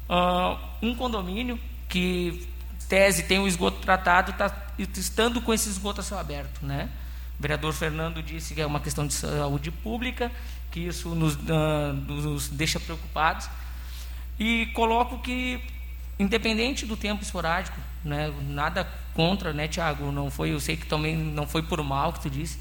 uh, 0.10 0.58
um 0.82 0.96
condomínio 0.96 1.60
que 1.88 2.48
tese 2.90 3.24
tem 3.24 3.38
o 3.38 3.48
esgoto 3.48 3.78
tratado 3.82 4.32
está 4.32 4.52
estando 4.98 5.40
com 5.42 5.54
esse 5.54 5.70
esgoto 5.70 6.02
a 6.02 6.04
céu 6.04 6.18
aberto, 6.18 6.66
né? 6.66 6.90
O 7.38 7.42
vereador 7.42 7.74
Fernando 7.74 8.24
disse 8.24 8.56
que 8.56 8.62
é 8.62 8.66
uma 8.66 8.80
questão 8.80 9.06
de 9.06 9.14
saúde 9.14 9.70
pública, 9.70 10.32
que 10.76 10.82
isso 10.82 11.16
nos, 11.16 11.38
nos 11.38 12.50
deixa 12.50 12.82
preocupados 12.82 13.50
e 14.38 14.66
coloco 14.74 15.20
que 15.20 15.62
independente 16.20 16.86
do 16.86 16.98
tempo 16.98 17.24
esporádico, 17.24 17.80
né, 18.04 18.34
nada 18.42 18.86
contra, 19.14 19.54
né, 19.54 19.70
Tiago? 19.70 20.12
Não 20.12 20.30
foi, 20.30 20.52
eu 20.52 20.60
sei 20.60 20.76
que 20.76 20.86
também 20.86 21.16
não 21.16 21.48
foi 21.48 21.64
por 21.64 21.82
mal 21.82 22.12
que 22.12 22.20
tu 22.20 22.30
disse, 22.30 22.60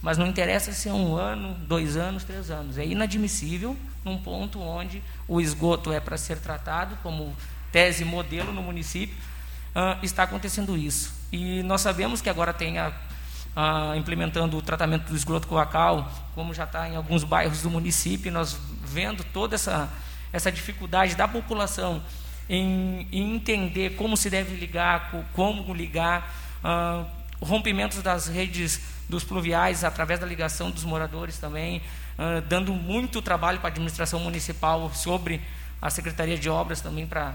mas 0.00 0.16
não 0.16 0.28
interessa 0.28 0.72
se 0.72 0.88
é 0.88 0.92
um 0.92 1.16
ano, 1.16 1.54
dois 1.66 1.96
anos, 1.96 2.22
três 2.22 2.52
anos. 2.52 2.78
É 2.78 2.86
inadmissível 2.86 3.76
num 4.04 4.16
ponto 4.16 4.60
onde 4.60 5.02
o 5.26 5.40
esgoto 5.40 5.92
é 5.92 5.98
para 5.98 6.16
ser 6.16 6.38
tratado 6.38 6.96
como 7.02 7.34
tese 7.72 8.04
modelo 8.04 8.52
no 8.52 8.62
município, 8.62 9.16
uh, 9.74 10.04
está 10.04 10.22
acontecendo 10.22 10.76
isso. 10.76 11.12
E 11.32 11.64
nós 11.64 11.80
sabemos 11.80 12.20
que 12.20 12.30
agora 12.30 12.52
tem 12.52 12.78
a, 12.78 12.92
uh, 13.56 13.96
implementando 13.96 14.58
o 14.58 14.62
tratamento 14.62 15.08
do 15.08 15.16
esgoto 15.16 15.48
coacal, 15.48 16.12
como 16.34 16.52
já 16.52 16.64
está 16.64 16.86
em 16.88 16.94
alguns 16.94 17.24
bairros 17.24 17.62
do 17.62 17.70
município, 17.70 18.30
nós 18.30 18.58
vendo 18.84 19.24
toda 19.24 19.54
essa, 19.54 19.88
essa 20.32 20.52
dificuldade 20.52 21.16
da 21.16 21.26
população 21.26 22.02
em, 22.48 23.08
em 23.10 23.34
entender 23.34 23.96
como 23.96 24.16
se 24.16 24.28
deve 24.28 24.54
ligar, 24.54 25.10
como 25.32 25.74
ligar, 25.74 26.32
uh, 26.62 27.06
rompimentos 27.40 28.02
das 28.02 28.26
redes 28.26 28.80
dos 29.08 29.24
pluviais 29.24 29.84
através 29.84 30.20
da 30.20 30.26
ligação 30.26 30.70
dos 30.70 30.84
moradores 30.84 31.38
também, 31.38 31.78
uh, 32.18 32.40
dando 32.48 32.72
muito 32.72 33.22
trabalho 33.22 33.58
para 33.58 33.68
a 33.68 33.72
administração 33.72 34.20
municipal 34.20 34.92
sobre 34.94 35.40
a 35.80 35.90
Secretaria 35.90 36.38
de 36.38 36.48
Obras 36.48 36.80
também 36.80 37.06
para 37.06 37.34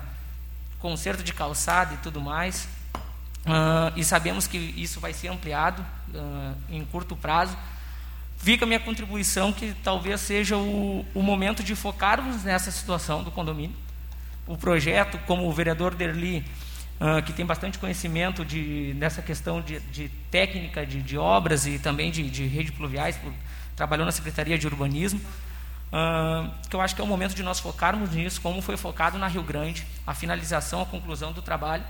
conserto 0.79 1.23
de 1.23 1.33
calçada 1.33 1.93
e 1.93 1.97
tudo 1.97 2.19
mais. 2.21 2.67
Uh, 3.45 3.91
e 3.95 4.03
sabemos 4.03 4.45
que 4.45 4.57
isso 4.57 4.99
vai 4.99 5.13
ser 5.13 5.29
ampliado 5.29 5.83
uh, 6.13 6.55
em 6.69 6.83
curto 6.85 7.15
prazo. 7.15 7.57
Fica 8.37 8.65
a 8.65 8.67
minha 8.67 8.79
contribuição 8.79 9.53
que 9.53 9.75
talvez 9.83 10.19
seja 10.21 10.57
o, 10.57 11.05
o 11.13 11.21
momento 11.21 11.63
de 11.63 11.75
focarmos 11.75 12.43
nessa 12.43 12.71
situação 12.71 13.23
do 13.23 13.29
condomínio, 13.29 13.75
o 14.47 14.57
projeto, 14.57 15.19
como 15.27 15.47
o 15.47 15.51
vereador 15.53 15.93
Derli, 15.93 16.43
uh, 16.99 17.21
que 17.23 17.33
tem 17.33 17.45
bastante 17.45 17.77
conhecimento 17.77 18.43
de, 18.43 18.95
nessa 18.97 19.21
questão 19.21 19.61
de, 19.61 19.79
de 19.79 20.09
técnica 20.31 20.85
de, 20.85 21.03
de, 21.03 21.17
obras 21.17 21.67
e 21.67 21.77
também 21.77 22.09
de, 22.09 22.27
de 22.29 22.47
rede 22.47 22.71
pluviais, 22.71 23.15
por, 23.17 23.31
trabalhou 23.75 24.05
na 24.05 24.11
Secretaria 24.11 24.57
de 24.57 24.65
Urbanismo, 24.65 25.19
uh, 25.19 26.51
que 26.67 26.75
eu 26.75 26.81
acho 26.81 26.95
que 26.95 27.01
é 27.01 27.03
o 27.03 27.07
momento 27.07 27.35
de 27.35 27.43
nós 27.43 27.59
focarmos 27.59 28.11
nisso, 28.11 28.41
como 28.41 28.61
foi 28.61 28.75
focado 28.75 29.17
na 29.19 29.27
Rio 29.27 29.43
Grande, 29.43 29.85
a 30.05 30.15
finalização, 30.15 30.81
a 30.81 30.85
conclusão 30.85 31.31
do 31.31 31.43
trabalho, 31.43 31.83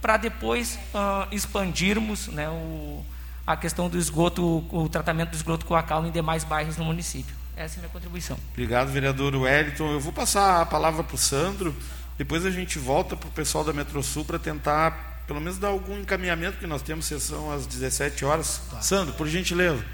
para 0.00 0.16
depois 0.16 0.78
uh, 0.94 1.28
expandirmos 1.30 2.28
né, 2.28 2.48
o, 2.48 3.04
a 3.46 3.56
questão 3.56 3.88
do 3.88 3.98
esgoto, 3.98 4.64
o 4.70 4.88
tratamento 4.88 5.30
do 5.30 5.36
esgoto 5.36 5.66
coacal 5.66 6.06
em 6.06 6.10
demais 6.10 6.44
bairros 6.44 6.76
no 6.76 6.84
município. 6.84 7.34
Essa 7.56 7.76
é 7.76 7.78
a 7.78 7.80
minha 7.80 7.92
contribuição. 7.92 8.38
Obrigado, 8.52 8.88
vereador 8.88 9.34
Wellington. 9.34 9.92
Eu 9.92 10.00
vou 10.00 10.12
passar 10.12 10.62
a 10.62 10.66
palavra 10.66 11.02
para 11.04 11.14
o 11.14 11.18
Sandro, 11.18 11.74
depois 12.16 12.46
a 12.46 12.50
gente 12.50 12.78
volta 12.78 13.16
para 13.16 13.28
o 13.28 13.32
pessoal 13.32 13.64
da 13.64 13.72
Metrosul 13.72 14.24
para 14.24 14.38
tentar, 14.38 15.24
pelo 15.26 15.40
menos, 15.40 15.58
dar 15.58 15.68
algum 15.68 15.98
encaminhamento, 15.98 16.58
que 16.58 16.66
nós 16.66 16.82
temos 16.82 17.06
sessão 17.06 17.50
às 17.50 17.66
17 17.66 18.24
horas. 18.24 18.62
Tá. 18.70 18.80
Sandro, 18.80 19.14
por 19.14 19.26
gentileza. 19.26 19.84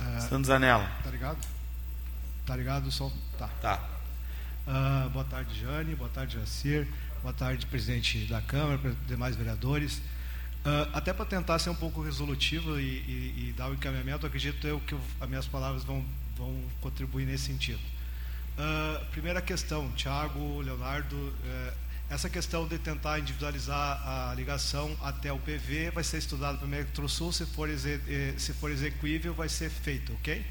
É, 0.00 0.20
Sandro 0.20 0.44
Zanella. 0.44 0.88
Tá 1.02 1.10
ligado? 1.10 1.38
Tá 2.44 2.56
ligado 2.56 2.86
o 2.86 2.92
som? 2.92 3.12
Tá. 3.38 3.48
Tá. 3.60 3.80
Uh, 4.66 5.10
boa 5.10 5.24
tarde, 5.24 5.60
Jane. 5.60 5.94
Boa 5.94 6.10
tarde, 6.10 6.38
Jacir. 6.38 6.88
Boa 7.22 7.34
tarde, 7.34 7.66
presidente 7.66 8.26
da 8.26 8.40
Câmara, 8.40 8.78
demais 9.06 9.36
vereadores. 9.36 10.00
Uh, 10.66 10.90
até 10.92 11.12
para 11.12 11.24
tentar 11.24 11.58
ser 11.60 11.70
um 11.70 11.74
pouco 11.76 12.02
resolutivo 12.02 12.78
e, 12.80 12.82
e, 12.82 13.48
e 13.48 13.54
dar 13.56 13.68
o 13.68 13.70
um 13.70 13.74
encaminhamento, 13.74 14.26
acredito 14.26 14.66
eu 14.66 14.80
que 14.80 14.96
as 15.20 15.28
minhas 15.28 15.46
palavras 15.46 15.84
vão 15.84 16.04
vão 16.36 16.54
contribuir 16.80 17.26
nesse 17.26 17.44
sentido. 17.44 17.80
Uh, 18.58 19.04
primeira 19.06 19.40
questão, 19.40 19.90
Tiago, 19.92 20.60
Leonardo, 20.60 21.16
uh, 21.16 21.72
essa 22.08 22.30
questão 22.30 22.68
de 22.68 22.78
tentar 22.78 23.18
individualizar 23.18 24.30
a 24.30 24.34
ligação 24.34 24.96
até 25.02 25.32
o 25.32 25.38
PV 25.38 25.90
vai 25.90 26.04
ser 26.04 26.18
estudado 26.18 26.58
pelo 26.58 26.70
Metrosul, 26.70 27.32
se 27.32 27.44
for, 27.44 27.68
eh, 27.68 28.34
se 28.38 28.52
for 28.52 28.70
execuível 28.70 29.34
vai 29.34 29.48
ser 29.48 29.68
feito, 29.68 30.12
ok? 30.12 30.44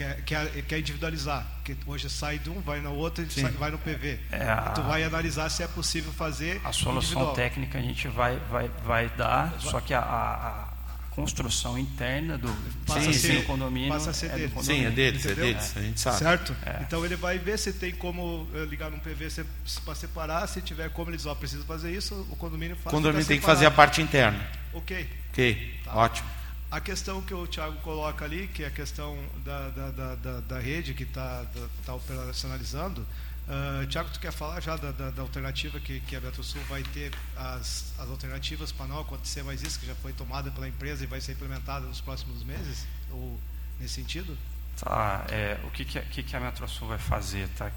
Quer, 0.00 0.22
quer, 0.24 0.62
quer 0.62 0.78
individualizar, 0.78 1.46
que 1.62 1.76
hoje 1.86 2.08
sai 2.08 2.38
de 2.38 2.48
um, 2.48 2.58
vai 2.62 2.80
no 2.80 2.94
outro 2.94 3.22
e 3.22 3.30
sai, 3.30 3.50
vai 3.50 3.70
no 3.70 3.78
PV. 3.78 4.18
É 4.32 4.48
a... 4.48 4.70
Tu 4.70 4.80
vai 4.80 5.04
analisar 5.04 5.50
se 5.50 5.62
é 5.62 5.68
possível 5.68 6.10
fazer. 6.10 6.58
A 6.64 6.72
solução 6.72 7.34
técnica 7.34 7.76
a 7.78 7.82
gente 7.82 8.08
vai, 8.08 8.38
vai, 8.50 8.70
vai 8.82 9.10
dar, 9.10 9.50
vai. 9.50 9.60
só 9.60 9.78
que 9.78 9.92
a, 9.92 10.00
a 10.00 10.68
construção 11.10 11.76
interna 11.78 12.38
do, 12.38 12.50
passa 12.86 13.12
sim, 13.12 13.12
sim, 13.12 13.42
condomínio. 13.42 13.90
Passa 13.90 14.08
a 14.08 14.14
ser 14.14 14.30
é 14.30 14.36
dele. 14.36 14.52
Sim, 14.62 14.86
é 14.86 14.90
deles, 14.90 15.26
é 15.26 15.34
deles, 15.34 15.76
a 15.76 15.82
gente 15.82 16.00
sabe. 16.00 16.16
Certo? 16.16 16.56
É. 16.64 16.78
Então 16.80 17.04
ele 17.04 17.16
vai 17.16 17.38
ver 17.38 17.58
se 17.58 17.70
tem 17.70 17.92
como 17.92 18.48
eh, 18.54 18.64
ligar 18.64 18.90
num 18.90 18.98
PV 19.00 19.44
para 19.84 19.94
separar, 19.94 20.46
se 20.46 20.62
tiver 20.62 20.88
como 20.88 21.10
eles 21.10 21.26
ó, 21.26 21.34
precisam 21.34 21.66
fazer 21.66 21.92
isso, 21.94 22.26
o 22.30 22.36
condomínio 22.36 22.74
faz. 22.76 22.86
O 22.86 22.90
condomínio 22.96 23.26
tem 23.26 23.36
que 23.36 23.42
separado. 23.42 23.58
fazer 23.58 23.66
a 23.66 23.70
parte 23.70 24.00
interna. 24.00 24.48
Ok. 24.72 25.06
Ok, 25.30 25.80
Tá. 25.84 25.94
ótimo. 25.94 26.39
A 26.70 26.80
questão 26.80 27.20
que 27.20 27.34
o 27.34 27.48
Thiago 27.48 27.76
coloca 27.78 28.24
ali, 28.24 28.46
que 28.46 28.62
é 28.62 28.68
a 28.68 28.70
questão 28.70 29.18
da, 29.44 29.70
da, 29.70 30.14
da, 30.14 30.40
da, 30.40 30.58
rede 30.60 30.94
que 30.94 31.02
está 31.02 31.44
tá 31.84 31.94
operacionalizando, 31.94 33.00
uh, 33.00 33.84
Thiago, 33.88 34.08
tu 34.10 34.20
quer 34.20 34.30
falar 34.30 34.60
já 34.60 34.76
da, 34.76 34.92
da, 34.92 35.10
da 35.10 35.22
alternativa 35.22 35.80
que, 35.80 35.98
que 35.98 36.14
a 36.14 36.20
Metrosul 36.20 36.62
vai 36.68 36.84
ter, 36.84 37.12
as, 37.36 37.92
as 37.98 38.08
alternativas 38.08 38.70
para 38.70 38.86
não 38.86 39.00
acontecer 39.00 39.42
mais 39.42 39.62
isso, 39.62 39.80
que 39.80 39.86
já 39.86 39.96
foi 39.96 40.12
tomada 40.12 40.48
pela 40.52 40.68
empresa 40.68 41.02
e 41.02 41.08
vai 41.08 41.20
ser 41.20 41.32
implementada 41.32 41.86
nos 41.86 42.00
próximos 42.00 42.44
meses? 42.44 42.86
Ou 43.10 43.40
nesse 43.80 43.94
sentido? 43.94 44.38
Tá, 44.76 45.26
é, 45.28 45.58
o 45.64 45.70
que, 45.70 45.84
que, 45.84 46.00
que, 46.02 46.22
que 46.22 46.36
a 46.36 46.40
Metrosul 46.40 46.86
vai 46.86 46.98
fazer? 46.98 47.48
Tá? 47.48 47.72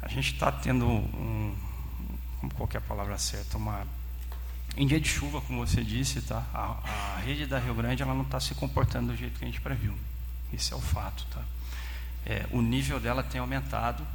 A 0.00 0.06
gente 0.06 0.34
está 0.34 0.52
tendo 0.52 0.86
um, 0.86 1.56
como 2.38 2.54
qualquer 2.54 2.82
palavra 2.82 3.18
certa, 3.18 3.56
uma 3.56 3.84
em 4.76 4.86
dia 4.86 5.00
de 5.00 5.08
chuva, 5.08 5.40
como 5.40 5.66
você 5.66 5.82
disse, 5.82 6.22
tá? 6.22 6.44
A, 6.54 7.16
a 7.16 7.20
rede 7.20 7.46
da 7.46 7.58
Rio 7.58 7.74
Grande 7.74 8.02
ela 8.02 8.14
não 8.14 8.22
está 8.22 8.40
se 8.40 8.54
comportando 8.54 9.12
do 9.12 9.16
jeito 9.16 9.38
que 9.38 9.44
a 9.44 9.48
gente 9.48 9.60
previu. 9.60 9.94
Isso 10.52 10.72
é 10.72 10.76
o 10.76 10.80
fato, 10.80 11.26
tá? 11.30 11.42
É, 12.24 12.46
o 12.50 12.62
nível 12.62 13.00
dela 13.00 13.22
tem 13.22 13.40
aumentado 13.40 14.06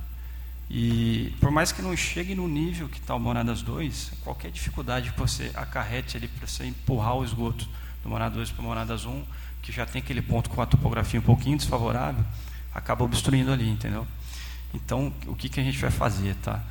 e 0.70 1.34
por 1.40 1.50
mais 1.52 1.72
que 1.72 1.82
não 1.82 1.96
chegue 1.96 2.36
no 2.36 2.48
nível 2.48 2.90
que 2.90 3.00
está 3.00 3.16
o 3.16 3.20
Moradas 3.20 3.62
2, 3.62 4.14
qualquer 4.24 4.52
dificuldade 4.52 5.12
que 5.12 5.20
você 5.20 5.52
acarrete 5.54 6.18
ali 6.18 6.28
para 6.28 6.46
você 6.46 6.66
empurrar 6.66 7.16
o 7.16 7.24
esgoto 7.24 7.68
do 8.04 8.10
Moradas 8.10 8.36
2 8.36 8.52
para 8.52 8.62
o 8.62 8.66
Moradas 8.66 9.06
1, 9.06 9.24
que 9.62 9.72
já 9.72 9.86
tem 9.86 10.02
aquele 10.02 10.22
ponto 10.22 10.50
com 10.50 10.62
a 10.62 10.66
topografia 10.66 11.20
um 11.20 11.24
pouquinho 11.24 11.58
desfavorável, 11.58 12.24
acaba 12.74 13.04
obstruindo 13.04 13.52
ali, 13.52 13.70
entendeu? 13.70 14.08
Então, 14.74 15.14
o 15.26 15.36
que, 15.36 15.48
que 15.48 15.60
a 15.60 15.64
gente 15.64 15.78
vai 15.78 15.90
fazer, 15.90 16.36
tá? 16.36 16.64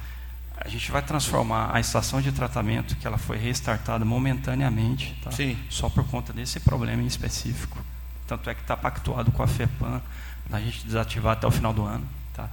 A 0.58 0.68
gente 0.68 0.90
vai 0.90 1.02
transformar 1.02 1.70
a 1.74 1.78
estação 1.80 2.20
de 2.20 2.32
tratamento, 2.32 2.96
que 2.96 3.06
ela 3.06 3.18
foi 3.18 3.36
restartada 3.36 4.04
momentaneamente, 4.04 5.16
tá? 5.22 5.30
Sim. 5.30 5.56
só 5.68 5.88
por 5.88 6.04
conta 6.08 6.32
desse 6.32 6.58
problema 6.60 7.02
em 7.02 7.06
específico. 7.06 7.78
Tanto 8.26 8.50
é 8.50 8.54
que 8.54 8.62
está 8.62 8.76
pactuado 8.76 9.30
com 9.30 9.42
a 9.42 9.46
FEPAM, 9.46 10.00
a 10.50 10.60
gente 10.60 10.84
desativar 10.84 11.34
até 11.34 11.46
o 11.46 11.50
final 11.50 11.72
do 11.72 11.84
ano. 11.84 12.06
Tá? 12.34 12.48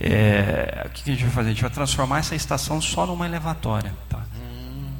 É, 0.00 0.84
o 0.86 0.90
que 0.90 1.02
que 1.02 1.10
a 1.10 1.14
gente 1.14 1.24
vai 1.24 1.32
fazer? 1.32 1.48
A 1.48 1.52
gente 1.52 1.62
vai 1.62 1.70
transformar 1.70 2.18
essa 2.20 2.34
estação 2.34 2.80
só 2.80 3.04
numa 3.06 3.26
elevatória. 3.26 3.92
Tá? 4.08 4.20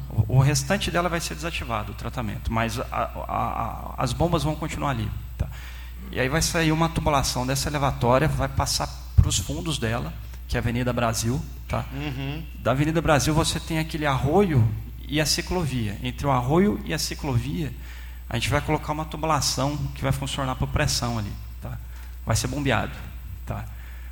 O, 0.09 0.37
o 0.37 0.39
restante 0.39 0.91
dela 0.91 1.09
vai 1.09 1.19
ser 1.19 1.33
desativado, 1.35 1.93
o 1.93 1.95
tratamento, 1.95 2.51
mas 2.51 2.79
a- 2.79 2.85
a- 2.91 3.13
a- 3.27 3.93
as 3.97 4.13
bombas 4.13 4.43
vão 4.43 4.55
continuar 4.55 4.91
ali. 4.91 5.09
Tá? 5.37 5.47
E 6.11 6.19
aí 6.19 6.29
vai 6.29 6.41
sair 6.41 6.71
uma 6.71 6.89
tubulação 6.89 7.47
dessa 7.47 7.69
elevatória, 7.69 8.27
vai 8.27 8.49
passar 8.49 8.87
para 9.15 9.27
os 9.27 9.37
fundos 9.39 9.77
dela, 9.79 10.13
que 10.47 10.57
é 10.57 10.59
a 10.59 10.61
Avenida 10.61 10.91
Brasil. 10.93 11.41
Tá? 11.71 11.85
Uhum. 11.93 12.43
Da 12.59 12.71
Avenida 12.71 13.01
Brasil 13.01 13.33
você 13.33 13.57
tem 13.57 13.79
aquele 13.79 14.05
arroio 14.05 14.69
e 15.07 15.21
a 15.21 15.25
ciclovia. 15.25 15.97
Entre 16.03 16.27
o 16.27 16.29
arroio 16.29 16.81
e 16.83 16.93
a 16.93 16.99
ciclovia, 16.99 17.71
a 18.29 18.35
gente 18.35 18.49
vai 18.49 18.59
colocar 18.59 18.91
uma 18.91 19.05
tubulação 19.05 19.77
que 19.95 20.01
vai 20.01 20.11
funcionar 20.11 20.55
por 20.55 20.67
pressão 20.67 21.17
ali. 21.17 21.31
Tá? 21.61 21.79
Vai 22.25 22.35
ser 22.35 22.47
bombeado. 22.47 22.91
Tá? 23.45 23.63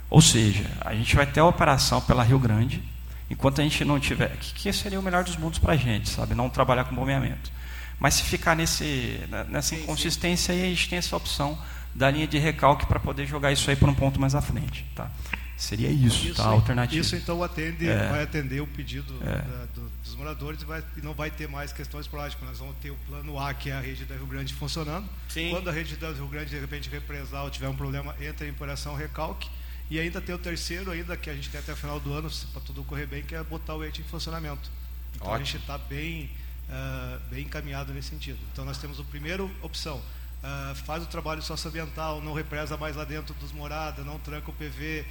Ou 0.10 0.22
seja, 0.22 0.72
a 0.80 0.96
gente 0.96 1.14
vai 1.18 1.26
ter 1.26 1.42
a 1.42 1.46
operação 1.46 2.00
pela 2.00 2.24
Rio 2.24 2.40
Grande, 2.40 2.82
enquanto 3.30 3.60
a 3.60 3.64
gente 3.66 3.84
não 3.84 4.00
tiver. 4.00 4.38
Que, 4.38 4.54
que 4.54 4.72
seria 4.72 4.98
o 4.98 5.04
melhor 5.04 5.26
dos 5.26 5.36
mundos 5.36 5.60
para 5.60 5.74
a 5.74 5.78
gente, 5.78 6.08
sabe? 6.08 6.34
Não 6.34 6.50
trabalhar 6.50 6.86
com 6.86 6.96
bombeamento. 6.96 7.52
Mas 8.00 8.14
se 8.14 8.24
ficar 8.24 8.56
nesse, 8.56 9.20
nessa 9.50 9.76
inconsistência, 9.76 10.54
aí 10.54 10.62
a 10.64 10.66
gente 10.66 10.88
tem 10.88 10.98
essa 10.98 11.16
opção 11.18 11.60
da 11.94 12.10
linha 12.10 12.26
de 12.26 12.38
recalque 12.38 12.86
para 12.86 13.02
poder 13.02 13.26
jogar 13.26 13.52
isso 13.52 13.70
aí 13.70 13.76
para 13.76 13.90
um 13.90 13.94
ponto 13.94 14.18
mais 14.18 14.34
à 14.34 14.42
frente. 14.42 14.86
Tá? 14.96 15.12
Seria 15.60 15.90
isso, 15.90 16.34
tá? 16.36 16.44
a 16.46 16.48
alternativa. 16.48 17.02
Isso 17.02 17.16
então 17.18 17.44
atende, 17.44 17.88
É. 17.88 18.08
vai 18.10 18.24
atender 18.24 18.62
o 18.62 18.68
pedido 18.68 19.14
É. 19.22 19.26
da- 19.42 19.66
do- 19.76 19.90
dos 20.02 20.16
moradores 20.16 20.62
e, 20.62 20.66
vai- 20.66 20.84
e 20.96 21.02
não 21.02 21.14
vai 21.14 21.30
ter 21.30 21.50
mais 21.50 21.74
questões 21.74 22.06
esporádicas. 22.06 22.48
Nós 22.48 22.60
vamos 22.60 22.76
ter 22.82 22.92
o 22.92 22.96
plano 23.08 23.38
A, 23.38 23.54
que 23.54 23.70
é 23.70 23.74
a 23.74 23.80
rede 23.82 24.06
da 24.06 24.16
Rio 24.16 24.26
Grande 24.26 24.54
funcionando. 24.54 25.08
Sim. 25.28 25.50
Quando 25.52 25.70
a 25.70 25.74
rede 25.74 25.98
da 25.98 26.12
Rio 26.12 26.28
Grande 26.30 26.50
de 26.52 26.60
repente 26.60 26.90
represar 26.90 27.44
ou 27.44 27.50
tiver 27.50 27.68
um 27.68 27.76
problema, 27.76 28.16
entra 28.22 28.48
em 28.48 28.52
operação 28.52 28.96
recalque. 28.96 29.50
E 29.92 30.00
ainda 30.00 30.22
tem 30.22 30.34
o 30.34 30.38
terceiro, 30.38 30.92
ainda 30.92 31.18
que 31.18 31.30
a 31.30 31.34
gente 31.36 31.50
quer 31.50 31.58
até 31.58 31.74
o 31.74 31.76
final 31.76 32.00
do 32.00 32.14
ano, 32.14 32.30
para 32.54 32.62
tudo 32.62 32.84
correr 32.86 33.06
bem, 33.08 33.22
que 33.24 33.36
é 33.36 33.44
botar 33.44 33.76
o 33.76 33.84
eixo 33.84 34.00
em 34.00 34.04
funcionamento. 34.06 34.70
Então 35.16 35.28
a 35.28 35.32
Ótimo. 35.32 35.46
gente 35.46 35.58
está 35.58 35.78
bem, 35.78 36.30
ah, 36.70 37.20
bem 37.30 37.44
encaminhado 37.44 37.92
nesse 37.94 38.10
sentido. 38.10 38.40
Então 38.54 38.64
nós 38.64 38.78
temos 38.78 38.98
a 39.00 39.04
primeira 39.04 39.44
opção. 39.62 40.02
ah, 40.42 40.74
faz 40.86 41.04
o 41.04 41.06
trabalho 41.08 41.42
socioambiental, 41.42 42.22
não 42.22 42.32
represa 42.34 42.78
mais 42.78 42.96
lá 42.96 43.04
dentro 43.04 43.34
dos 43.42 43.52
moradas, 43.52 44.06
não 44.06 44.18
tranca 44.18 44.50
o 44.50 44.54
PV, 44.54 45.06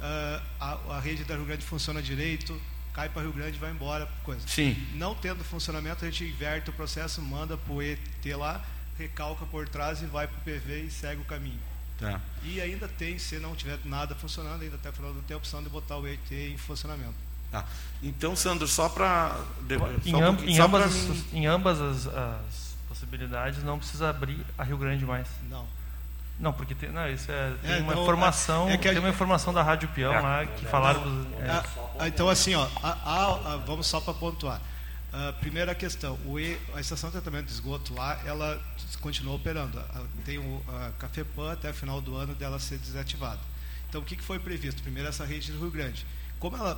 a, 0.00 0.78
a 0.96 1.00
rede 1.00 1.24
da 1.24 1.34
Rio 1.36 1.44
Grande 1.44 1.64
funciona 1.64 2.02
direito, 2.02 2.60
cai 2.92 3.08
para 3.08 3.22
Rio 3.22 3.32
Grande 3.32 3.56
e 3.56 3.60
vai 3.60 3.70
embora. 3.70 4.08
Coisa. 4.22 4.46
Sim. 4.46 4.76
Não 4.94 5.14
tendo 5.14 5.42
funcionamento, 5.44 6.04
a 6.04 6.10
gente 6.10 6.24
inverte 6.24 6.70
o 6.70 6.72
processo, 6.72 7.20
manda 7.22 7.56
para 7.56 7.72
o 7.72 7.82
ET 7.82 7.98
lá, 8.36 8.64
recalca 8.98 9.44
por 9.46 9.68
trás 9.68 10.02
e 10.02 10.06
vai 10.06 10.26
para 10.26 10.36
o 10.38 10.40
PV 10.42 10.82
e 10.84 10.90
segue 10.90 11.20
o 11.20 11.24
caminho. 11.24 11.60
Tá. 11.98 12.20
E 12.42 12.60
ainda 12.60 12.88
tem, 12.88 13.18
se 13.18 13.38
não 13.38 13.54
tiver 13.54 13.78
nada 13.84 14.14
funcionando, 14.14 14.62
ainda 14.62 14.76
até 14.76 14.90
o 14.90 14.92
final 14.92 15.12
do 15.12 15.22
tem 15.22 15.34
a 15.34 15.38
opção 15.38 15.62
de 15.62 15.68
botar 15.68 15.96
o 15.96 16.06
ET 16.06 16.30
em 16.32 16.56
funcionamento. 16.58 17.14
Tá. 17.52 17.64
Então, 18.02 18.34
Sandro, 18.34 18.66
só 18.66 18.88
para. 18.88 19.38
Em, 20.04 20.20
amb- 20.22 20.42
em 20.42 20.58
ambas, 20.58 20.84
as, 20.86 21.32
em 21.32 21.46
ambas 21.46 21.80
as, 21.80 22.06
as 22.08 22.76
possibilidades 22.88 23.62
não 23.62 23.78
precisa 23.78 24.10
abrir 24.10 24.44
a 24.58 24.64
Rio 24.64 24.76
Grande 24.76 25.04
mais. 25.06 25.28
Não. 25.48 25.64
Não, 26.38 26.52
porque 26.52 26.74
tem, 26.74 26.90
não, 26.90 27.08
isso 27.08 27.30
é, 27.30 27.52
tem 27.62 27.70
É, 27.72 27.78
uma 27.78 27.94
não, 27.94 28.02
informação, 28.02 28.68
é- 28.68 28.74
é 28.74 28.76
que 28.76 28.88
a 28.88 28.90
tem 28.92 28.98
uma 29.00 29.08
informação 29.08 29.52
da 29.54 29.62
Rádio 29.62 29.88
Peão 29.90 30.12
É, 30.12 30.20
lá 30.20 30.46
que 30.46 30.66
falaram 30.66 31.00
dos, 31.00 31.32
é, 31.40 31.48
ah, 31.50 31.64
ah, 32.00 32.08
então, 32.08 32.28
assim, 32.28 32.54
ó, 32.54 32.66
a- 32.82 32.88
a- 33.04 33.52
a- 33.54 33.56
vamos 33.58 33.86
só 33.86 34.00
para 34.00 34.14
pontuar. 34.14 34.60
A 35.12 35.32
primeira 35.34 35.72
questão, 35.76 36.18
o 36.26 36.40
E- 36.40 36.58
a 36.74 36.80
estação 36.80 37.08
de 37.08 37.12
tratamento 37.12 37.46
de 37.46 37.52
esgoto 37.52 37.94
lá, 37.94 38.20
ela 38.26 38.60
continua 39.00 39.34
operando. 39.36 39.78
A- 39.78 40.02
Tem 40.24 40.38
o 40.38 40.60
a 40.68 40.90
Cafepan 40.98 41.52
até 41.52 41.70
o 41.70 41.74
final 41.74 42.00
do 42.00 42.16
ano 42.16 42.34
dela 42.34 42.58
ser 42.58 42.78
desativada. 42.78 43.38
Então, 43.88 44.00
o 44.00 44.04
que, 44.04 44.16
que 44.16 44.24
foi 44.24 44.40
previsto? 44.40 44.82
Primeiro, 44.82 45.08
essa 45.08 45.24
rede 45.24 45.52
do 45.52 45.60
Rio 45.60 45.70
Grande. 45.70 46.04
Como 46.40 46.56
ela, 46.56 46.76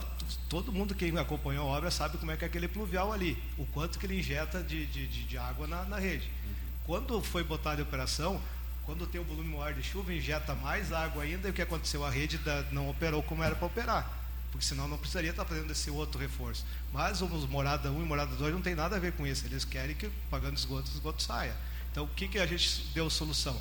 todo 0.50 0.70
mundo 0.70 0.94
que 0.94 1.16
acompanhou 1.18 1.66
a 1.72 1.78
obra 1.78 1.90
sabe 1.90 2.18
como 2.18 2.30
é 2.30 2.36
que 2.36 2.44
é 2.44 2.46
aquele 2.46 2.68
pluvial 2.68 3.11
ali, 3.11 3.42
o 3.57 3.64
quanto 3.66 3.98
que 3.98 4.04
ele 4.04 4.18
injeta 4.18 4.62
de, 4.62 4.84
de, 4.84 5.07
de- 5.07 5.24
de 5.24 5.38
água 5.38 5.66
na, 5.66 5.84
na 5.84 5.98
rede. 5.98 6.30
Quando 6.84 7.20
foi 7.22 7.42
botada 7.42 7.80
em 7.80 7.84
operação, 7.84 8.38
quando 8.87 9.07
tem 9.07 9.20
o 9.20 9.24
volume 9.24 9.51
maior 9.51 9.74
de 9.74 9.82
chuva, 9.82 10.14
injeta 10.14 10.55
mais 10.55 10.93
água 10.93 11.24
ainda, 11.24 11.49
e 11.49 11.51
o 11.51 11.55
que 11.55 11.61
aconteceu? 11.61 12.05
A 12.05 12.11
rede 12.11 12.39
da- 12.39 12.62
não 12.70 12.89
operou 12.89 13.22
como 13.22 13.43
era 13.43 13.55
para 13.55 13.66
operar, 13.66 14.11
porque 14.53 14.64
senão 14.64 14.87
não 14.89 14.97
precisaria 14.97 15.30
estar 15.30 15.45
fazendo 15.45 15.70
esse 15.70 15.91
outro 15.91 16.18
reforço. 16.20 16.64
Mas 16.93 17.20
os 17.20 17.49
Morada 17.49 17.91
1 17.91 18.01
e 18.01 18.05
Morada 18.07 18.34
2 18.37 18.55
não 18.55 18.62
tem 18.62 18.74
nada 18.76 18.97
a 18.97 18.99
ver 18.99 19.12
com 19.12 19.26
isso, 19.26 19.45
eles 19.45 19.64
querem 19.64 19.95
que, 19.95 20.09
pagando 20.30 20.57
esgoto, 20.57 20.89
o 20.89 20.95
esgoto 20.95 21.22
saia. 21.22 21.55
Então, 21.91 22.05
o 22.05 22.09
que, 22.09 22.28
que 22.28 22.39
a 22.39 22.47
gente 22.47 22.87
deu 22.95 23.11
solução? 23.11 23.61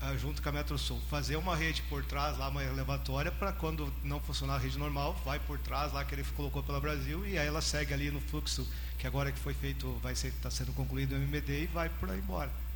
Ah, 0.00 0.14
junto 0.16 0.40
com 0.40 0.48
a 0.48 0.52
Metrosul, 0.52 1.00
fazer 1.10 1.34
uma 1.36 1.56
rede 1.56 1.82
por 1.82 2.04
trás, 2.04 2.38
lá 2.38 2.48
uma 2.48 2.62
elevatória, 2.62 3.32
para 3.32 3.52
quando 3.52 3.92
não 4.04 4.20
funcionar 4.20 4.54
a 4.54 4.58
rede 4.58 4.78
normal, 4.78 5.20
vai 5.24 5.40
por 5.40 5.58
trás 5.58 5.92
lá 5.92 6.04
que 6.04 6.14
ele 6.14 6.22
colocou 6.36 6.62
pela 6.62 6.78
Brasil 6.80 7.26
e 7.26 7.36
aí 7.36 7.46
ela 7.48 7.60
segue 7.60 7.92
ali 7.92 8.08
no 8.10 8.20
fluxo 8.20 8.64
que 8.96 9.06
agora 9.08 9.32
que 9.32 9.38
foi 9.40 9.54
feito, 9.54 9.92
vai 10.02 10.14
ser 10.14 10.28
está 10.28 10.50
sendo 10.50 10.72
concluído 10.72 11.12
o 11.12 11.14
MMD 11.16 11.64
e 11.64 11.66
vai 11.66 11.88
por 11.88 12.10
aí 12.10 12.18
embora. 12.18 12.67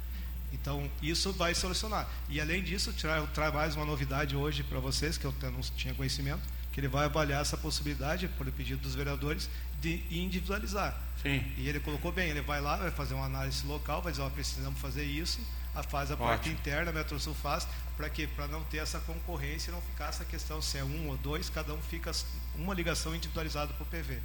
Então, 0.53 0.89
isso 1.01 1.33
vai 1.33 1.55
solucionar. 1.55 2.09
E 2.29 2.41
além 2.41 2.63
disso, 2.63 2.93
traz 2.93 3.29
traz 3.31 3.55
mais 3.55 3.75
uma 3.75 3.85
novidade 3.85 4.37
hoje 4.37 4.63
para 4.63 4.79
vocês, 4.79 5.17
que 5.17 5.25
eu 5.25 5.35
não 5.43 5.61
tinha 5.61 5.95
conhecimento, 5.95 6.43
que 6.73 6.81
ele 6.81 6.89
vai 6.89 7.05
avaliar 7.05 7.41
essa 7.43 7.57
possibilidade, 7.57 8.29
por 8.29 8.51
pedido 8.53 8.83
dos 8.83 8.95
vereadores, 8.95 9.49
de 9.81 10.03
individualizar. 10.11 10.97
Sim. 11.23 11.45
E 11.57 11.69
ele 11.69 11.81
colocou 11.81 12.13
bem, 12.13 12.31
ele 12.31 12.41
vai 12.41 12.61
lá, 12.61 12.77
vai 12.77 12.91
fazer 12.91 13.15
uma 13.15 13.27
análise 13.27 13.67
local, 13.67 14.01
vai 14.01 14.13
dizer, 14.13 14.23
ó, 14.23 14.31
precisamos 14.31 14.81
fazer 14.81 15.05
isso, 15.05 15.41
a 15.75 15.83
faz 15.83 16.11
a 16.11 16.17
parte 16.17 16.49
Ótimo. 16.49 16.55
interna, 16.55 16.91
a 16.91 16.93
Metrosul 16.93 17.35
faz, 17.35 17.67
para 17.97 18.09
quê? 18.09 18.29
Para 18.37 18.47
não 18.47 18.63
ter 18.65 18.79
essa 18.79 19.01
concorrência 19.01 19.71
e 19.71 19.75
não 19.75 19.81
ficar 19.81 20.09
essa 20.09 20.25
questão 20.25 20.61
se 20.61 20.79
é 20.79 20.85
um 20.85 21.09
ou 21.09 21.17
dois, 21.17 21.49
cada 21.51 21.73
um 21.73 21.81
fica 21.83 22.13
uma 22.57 22.75
ligação 22.75 23.15
individualizada 23.15 23.73
para 23.73 23.83
o 23.83 23.87
PV. 23.87 24.19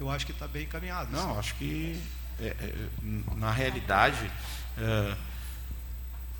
Eu 0.00 0.10
acho 0.10 0.24
que 0.24 0.32
está 0.32 0.46
bem 0.46 0.64
encaminhado. 0.64 1.10
Não, 1.10 1.30
assim. 1.30 1.38
acho 1.38 1.54
que 1.56 2.00
é, 2.40 2.46
é, 2.46 2.88
na 3.36 3.50
realidade 3.50 4.30
é, 4.76 5.16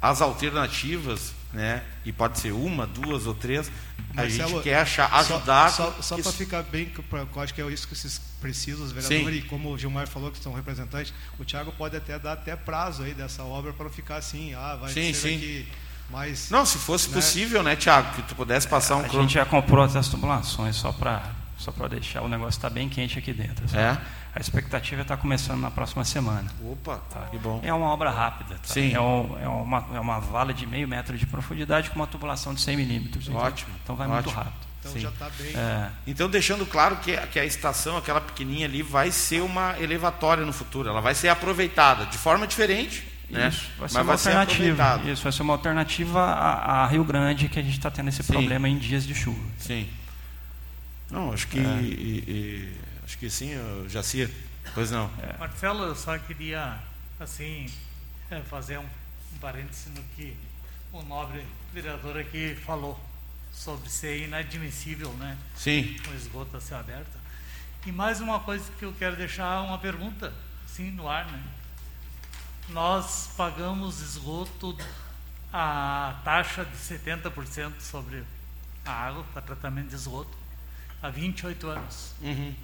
as 0.01 0.21
alternativas, 0.23 1.33
né, 1.53 1.83
e 2.05 2.13
pode 2.13 2.39
ser 2.39 2.53
uma, 2.53 2.87
duas 2.87 3.27
ou 3.27 3.35
três, 3.35 3.71
a 4.11 4.23
Marcelo, 4.23 4.49
gente 4.51 4.63
quer 4.63 4.79
achar, 4.81 5.09
só- 5.11 5.37
ajudar. 5.37 5.71
Só, 5.71 5.91
que 5.91 6.03
só 6.05 6.19
para 6.19 6.33
ficar 6.33 6.63
bem, 6.63 6.87
que 6.87 7.03
pra- 7.03 7.27
eu 7.35 7.41
acho 7.43 7.55
que 7.55 7.61
é 7.63 7.67
isso 7.67 7.87
que 7.89 7.95
vocês 7.97 8.21
precisam, 8.41 8.85
os 8.85 8.93
vereadores, 8.93 9.41
Sim. 9.41 9.47
e 9.47 9.49
como 9.49 9.71
o 9.73 9.79
Gilmar 9.79 10.07
falou 10.07 10.31
que 10.31 10.39
são 10.39 10.53
representantes, 10.53 11.13
o 11.39 11.45
Thiago 11.45 11.73
pode 11.73 11.97
até 11.97 12.19
dar 12.19 12.33
até 12.33 12.55
prazo 12.55 13.03
aí 13.03 13.15
dessa 13.15 13.43
obra 13.43 13.73
para 13.73 13.85
não 13.85 13.93
ficar 13.93 14.17
assim, 14.17 14.55
ah, 14.55 14.77
vai 14.77 14.93
Sim, 14.93 15.13
ser 15.13 15.29
sim. 15.31 15.37
aqui 15.37 15.69
mais. 16.11 16.49
Não, 16.51 16.65
se 16.65 16.79
fosse 16.79 17.09
né? 17.09 17.15
possível, 17.15 17.63
né, 17.63 17.75
Tiago, 17.77 18.15
que 18.15 18.23
tu 18.23 18.35
pudesse 18.35 18.69
passar 18.69 18.97
um 18.97 19.01
a 19.01 19.05
crono- 19.05 19.23
gente 19.23 19.35
já 19.35 19.45
comprou 19.45 19.85
até 19.85 19.99
as 19.99 20.09
tubulações 20.09 20.77
só 20.77 20.93
para 20.93 21.23
Só 21.59 21.73
para 21.73 21.89
deixar 21.89 22.23
o 22.23 22.29
negócio 22.29 22.57
está 22.57 22.71
bem 22.71 22.89
quente 22.89 23.19
aqui 23.19 23.33
dentro. 23.33 23.65
Assim. 23.65 23.77
É? 23.77 23.99
A 24.35 24.41
expectativa 24.41 25.03
está 25.03 25.17
começando 25.17 25.61
na 25.61 25.71
próxima 25.71 26.05
semana. 26.05 26.49
Opa, 26.65 26.99
tá. 27.11 27.23
que 27.31 27.37
bom. 27.37 27.61
É 27.65 27.75
uma 27.75 27.87
obra 27.87 28.11
rápida. 28.11 28.55
Tá? 28.55 28.61
Sim. 28.63 28.95
É, 28.95 29.01
um, 29.01 29.37
é, 29.43 29.49
uma, 29.49 29.87
é 29.95 30.01
uma 30.01 30.21
vala 30.21 30.55
de 30.55 30.67
meio 30.67 30.87
metro 30.87 31.19
de 31.19 31.27
profundidade 31.27 31.91
com 31.91 31.97
uma 31.97 32.07
tubulação 32.07 32.55
de 32.55 32.61
100 32.61 32.77
milímetros. 32.77 33.29
Ótimo. 33.29 33.75
Então 33.83 33.97
vai 33.97 34.07
ótimo. 34.07 34.23
muito 34.23 34.31
rápido. 34.31 34.69
Então 34.79 34.93
Sim. 34.93 35.01
já 35.01 35.09
está 35.09 35.29
bem. 35.31 35.53
É. 35.57 35.91
Então, 36.07 36.31
deixando 36.31 36.65
claro 36.65 36.97
que, 36.99 37.17
que 37.29 37.41
a 37.41 37.45
estação, 37.45 37.97
aquela 37.97 38.21
pequenininha 38.21 38.67
ali, 38.67 38.83
vai 38.83 39.11
ser 39.11 39.41
uma 39.41 39.75
elevatória 39.81 40.45
no 40.45 40.53
futuro. 40.53 40.89
Ela 40.89 41.01
vai 41.01 41.15
ser 41.15 41.29
aproveitada 41.29 42.07
de 42.07 42.17
forma 42.17 42.47
diferente, 42.47 43.05
né? 43.29 43.49
Isso, 43.49 43.69
vai 43.79 43.89
ser 43.89 43.95
mas 43.95 43.97
uma 43.97 44.05
vai 44.05 44.19
ser 44.19 44.29
alternativa. 44.29 44.83
aproveitada. 44.85 45.11
Isso 45.11 45.23
vai 45.23 45.33
ser 45.33 45.43
uma 45.43 45.53
alternativa 45.55 46.21
a, 46.23 46.85
a 46.85 46.87
Rio 46.87 47.05
Grande 47.05 47.49
que 47.49 47.59
a 47.59 47.63
gente 47.63 47.77
está 47.77 47.91
tendo 47.91 48.09
esse 48.09 48.23
Sim. 48.23 48.33
problema 48.33 48.69
em 48.69 48.79
dias 48.79 49.05
de 49.05 49.15
chuva. 49.15 49.43
Sim. 49.59 49.89
Não, 51.11 51.33
acho 51.33 51.47
que. 51.49 51.59
É. 51.59 51.81
e- 51.83 52.25
e- 52.29 52.81
acho 53.05 53.19
que 53.19 53.31
sim, 53.31 53.51
eu- 53.51 53.89
Jacir. 53.89 54.31
Pois 54.75 54.91
não. 54.91 55.11
Marcelo, 55.39 55.85
eu 55.85 55.95
só 55.97 56.19
queria, 56.19 56.79
assim, 57.19 57.67
eh, 58.31 58.43
fazer 58.51 58.79
um, 58.79 58.87
parêntese 59.41 59.89
no 59.91 60.03
que 60.15 60.37
o 60.93 61.03
nobre 61.03 61.43
vereador 61.73 62.19
aqui 62.19 62.55
falou 62.67 62.99
sobre 63.53 63.89
ser 63.89 64.25
inadmissível, 64.25 65.11
né? 65.15 65.37
Sim. 65.57 65.97
O 66.11 66.15
esgoto 66.15 66.57
a 66.57 66.61
céu 66.61 66.79
aberto. 66.79 67.17
E 67.87 67.93
mais 67.93 68.21
uma 68.21 68.41
coisa 68.41 68.71
que 68.79 68.85
eu 68.85 68.93
quero 68.99 69.17
deixar 69.17 69.63
uma 69.63 69.79
pergunta, 69.79 70.33
assim, 70.67 70.91
no 70.91 71.09
ar, 71.09 71.25
né? 71.31 71.43
Nós 72.69 73.31
pagamos 73.37 74.01
esgoto 74.03 74.77
a 75.53 76.21
taxa 76.25 76.65
de 76.67 76.77
70% 76.77 77.81
sobre 77.81 78.23
a 78.85 78.93
água 78.93 79.25
para 79.33 79.41
tratamento 79.41 79.89
de 79.89 79.95
esgoto 79.95 80.37
há 81.03 81.11
28 81.11 81.67
anos. 81.69 82.13
Uhum. 82.21 82.55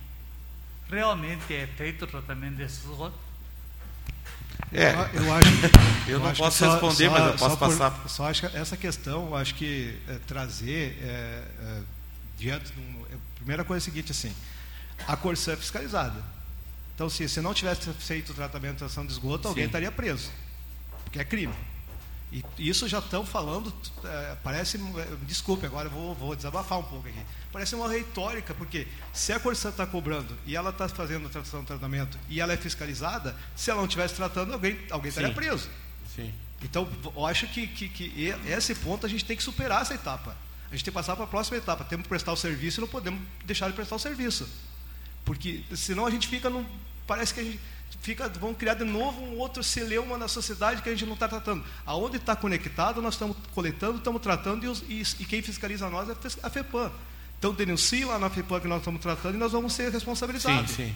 Realmente 0.91 1.53
é 1.55 1.67
feito 1.67 2.05
o 2.05 2.09
tratamento 2.09 2.57
desse 2.57 2.81
esgoto? 2.81 3.19
É. 4.73 4.91
Eu, 5.15 5.25
eu 5.25 5.35
acho. 5.35 5.49
Eu 6.07 6.19
não 6.21 6.27
acho 6.29 6.41
posso 6.43 6.59
só- 6.59 6.71
responder, 6.73 7.07
só- 7.07 7.11
mas 7.13 7.23
eu 7.25 7.33
posso 7.33 7.39
só 7.39 7.57
por- 7.57 7.69
passar. 7.79 8.09
Só 8.09 8.29
acho 8.29 8.47
que 8.49 8.57
essa 8.57 8.77
questão, 8.77 9.27
eu 9.29 9.37
acho 9.37 9.55
que 9.55 9.99
é, 10.07 10.19
trazer 10.27 10.99
é, 11.01 11.45
é, 11.61 11.81
diante 12.37 12.71
de 12.73 12.79
um, 12.79 13.07
é, 13.11 13.15
a 13.15 13.37
primeira 13.37 13.65
coisa 13.65 13.83
é 13.83 13.89
a 13.89 13.91
seguinte 13.91 14.13
assim, 14.13 14.35
a 15.09 15.17
Corsã 15.17 15.53
é 15.53 15.57
fiscalizada. 15.57 16.23
Então, 16.95 17.09
se 17.09 17.27
se 17.29 17.41
não 17.41 17.55
tivesse 17.55 17.91
feito 17.95 18.33
o 18.33 18.35
tratamento 18.35 18.79
de 18.79 18.85
ação 18.85 19.07
de 19.07 19.13
esgoto, 19.13 19.49
alguém 19.49 19.65
Sim. 19.65 19.69
estaria 19.69 19.91
preso, 19.91 20.31
porque 21.05 21.19
é 21.19 21.25
crime. 21.25 21.55
E 22.33 22.43
isso 22.59 22.89
já 22.89 22.99
estão 22.99 23.25
falando, 23.25 23.73
é, 24.05 24.37
parece, 24.43 24.77
é, 24.77 25.17
desculpe, 25.23 25.67
agora 25.67 25.89
vou, 25.89 26.15
vou 26.15 26.35
desabafar 26.35 26.79
um 26.81 26.83
pouco 26.83 27.09
aqui. 27.09 27.19
Parece 27.53 27.77
uma 27.77 27.89
retórica, 27.89 28.53
porque 28.55 28.89
se 29.13 29.33
a 29.33 29.39
Corsã 29.39 29.69
está 29.69 29.87
cobrando 29.87 30.37
e 30.45 30.57
ela 30.57 30.71
está 30.71 30.89
fazendo 30.89 31.27
a 31.27 31.31
tração 31.31 31.61
de 31.61 31.67
tratamento 31.67 32.19
e 32.29 32.41
ela 32.41 32.53
é 32.53 32.57
fiscalizada, 32.57 33.37
se 33.55 33.71
ela 33.71 33.79
não 33.79 33.87
estivesse 33.87 34.15
tratando, 34.15 34.53
alguém, 34.53 34.77
alguém 34.91 35.11
estaria 35.11 35.29
Sim. 35.29 35.35
preso. 35.35 35.71
Sim. 36.15 36.35
Então, 36.61 36.89
eu 37.15 37.27
acho 37.27 37.47
que, 37.49 37.67
que, 37.67 37.89
que 37.89 38.35
esse 38.47 38.75
ponto 38.75 39.07
a 39.07 39.09
gente 39.09 39.25
tem 39.25 39.37
que 39.37 39.43
superar 39.43 39.83
essa 39.83 39.95
etapa. 39.95 40.37
A 40.71 40.75
gente 40.75 40.85
tem 40.85 40.91
que 40.91 40.99
passar 40.99 41.15
para 41.15 41.27
a 41.27 41.29
próxima 41.29 41.59
etapa. 41.59 41.85
Temos 41.85 42.05
que 42.05 42.09
prestar 42.09 42.33
o 42.33 42.37
serviço 42.37 42.81
e 42.81 42.83
não 42.83 42.89
podemos 42.89 43.21
deixar 43.45 43.69
de 43.69 43.75
prestar 43.75 43.97
o 43.97 43.99
serviço. 43.99 44.49
Porque 45.25 45.63
senão 45.77 46.07
a 46.07 46.11
gente 46.11 46.27
fica 46.27 46.51
num. 46.51 46.67
Parece 47.07 47.33
que 47.35 47.41
a 47.41 47.45
gente 47.45 47.61
fica. 48.05 48.29
Vamos 48.41 48.57
criar 48.57 48.75
de 48.75 48.85
novo 48.85 49.21
um 49.23 49.39
outro 49.39 49.63
celeuma 49.65 50.17
na 50.19 50.29
sociedade 50.29 50.83
que 50.83 50.89
a 50.89 50.93
gente 50.93 51.07
não 51.07 51.15
está 51.15 51.27
tratando. 51.27 51.65
Aonde 51.87 52.19
está 52.19 52.37
conectado, 52.37 53.01
nós 53.03 53.15
estamos 53.15 53.37
coletando, 53.55 53.99
estamos 53.99 54.21
tratando 54.23 54.65
e, 54.89 55.01
e, 55.01 55.03
e 55.21 55.25
quem 55.25 55.43
fiscaliza 55.43 55.89
nós 55.91 56.09
é 56.09 56.15
a 56.43 56.51
FEPAM. 56.51 56.93
Então 57.39 57.53
denuncie 57.53 58.05
lá 58.05 58.19
na 58.19 58.31
FEPAM 58.31 58.61
que 58.61 58.69
nós 58.69 58.79
estamos 58.79 59.01
tratando 59.01 59.35
e 59.35 59.39
nós 59.39 59.53
vamos 59.53 59.73
ser 59.73 59.91
responsabilizados. 59.91 60.71
Sim, 60.71 60.87
sim. 60.89 60.95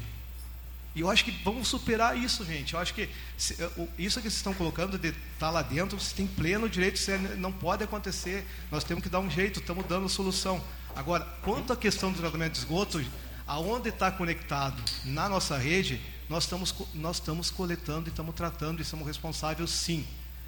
E 0.95 1.01
eu 1.01 1.11
acho 1.11 1.25
que 1.25 1.31
vamos 1.45 1.69
superar 1.69 2.17
isso, 2.17 2.45
gente. 2.45 2.75
Eu 2.75 2.81
acho 2.81 2.93
que 2.95 3.09
se- 3.37 3.55
isso 3.99 4.17
que 4.21 4.23
vocês 4.29 4.35
estão 4.35 4.53
colocando 4.55 4.99
de 4.99 5.09
estar 5.35 5.51
lá 5.51 5.63
dentro, 5.63 5.99
vocês 5.99 6.13
têm 6.13 6.27
pleno 6.27 6.69
direito, 6.69 6.97
isso 6.97 7.11
não 7.37 7.53
pode 7.53 7.85
acontecer. 7.85 8.45
Nós 8.71 8.83
temos 8.85 9.03
que 9.03 9.09
dar 9.09 9.21
um 9.21 9.31
jeito, 9.31 9.61
estamos 9.61 9.85
dando 9.87 10.09
solução. 10.09 10.63
Agora, 10.97 11.25
quanto 11.43 11.73
à 11.73 11.77
questão 11.77 12.11
do 12.11 12.19
tratamento 12.19 12.53
de 12.55 12.59
esgoto, 12.59 13.05
aonde 13.47 13.91
está 13.91 14.11
conectado 14.11 14.83
na 15.05 15.29
nossa 15.29 15.57
rede, 15.57 16.01
nós 16.29 16.45
estamos, 16.45 16.75
nós 16.95 17.17
estamos 17.17 17.51
coletando 17.51 18.09
e 18.09 18.11
estamos 18.11 18.35
tratando 18.35 18.81
e 18.83 18.85
somos 18.85 19.07
responsáveis 19.07 19.71
sim. 19.71 20.07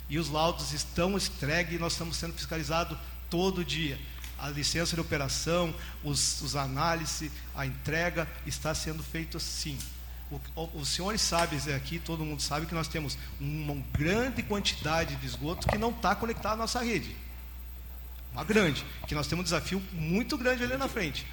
E 0.09 0.19
os 0.19 0.29
laudos 0.29 0.73
estão 0.73 1.17
entregues 1.17 1.75
e 1.75 1.79
nós 1.79 1.93
estamos 1.93 2.17
sendo 2.17 2.35
fiscalizados 2.35 2.99
todo 3.29 3.65
dia. 3.65 3.99
A 4.39 4.49
licença 4.49 4.95
de 4.95 5.01
operação, 5.01 5.75
os, 6.03 6.41
os 6.43 6.57
análises, 6.57 7.31
a 7.55 7.65
entrega 7.67 8.29
está 8.47 8.75
sendo 8.75 9.03
feito 9.03 9.39
sim. 9.39 9.79
O- 10.55 10.69
os 10.75 10.89
senhores 10.89 11.21
sabem 11.21 11.59
aqui, 11.75 11.99
todo 11.99 12.25
mundo 12.25 12.41
sabe 12.41 12.67
que 12.67 12.75
nós 12.75 12.89
temos 12.89 13.19
uma 13.41 13.75
grande 13.93 14.43
quantidade 14.43 15.17
de 15.17 15.27
esgoto 15.27 15.67
que 15.69 15.77
não 15.77 15.91
está 15.91 16.15
conectado 16.15 16.55
à 16.55 16.57
nossa 16.57 16.81
rede. 16.83 17.15
Uma 18.33 18.45
grande. 18.45 18.85
Que 19.09 19.15
nós 19.15 19.27
temos 19.27 19.43
um 19.43 19.45
desafio 19.45 19.83
muito 19.93 20.39
grande 20.39 20.63
ali 20.63 20.77
na 20.77 20.89
frente. 20.89 21.27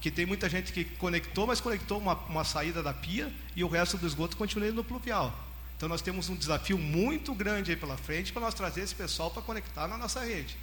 Que 0.00 0.10
tem 0.10 0.26
muita 0.26 0.48
gente 0.48 0.72
que 0.72 0.84
conectou, 0.84 1.46
mas 1.46 1.60
conectou 1.60 1.98
uma, 1.98 2.14
uma 2.14 2.44
saída 2.44 2.82
da 2.82 2.92
pia 2.92 3.32
e 3.54 3.64
o 3.64 3.68
resto 3.68 3.96
do 3.96 4.06
esgoto 4.06 4.36
continua 4.36 4.68
indo 4.68 4.76
no 4.76 4.84
pluvial. 4.84 5.34
Então 5.76 5.88
nós 5.88 6.00
temos 6.00 6.28
um 6.28 6.36
desafio 6.36 6.78
muito 6.78 7.34
grande 7.34 7.70
aí 7.70 7.76
pela 7.76 7.96
frente 7.96 8.32
para 8.32 8.42
nós 8.42 8.54
trazer 8.54 8.82
esse 8.82 8.94
pessoal 8.94 9.30
para 9.30 9.42
conectar 9.42 9.86
na 9.86 9.98
nossa 9.98 10.24
rede. 10.24 10.56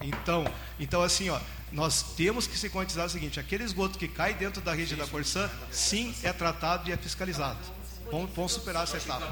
Então, 0.00 0.44
então 0.78 1.02
assim, 1.02 1.30
ó, 1.30 1.40
nós 1.70 2.14
temos 2.14 2.46
que 2.46 2.58
se 2.58 2.68
conscientizar 2.68 3.06
o 3.06 3.10
seguinte: 3.10 3.40
aquele 3.40 3.64
esgoto 3.64 3.98
que 3.98 4.08
cai 4.08 4.34
dentro 4.34 4.60
da 4.60 4.72
rede 4.72 4.96
da 4.96 5.06
Corsã, 5.06 5.50
sim, 5.70 6.14
é 6.22 6.32
tratado 6.32 6.88
e 6.88 6.92
é 6.92 6.96
fiscalizado. 6.96 7.58
Vamos, 8.10 8.30
vamos 8.34 8.52
superar 8.52 8.84
essa 8.84 8.98
etapa. 8.98 9.24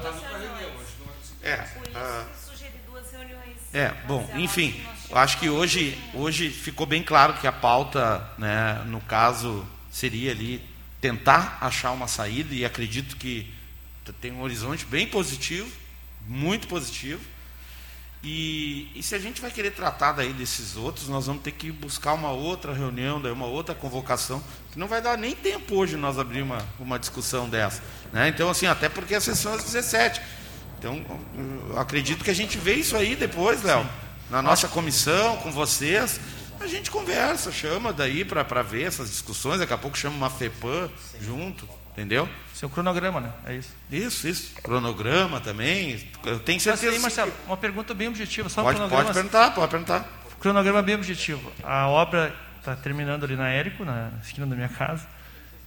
É, 1.41 1.57
Por 1.57 1.87
isso 1.87 1.97
ah, 1.97 2.25
que 2.31 2.51
sugeri 2.51 2.77
duas 2.85 3.11
reuniões. 3.11 3.57
É, 3.73 3.93
bom, 4.05 4.29
enfim, 4.35 4.79
eu 5.09 5.17
acho 5.17 5.37
que 5.39 5.49
hoje, 5.49 5.97
hoje 6.13 6.49
ficou 6.49 6.85
bem 6.85 7.01
claro 7.01 7.35
que 7.35 7.47
a 7.47 7.51
pauta, 7.51 8.29
né, 8.37 8.83
no 8.87 8.99
caso, 9.01 9.65
seria 9.89 10.31
ali 10.31 10.61
tentar 10.99 11.57
achar 11.61 11.91
uma 11.91 12.07
saída 12.07 12.53
e 12.53 12.65
acredito 12.65 13.15
que 13.15 13.51
tem 14.19 14.31
um 14.31 14.41
horizonte 14.41 14.85
bem 14.85 15.07
positivo, 15.07 15.71
muito 16.27 16.67
positivo. 16.67 17.21
E, 18.23 18.91
e 18.93 19.01
se 19.01 19.15
a 19.15 19.19
gente 19.19 19.41
vai 19.41 19.49
querer 19.49 19.71
tratar 19.71 20.11
daí 20.11 20.31
desses 20.33 20.75
outros, 20.75 21.07
nós 21.07 21.25
vamos 21.25 21.41
ter 21.41 21.51
que 21.51 21.71
buscar 21.71 22.13
uma 22.13 22.29
outra 22.29 22.73
reunião, 22.73 23.19
daí 23.19 23.31
uma 23.31 23.47
outra 23.47 23.73
convocação, 23.73 24.43
que 24.71 24.77
não 24.77 24.87
vai 24.87 25.01
dar 25.01 25.17
nem 25.17 25.33
tempo 25.33 25.75
hoje 25.75 25.97
nós 25.97 26.19
abrir 26.19 26.41
uma, 26.41 26.59
uma 26.77 26.99
discussão 26.99 27.49
dessa. 27.49 27.81
Né? 28.13 28.27
Então, 28.27 28.49
assim, 28.49 28.67
até 28.67 28.89
porque 28.89 29.15
a 29.15 29.21
sessão 29.21 29.53
é 29.53 29.55
às 29.55 29.63
17. 29.63 30.21
Então, 30.81 30.99
eu 31.69 31.79
acredito 31.79 32.23
que 32.23 32.31
a 32.31 32.33
gente 32.33 32.57
vê 32.57 32.73
isso 32.73 32.97
aí 32.97 33.15
depois, 33.15 33.61
Léo. 33.61 33.87
Na 34.31 34.41
nossa 34.41 34.67
comissão, 34.67 35.37
com 35.37 35.51
vocês. 35.51 36.19
A 36.59 36.65
gente 36.65 36.89
conversa, 36.89 37.51
chama 37.51 37.93
daí 37.93 38.25
para 38.25 38.63
ver 38.63 38.87
essas 38.87 39.07
discussões. 39.11 39.59
Daqui 39.59 39.73
a 39.73 39.77
pouco 39.77 39.95
chama 39.95 40.15
uma 40.15 40.29
FEPAM 40.31 40.89
junto, 41.21 41.69
entendeu? 41.91 42.27
Seu 42.55 42.67
cronograma, 42.67 43.19
né? 43.21 43.31
É 43.45 43.55
isso. 43.55 43.69
Isso, 43.91 44.27
isso. 44.27 44.55
Cronograma 44.63 45.39
também. 45.39 46.09
Eu 46.25 46.39
tenho 46.39 46.55
Mas 46.57 46.63
certeza. 46.63 46.93
aí, 46.93 46.99
Marcelo, 46.99 47.31
uma 47.45 47.57
pergunta 47.57 47.93
bem 47.93 48.07
objetiva. 48.07 48.49
Só 48.49 48.63
Pode, 48.63 48.77
cronograma. 48.77 49.03
pode 49.03 49.13
perguntar, 49.13 49.51
pode 49.53 49.69
perguntar. 49.69 50.09
Cronograma 50.39 50.81
bem 50.81 50.95
objetivo. 50.95 51.51
A 51.63 51.87
obra 51.89 52.33
está 52.57 52.75
terminando 52.75 53.23
ali 53.23 53.35
na 53.35 53.49
Érico, 53.49 53.85
na 53.85 54.11
esquina 54.23 54.47
da 54.47 54.55
minha 54.55 54.69
casa. 54.69 55.05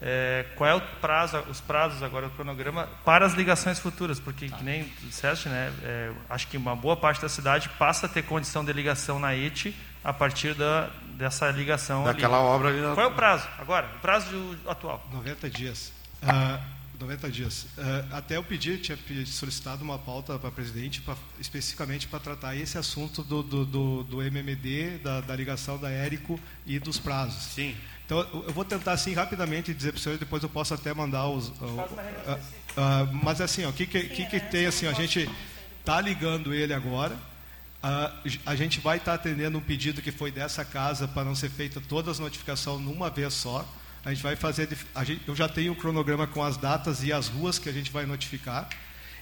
É, 0.06 0.44
qual 0.56 0.68
é 0.68 0.74
o 0.74 0.80
prazo, 1.00 1.38
os 1.48 1.62
prazos 1.62 2.02
agora, 2.02 2.26
o 2.26 2.30
cronograma 2.30 2.86
para 3.06 3.24
as 3.24 3.32
ligações 3.32 3.78
futuras? 3.78 4.20
Porque, 4.20 4.50
que 4.50 4.62
nem 4.62 4.84
disseste, 5.02 5.48
né, 5.48 5.72
é, 5.82 6.12
acho 6.28 6.46
que 6.48 6.58
uma 6.58 6.76
boa 6.76 6.94
parte 6.94 7.22
da 7.22 7.28
cidade 7.28 7.70
passa 7.78 8.04
a 8.04 8.08
ter 8.08 8.22
condição 8.22 8.62
de 8.62 8.70
ligação 8.72 9.18
na 9.18 9.34
ET 9.34 9.72
a 10.04 10.12
partir 10.12 10.52
da, 10.54 10.90
dessa 11.16 11.50
ligação 11.50 12.04
Daquela 12.04 12.36
ali. 12.36 12.46
obra 12.46 12.68
ali 12.68 12.80
na- 12.82 12.92
Qual 12.94 13.06
é 13.06 13.08
o 13.08 13.14
prazo 13.14 13.48
agora? 13.58 13.86
O 13.96 14.00
prazo 14.00 14.28
do- 14.30 14.70
atual? 14.70 15.08
90 15.10 15.48
dias. 15.48 15.90
Ah, 16.22 16.60
90 17.00 17.30
dias. 17.30 17.66
Ah, 17.78 18.18
até 18.18 18.36
eu 18.36 18.44
pedi, 18.44 18.76
tinha 18.76 18.98
solicitado 19.24 19.82
uma 19.82 19.98
pauta 19.98 20.38
para 20.38 20.50
presidente, 20.50 21.00
pra, 21.00 21.14
especificamente 21.40 22.06
para 22.08 22.20
tratar 22.20 22.54
esse 22.54 22.76
assunto 22.76 23.22
do, 23.22 23.42
do, 23.42 23.64
do, 23.64 24.02
do 24.04 24.22
MMD, 24.22 24.98
da, 24.98 25.22
da 25.22 25.34
ligação 25.34 25.78
da 25.78 25.88
Érico 25.90 26.38
e 26.66 26.78
dos 26.78 26.98
prazos. 26.98 27.42
Sim. 27.44 27.74
Então, 28.04 28.18
eu 28.46 28.52
vou 28.52 28.64
tentar, 28.64 28.92
assim, 28.92 29.14
rapidamente 29.14 29.72
dizer 29.72 29.92
para 29.92 29.98
o 29.98 30.00
senhor, 30.00 30.18
depois 30.18 30.42
eu 30.42 30.48
posso 30.48 30.74
até 30.74 30.92
mandar 30.92 31.26
os... 31.28 31.52
ah, 32.26 32.38
ah, 32.76 33.08
mas, 33.22 33.40
assim, 33.40 33.64
o 33.64 33.72
que, 33.72 33.86
que, 33.86 34.04
que, 34.04 34.26
que 34.26 34.40
tem, 34.40 34.66
assim, 34.66 34.86
a 34.86 34.92
gente 34.92 35.28
está 35.80 36.00
ligando 36.00 36.52
ele 36.52 36.74
agora, 36.74 37.16
ah, 37.82 38.12
a 38.46 38.54
gente 38.54 38.80
vai 38.80 38.98
estar 38.98 39.14
atendendo 39.14 39.58
um 39.58 39.60
pedido 39.60 40.02
que 40.02 40.10
foi 40.10 40.30
dessa 40.30 40.64
casa 40.64 41.06
para 41.06 41.24
não 41.24 41.34
ser 41.34 41.50
feita 41.50 41.80
todas 41.80 42.12
as 42.12 42.18
notificações 42.18 42.80
numa 42.80 43.10
vez 43.10 43.34
só. 43.34 43.66
A 44.04 44.10
gente 44.12 44.22
vai 44.22 44.36
fazer. 44.36 44.68
A 44.94 45.02
gente, 45.02 45.26
eu 45.26 45.34
já 45.34 45.48
tenho 45.48 45.72
o 45.72 45.76
cronograma 45.76 46.26
com 46.26 46.42
as 46.42 46.56
datas 46.58 47.02
e 47.02 47.12
as 47.12 47.28
ruas 47.28 47.58
que 47.58 47.68
a 47.68 47.72
gente 47.72 47.90
vai 47.90 48.04
notificar. 48.04 48.68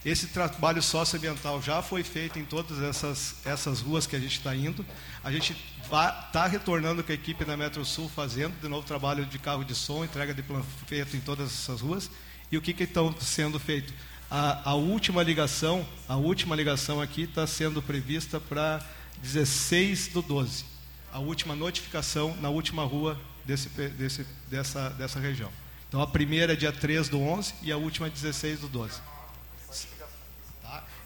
Esse 0.04 0.26
trabalho 0.26 0.82
socioambiental 0.82 1.62
já 1.62 1.80
foi 1.80 2.02
feito 2.02 2.36
em 2.36 2.44
todas 2.44 2.82
essas, 2.82 3.36
essas 3.44 3.80
ruas 3.80 4.04
que 4.04 4.16
a 4.16 4.18
gente 4.18 4.38
está 4.38 4.54
indo. 4.54 4.84
A 5.22 5.30
gente 5.30 5.56
está 5.82 6.46
retornando 6.46 7.04
com 7.04 7.12
a 7.12 7.14
equipe 7.14 7.44
da 7.44 7.56
Metro 7.56 7.84
Sul 7.84 8.08
fazendo 8.08 8.60
de 8.60 8.66
novo 8.66 8.84
trabalho 8.84 9.24
de 9.24 9.38
carro 9.38 9.64
de 9.64 9.76
som, 9.76 10.04
entrega 10.04 10.34
de 10.34 10.42
panfleto 10.42 11.16
em 11.16 11.20
todas 11.20 11.52
essas 11.52 11.80
ruas. 11.80 12.10
E 12.50 12.58
o 12.58 12.62
que 12.62 12.82
estão 12.82 13.14
sendo 13.20 13.60
feito? 13.60 13.94
A, 14.28 14.70
a, 14.70 14.74
última 14.74 15.22
ligação, 15.22 15.86
a 16.08 16.16
última 16.16 16.56
ligação 16.56 17.00
aqui 17.00 17.22
está 17.22 17.46
sendo 17.46 17.80
prevista 17.80 18.40
para 18.40 18.84
16 19.22 20.08
do 20.08 20.20
12. 20.20 20.64
A 21.12 21.20
última 21.20 21.54
notificação 21.54 22.36
na 22.40 22.48
última 22.48 22.82
rua 22.82 23.20
desse, 23.44 23.68
desse, 23.68 24.26
dessa, 24.50 24.90
dessa 24.90 25.20
região. 25.20 25.50
Então 25.88 26.00
a 26.00 26.06
primeira 26.06 26.54
é 26.54 26.56
dia 26.56 26.72
3 26.72 27.08
do 27.08 27.20
11 27.20 27.54
e 27.62 27.70
a 27.70 27.76
última 27.76 28.08
é 28.08 28.10
16 28.10 28.60
do 28.60 28.68
12. 28.68 29.11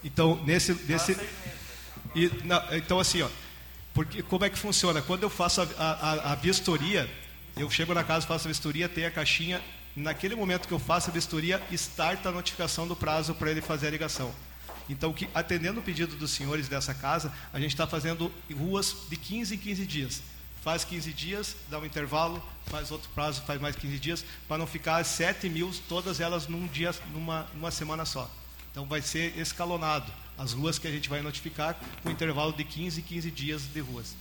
Então, 0.04 0.42
nesse. 0.44 0.74
nesse 0.86 1.16
e, 2.14 2.30
então, 2.72 2.98
assim, 2.98 3.22
ó, 3.22 3.28
porque, 3.92 4.22
como 4.22 4.44
é 4.44 4.50
que 4.50 4.58
funciona? 4.58 5.00
Quando 5.00 5.22
eu 5.22 5.30
faço 5.30 5.62
a, 5.62 5.66
a, 5.78 6.32
a 6.32 6.34
vistoria, 6.34 7.10
eu 7.56 7.70
chego 7.70 7.94
na 7.94 8.04
casa, 8.04 8.26
faço 8.26 8.46
a 8.46 8.48
vistoria, 8.48 8.88
tem 8.88 9.06
a 9.06 9.10
caixinha. 9.10 9.62
Naquele 9.96 10.34
momento 10.34 10.68
que 10.68 10.74
eu 10.74 10.78
faço 10.78 11.08
a 11.08 11.12
vistoria, 11.12 11.62
starta 11.72 12.28
a 12.28 12.32
notificação 12.32 12.86
do 12.86 12.94
prazo 12.94 13.34
para 13.34 13.50
ele 13.50 13.62
fazer 13.62 13.86
a 13.86 13.90
ligação. 13.90 14.34
Então, 14.88 15.12
que, 15.12 15.28
atendendo 15.34 15.80
o 15.80 15.82
pedido 15.82 16.14
dos 16.14 16.30
senhores 16.30 16.68
dessa 16.68 16.94
casa, 16.94 17.32
a 17.52 17.58
gente 17.58 17.70
está 17.70 17.86
fazendo 17.86 18.30
ruas 18.54 18.94
de 19.08 19.16
15 19.16 19.54
em 19.54 19.58
15 19.58 19.86
dias. 19.86 20.22
Faz 20.62 20.84
15 20.84 21.12
dias, 21.12 21.56
dá 21.70 21.78
um 21.78 21.86
intervalo, 21.86 22.42
faz 22.66 22.90
outro 22.90 23.08
prazo, 23.14 23.42
faz 23.46 23.60
mais 23.60 23.76
15 23.76 23.98
dias, 23.98 24.24
para 24.46 24.58
não 24.58 24.66
ficar 24.66 25.02
7 25.04 25.48
mil, 25.48 25.72
todas 25.88 26.20
elas 26.20 26.46
num 26.46 26.66
dia, 26.66 26.94
numa, 27.12 27.46
numa 27.54 27.70
semana 27.70 28.04
só. 28.04 28.30
Então, 28.76 28.84
vai 28.84 29.00
ser 29.00 29.32
escalonado 29.38 30.12
as 30.36 30.52
ruas 30.52 30.78
que 30.78 30.86
a 30.86 30.90
gente 30.90 31.08
vai 31.08 31.22
notificar 31.22 31.74
com 32.02 32.10
intervalo 32.10 32.52
de 32.52 32.62
15 32.62 33.00
e 33.00 33.02
15 33.02 33.30
dias 33.30 33.62
de 33.62 33.80
ruas. 33.80 34.14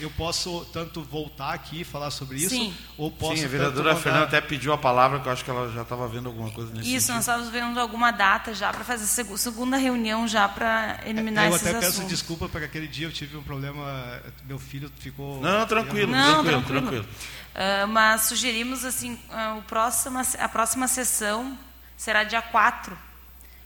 Eu 0.00 0.10
posso 0.12 0.64
tanto 0.72 1.02
voltar 1.02 1.52
aqui 1.52 1.82
e 1.82 1.84
falar 1.84 2.10
sobre 2.10 2.38
isso, 2.38 2.54
Sim. 2.54 2.74
ou 2.96 3.10
posso. 3.10 3.36
Sim, 3.36 3.44
a 3.44 3.48
vereadora 3.48 3.90
mandar... 3.90 4.00
Fernanda 4.00 4.24
até 4.24 4.40
pediu 4.40 4.72
a 4.72 4.78
palavra, 4.78 5.20
que 5.20 5.28
eu 5.28 5.32
acho 5.32 5.44
que 5.44 5.50
ela 5.50 5.70
já 5.72 5.82
estava 5.82 6.08
vendo 6.08 6.30
alguma 6.30 6.50
coisa 6.50 6.72
nesse 6.72 6.88
Isso, 6.88 7.08
sentido. 7.08 7.16
nós 7.16 7.20
estávamos 7.24 7.50
vendo 7.50 7.78
alguma 7.78 8.10
data 8.10 8.54
já 8.54 8.72
para 8.72 8.82
fazer 8.82 9.04
a 9.04 9.36
segunda 9.36 9.76
reunião 9.76 10.26
já 10.26 10.48
para 10.48 10.98
eliminar 11.04 11.44
é, 11.44 11.48
eu 11.48 11.56
esses 11.56 11.66
até 11.66 11.76
assuntos. 11.76 11.96
peço 11.96 12.08
desculpa 12.08 12.48
porque 12.48 12.64
aquele 12.64 12.88
dia 12.88 13.08
eu 13.08 13.12
tive 13.12 13.36
um 13.36 13.42
problema, 13.42 14.22
meu 14.46 14.58
filho 14.58 14.90
ficou. 15.00 15.38
Não, 15.38 15.66
tranquilo, 15.66 16.10
Não, 16.10 16.42
tranquilo, 16.42 16.62
tranquilo. 16.62 17.04
tranquilo. 17.04 17.84
Uh, 17.84 17.88
mas 17.88 18.22
sugerimos 18.22 18.86
assim, 18.86 19.18
uh, 19.28 19.58
o 19.58 19.62
próximo, 19.64 20.18
a 20.38 20.48
próxima 20.48 20.88
sessão 20.88 21.58
será 21.94 22.24
dia 22.24 22.40
4, 22.40 23.09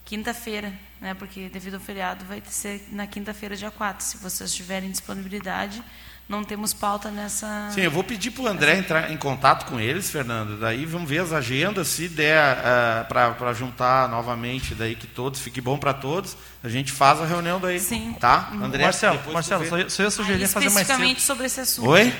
quinta-feira, 0.04 0.72
né? 1.00 1.14
Porque 1.14 1.48
devido 1.48 1.74
ao 1.74 1.80
feriado 1.80 2.24
vai 2.24 2.42
ser 2.46 2.86
na 2.92 3.06
quinta-feira, 3.06 3.56
dia 3.56 3.70
4. 3.70 4.04
Se 4.04 4.18
vocês 4.18 4.52
tiverem 4.54 4.90
disponibilidade, 4.90 5.82
não 6.28 6.42
temos 6.42 6.72
pauta 6.72 7.10
nessa. 7.10 7.68
Sim, 7.70 7.82
eu 7.82 7.90
vou 7.90 8.02
pedir 8.02 8.30
para 8.30 8.44
o 8.44 8.46
André 8.46 8.78
entrar 8.78 9.10
em 9.10 9.16
contato 9.16 9.66
com 9.66 9.78
eles, 9.78 10.10
Fernando. 10.10 10.58
Daí 10.58 10.86
vamos 10.86 11.08
ver 11.08 11.18
as 11.18 11.32
agendas, 11.32 11.88
se 11.88 12.08
der 12.08 12.58
uh, 12.58 13.06
para 13.06 13.52
juntar 13.52 14.08
novamente, 14.08 14.74
daí 14.74 14.94
que 14.94 15.06
todos 15.06 15.40
fique 15.40 15.60
bom 15.60 15.76
para 15.76 15.92
todos, 15.92 16.36
a 16.62 16.68
gente 16.68 16.92
faz 16.92 17.20
a 17.20 17.26
reunião 17.26 17.60
daí. 17.60 17.78
Sim. 17.78 18.16
Tá? 18.18 18.50
Uhum. 18.52 18.64
André, 18.64 18.84
Marcelo, 18.84 19.20
Marcelo 19.32 19.66
só, 19.66 19.88
só 19.88 20.02
ia 20.02 20.10
sugerir 20.10 20.42
Aí, 20.42 20.48
fazer 20.48 20.70
mais 20.70 20.74
cedo. 20.74 20.80
especificamente 20.82 21.22
sobre 21.22 21.46
esse 21.46 21.60
assunto. 21.60 21.90
Oi? 21.90 22.14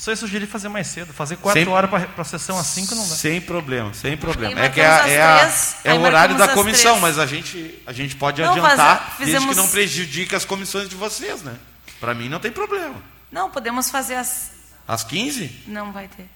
Só 0.00 0.10
ia 0.12 0.16
sugerir 0.16 0.46
fazer 0.46 0.70
mais 0.70 0.86
cedo, 0.86 1.12
fazer 1.12 1.36
quatro 1.36 1.62
Sem- 1.62 1.70
horas 1.70 1.90
para 1.90 2.08
a 2.16 2.24
sessão 2.24 2.58
às 2.58 2.68
cinco 2.68 2.94
não 2.94 3.06
dá. 3.06 3.14
Sem 3.14 3.38
problema, 3.38 3.92
sem 3.92 4.16
problema. 4.16 4.58
É 4.58 4.70
que 4.70 4.80
é, 4.80 4.86
a- 4.86 5.06
é, 5.06 5.22
a- 5.22 5.38
três, 5.40 5.76
é 5.84 5.92
o 5.92 6.00
horário 6.00 6.38
da 6.38 6.48
comissão, 6.48 6.92
três. 6.98 7.02
mas 7.02 7.18
a 7.18 7.26
gente, 7.26 7.82
a 7.86 7.92
gente 7.92 8.16
pode 8.16 8.40
Não, 8.40 8.48
adiantar, 8.50 9.14
faz- 9.18 9.28
desde 9.28 9.46
que 9.46 9.54
não 9.54 9.68
prejudique 9.68 10.34
as 10.34 10.46
comissões 10.46 10.88
de 10.88 10.96
vocês, 10.96 11.42
né? 11.42 11.54
Para 12.00 12.14
mim 12.14 12.30
não 12.30 12.40
tem 12.40 12.50
problema. 12.50 12.94
Não, 13.30 13.50
podemos 13.50 13.90
fazer 13.90 14.14
as. 14.14 14.52
Às 14.88 15.04
15? 15.04 15.64
Não 15.66 15.92
vai 15.92 16.08
ter. 16.08 16.26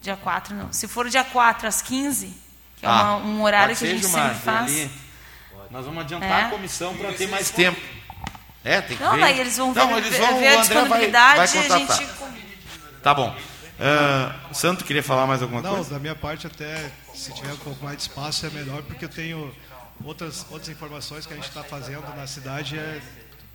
Dia 0.00 0.14
4 0.16 0.54
não. 0.54 0.72
Se 0.72 0.86
for 0.86 1.08
dia 1.10 1.24
4 1.24 1.66
às 1.66 1.82
15, 1.82 2.32
que 2.76 2.86
é 2.86 2.88
Ah, 2.88 3.16
uma- 3.16 3.26
um 3.26 3.42
horário 3.42 3.74
que 3.76 3.84
a 3.84 3.88
gente 3.88 4.02
Gilmar, 4.02 4.28
sempre 4.28 4.40
faz. 4.44 4.70
ali. 4.70 4.90
Nós 5.72 5.84
vamos 5.84 6.00
adiantar 6.04 6.28
É. 6.42 6.44
a 6.44 6.48
comissão 6.48 6.94
para 6.96 7.12
ter 7.12 7.26
mais 7.28 7.50
tempo. 7.50 7.80
É, 8.64 8.80
tem 8.80 8.96
que 8.96 9.02
Não, 9.02 9.12
ver. 9.14 9.20
daí 9.20 9.40
eles 9.40 9.56
vão 9.56 9.72
Não, 9.74 9.88
ver, 9.88 9.96
eles 10.04 10.16
vão, 10.18 10.28
ver 10.28 10.32
a 10.32 10.36
André 10.36 10.54
vai, 10.54 10.60
disponibilidade 10.60 11.36
vai 11.36 11.46
e 11.46 11.50
a 11.58 11.62
contratar. 11.62 11.98
gente. 11.98 12.10
Tá 13.02 13.14
bom. 13.14 13.34
Ah, 13.80 14.34
Santo, 14.52 14.84
queria 14.84 15.02
falar 15.02 15.26
mais 15.26 15.40
alguma 15.40 15.62
Não, 15.62 15.76
coisa? 15.76 15.90
da 15.90 15.98
minha 15.98 16.14
parte 16.14 16.46
até, 16.46 16.90
se 17.14 17.32
tiver 17.32 17.52
um 17.52 17.56
pouco 17.56 17.82
mais 17.82 17.96
de 17.96 18.02
espaço 18.02 18.44
é 18.44 18.50
melhor, 18.50 18.82
porque 18.82 19.06
eu 19.06 19.08
tenho 19.08 19.50
outras, 20.04 20.46
outras 20.50 20.68
informações 20.68 21.24
que 21.24 21.32
a 21.32 21.36
gente 21.36 21.48
está 21.48 21.62
fazendo 21.62 22.04
na 22.14 22.26
cidade. 22.26 22.78
É, 22.78 23.00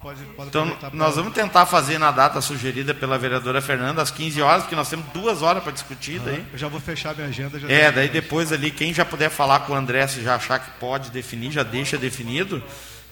pode, 0.01 0.23
pode 0.35 0.49
Então, 0.49 0.75
nós 0.93 1.15
vamos 1.15 1.31
tentar 1.31 1.67
fazer 1.67 1.99
na 1.99 2.09
data 2.09 2.41
sugerida 2.41 2.91
pela 2.91 3.19
vereadora 3.19 3.61
Fernanda, 3.61 4.01
às 4.01 4.09
15 4.09 4.41
horas, 4.41 4.63
porque 4.63 4.75
nós 4.75 4.89
temos 4.89 5.05
duas 5.13 5.43
horas 5.43 5.61
para 5.61 5.71
discutir 5.71 6.19
daí. 6.19 6.43
Eu 6.51 6.57
já 6.57 6.67
vou 6.67 6.79
fechar 6.79 7.13
minha 7.15 7.27
agenda. 7.27 7.59
Já 7.59 7.69
É, 7.69 7.91
daí 7.91 8.09
depois 8.09 8.51
ali, 8.51 8.71
quem 8.71 8.91
já 8.95 9.05
puder 9.05 9.29
falar 9.29 9.59
com 9.61 9.73
o 9.73 9.75
André, 9.75 10.07
se 10.07 10.23
já 10.23 10.35
achar 10.35 10.57
que 10.57 10.71
pode 10.79 11.11
definir, 11.11 11.51
já 11.51 11.61
deixa 11.61 11.99
definido. 11.99 12.63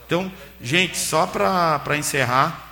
Então, 0.08 0.32
gente, 0.60 0.98
só 0.98 1.28
para 1.28 1.96
encerrar. 1.96 2.72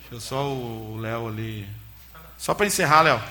Deixa 0.00 0.14
eu 0.16 0.20
só 0.20 0.44
o 0.48 0.98
Léo 1.00 1.28
ali. 1.28 1.81
Só 2.42 2.54
para 2.54 2.66
encerrar, 2.66 3.02
Léo. 3.02 3.22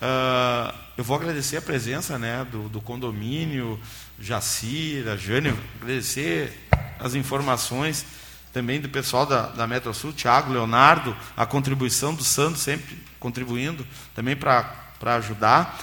ah, 0.00 0.72
eu 0.96 1.02
vou 1.02 1.16
agradecer 1.16 1.56
a 1.56 1.60
presença 1.60 2.16
né, 2.16 2.46
do, 2.48 2.68
do 2.68 2.80
condomínio, 2.80 3.76
Jacir, 4.20 5.08
a 5.08 5.16
Jane, 5.16 5.52
agradecer 5.80 6.68
as 7.00 7.16
informações 7.16 8.06
também 8.52 8.80
do 8.80 8.88
pessoal 8.88 9.26
da, 9.26 9.46
da 9.48 9.66
Metro 9.66 9.92
Sul, 9.92 10.12
Tiago, 10.12 10.52
Leonardo, 10.52 11.16
a 11.36 11.44
contribuição 11.44 12.14
do 12.14 12.22
Sandro 12.22 12.56
sempre 12.56 12.96
contribuindo 13.18 13.84
também 14.14 14.36
para 14.36 14.76
ajudar. 15.16 15.80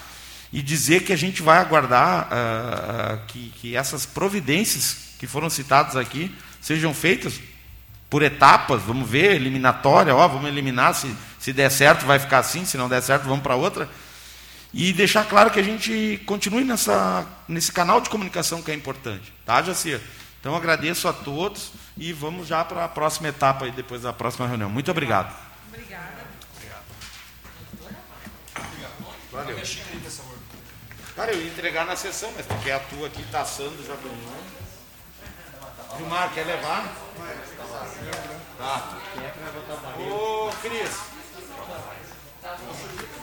E 0.49 0.61
dizer 0.61 1.03
que 1.03 1.11
a 1.11 1.17
gente 1.17 1.41
vai 1.41 1.57
aguardar 1.57 2.29
ah, 2.31 2.37
ah, 2.37 3.17
que, 3.27 3.49
que 3.57 3.75
essas 3.75 4.05
providências 4.05 5.15
que 5.19 5.27
foram 5.27 5.49
citadas 5.49 5.97
aqui 5.97 6.33
sejam 6.61 6.93
feitas 6.93 7.41
por 8.09 8.23
etapas, 8.23 8.81
vamos 8.81 9.07
ver, 9.07 9.35
eliminatória, 9.35 10.15
ó, 10.15 10.25
vamos 10.29 10.47
eliminar, 10.47 10.95
se, 10.95 11.13
se 11.39 11.53
der 11.53 11.71
certo 11.71 12.05
vai 12.05 12.19
ficar 12.19 12.39
assim, 12.39 12.65
se 12.65 12.77
não 12.77 12.89
der 12.89 13.01
certo 13.01 13.23
vamos 13.23 13.41
para 13.41 13.55
outra. 13.55 13.89
E 14.71 14.93
deixar 14.93 15.27
claro 15.27 15.49
que 15.49 15.59
a 15.59 15.63
gente 15.63 16.21
continue 16.27 16.63
nessa, 16.63 17.25
nesse 17.47 17.71
canal 17.71 17.99
de 17.99 18.09
comunicação 18.09 18.61
que 18.61 18.69
é 18.69 18.75
importante, 18.75 19.33
tá, 19.43 19.63
Jacir? 19.63 19.99
Então 20.39 20.55
agradeço 20.55 21.07
a 21.07 21.13
todos 21.13 21.71
e 21.97 22.13
vamos 22.13 22.47
já 22.47 22.63
para 22.63 22.85
a 22.85 22.87
próxima 22.87 23.29
etapa 23.29 23.65
aí, 23.65 23.71
depois 23.71 24.03
da 24.03 24.13
próxima 24.13 24.47
reunião. 24.47 24.69
Muito 24.69 24.91
obrigado. 24.91 25.35
Obrigada. 25.67 26.19
Valeu. 29.31 29.59
Cara, 31.15 31.33
eu 31.33 31.41
ia 31.41 31.47
entregar 31.47 31.85
na 31.85 31.95
sessão, 31.95 32.31
mas 32.35 32.45
porque 32.45 32.71
a 32.71 32.79
tua 32.79 33.07
aqui 33.07 33.23
tá 33.31 33.41
assando 33.41 33.83
já 33.85 33.95
ganhou. 33.95 34.39
Gilmar, 35.97 36.31
quer 36.33 36.45
levar? 36.45 36.95
Tá. 38.57 38.97
Quem 39.13 39.25
é 39.25 39.29
que 39.29 39.39
vai 39.39 39.51
Thank 42.57 43.13
you. 43.13 43.18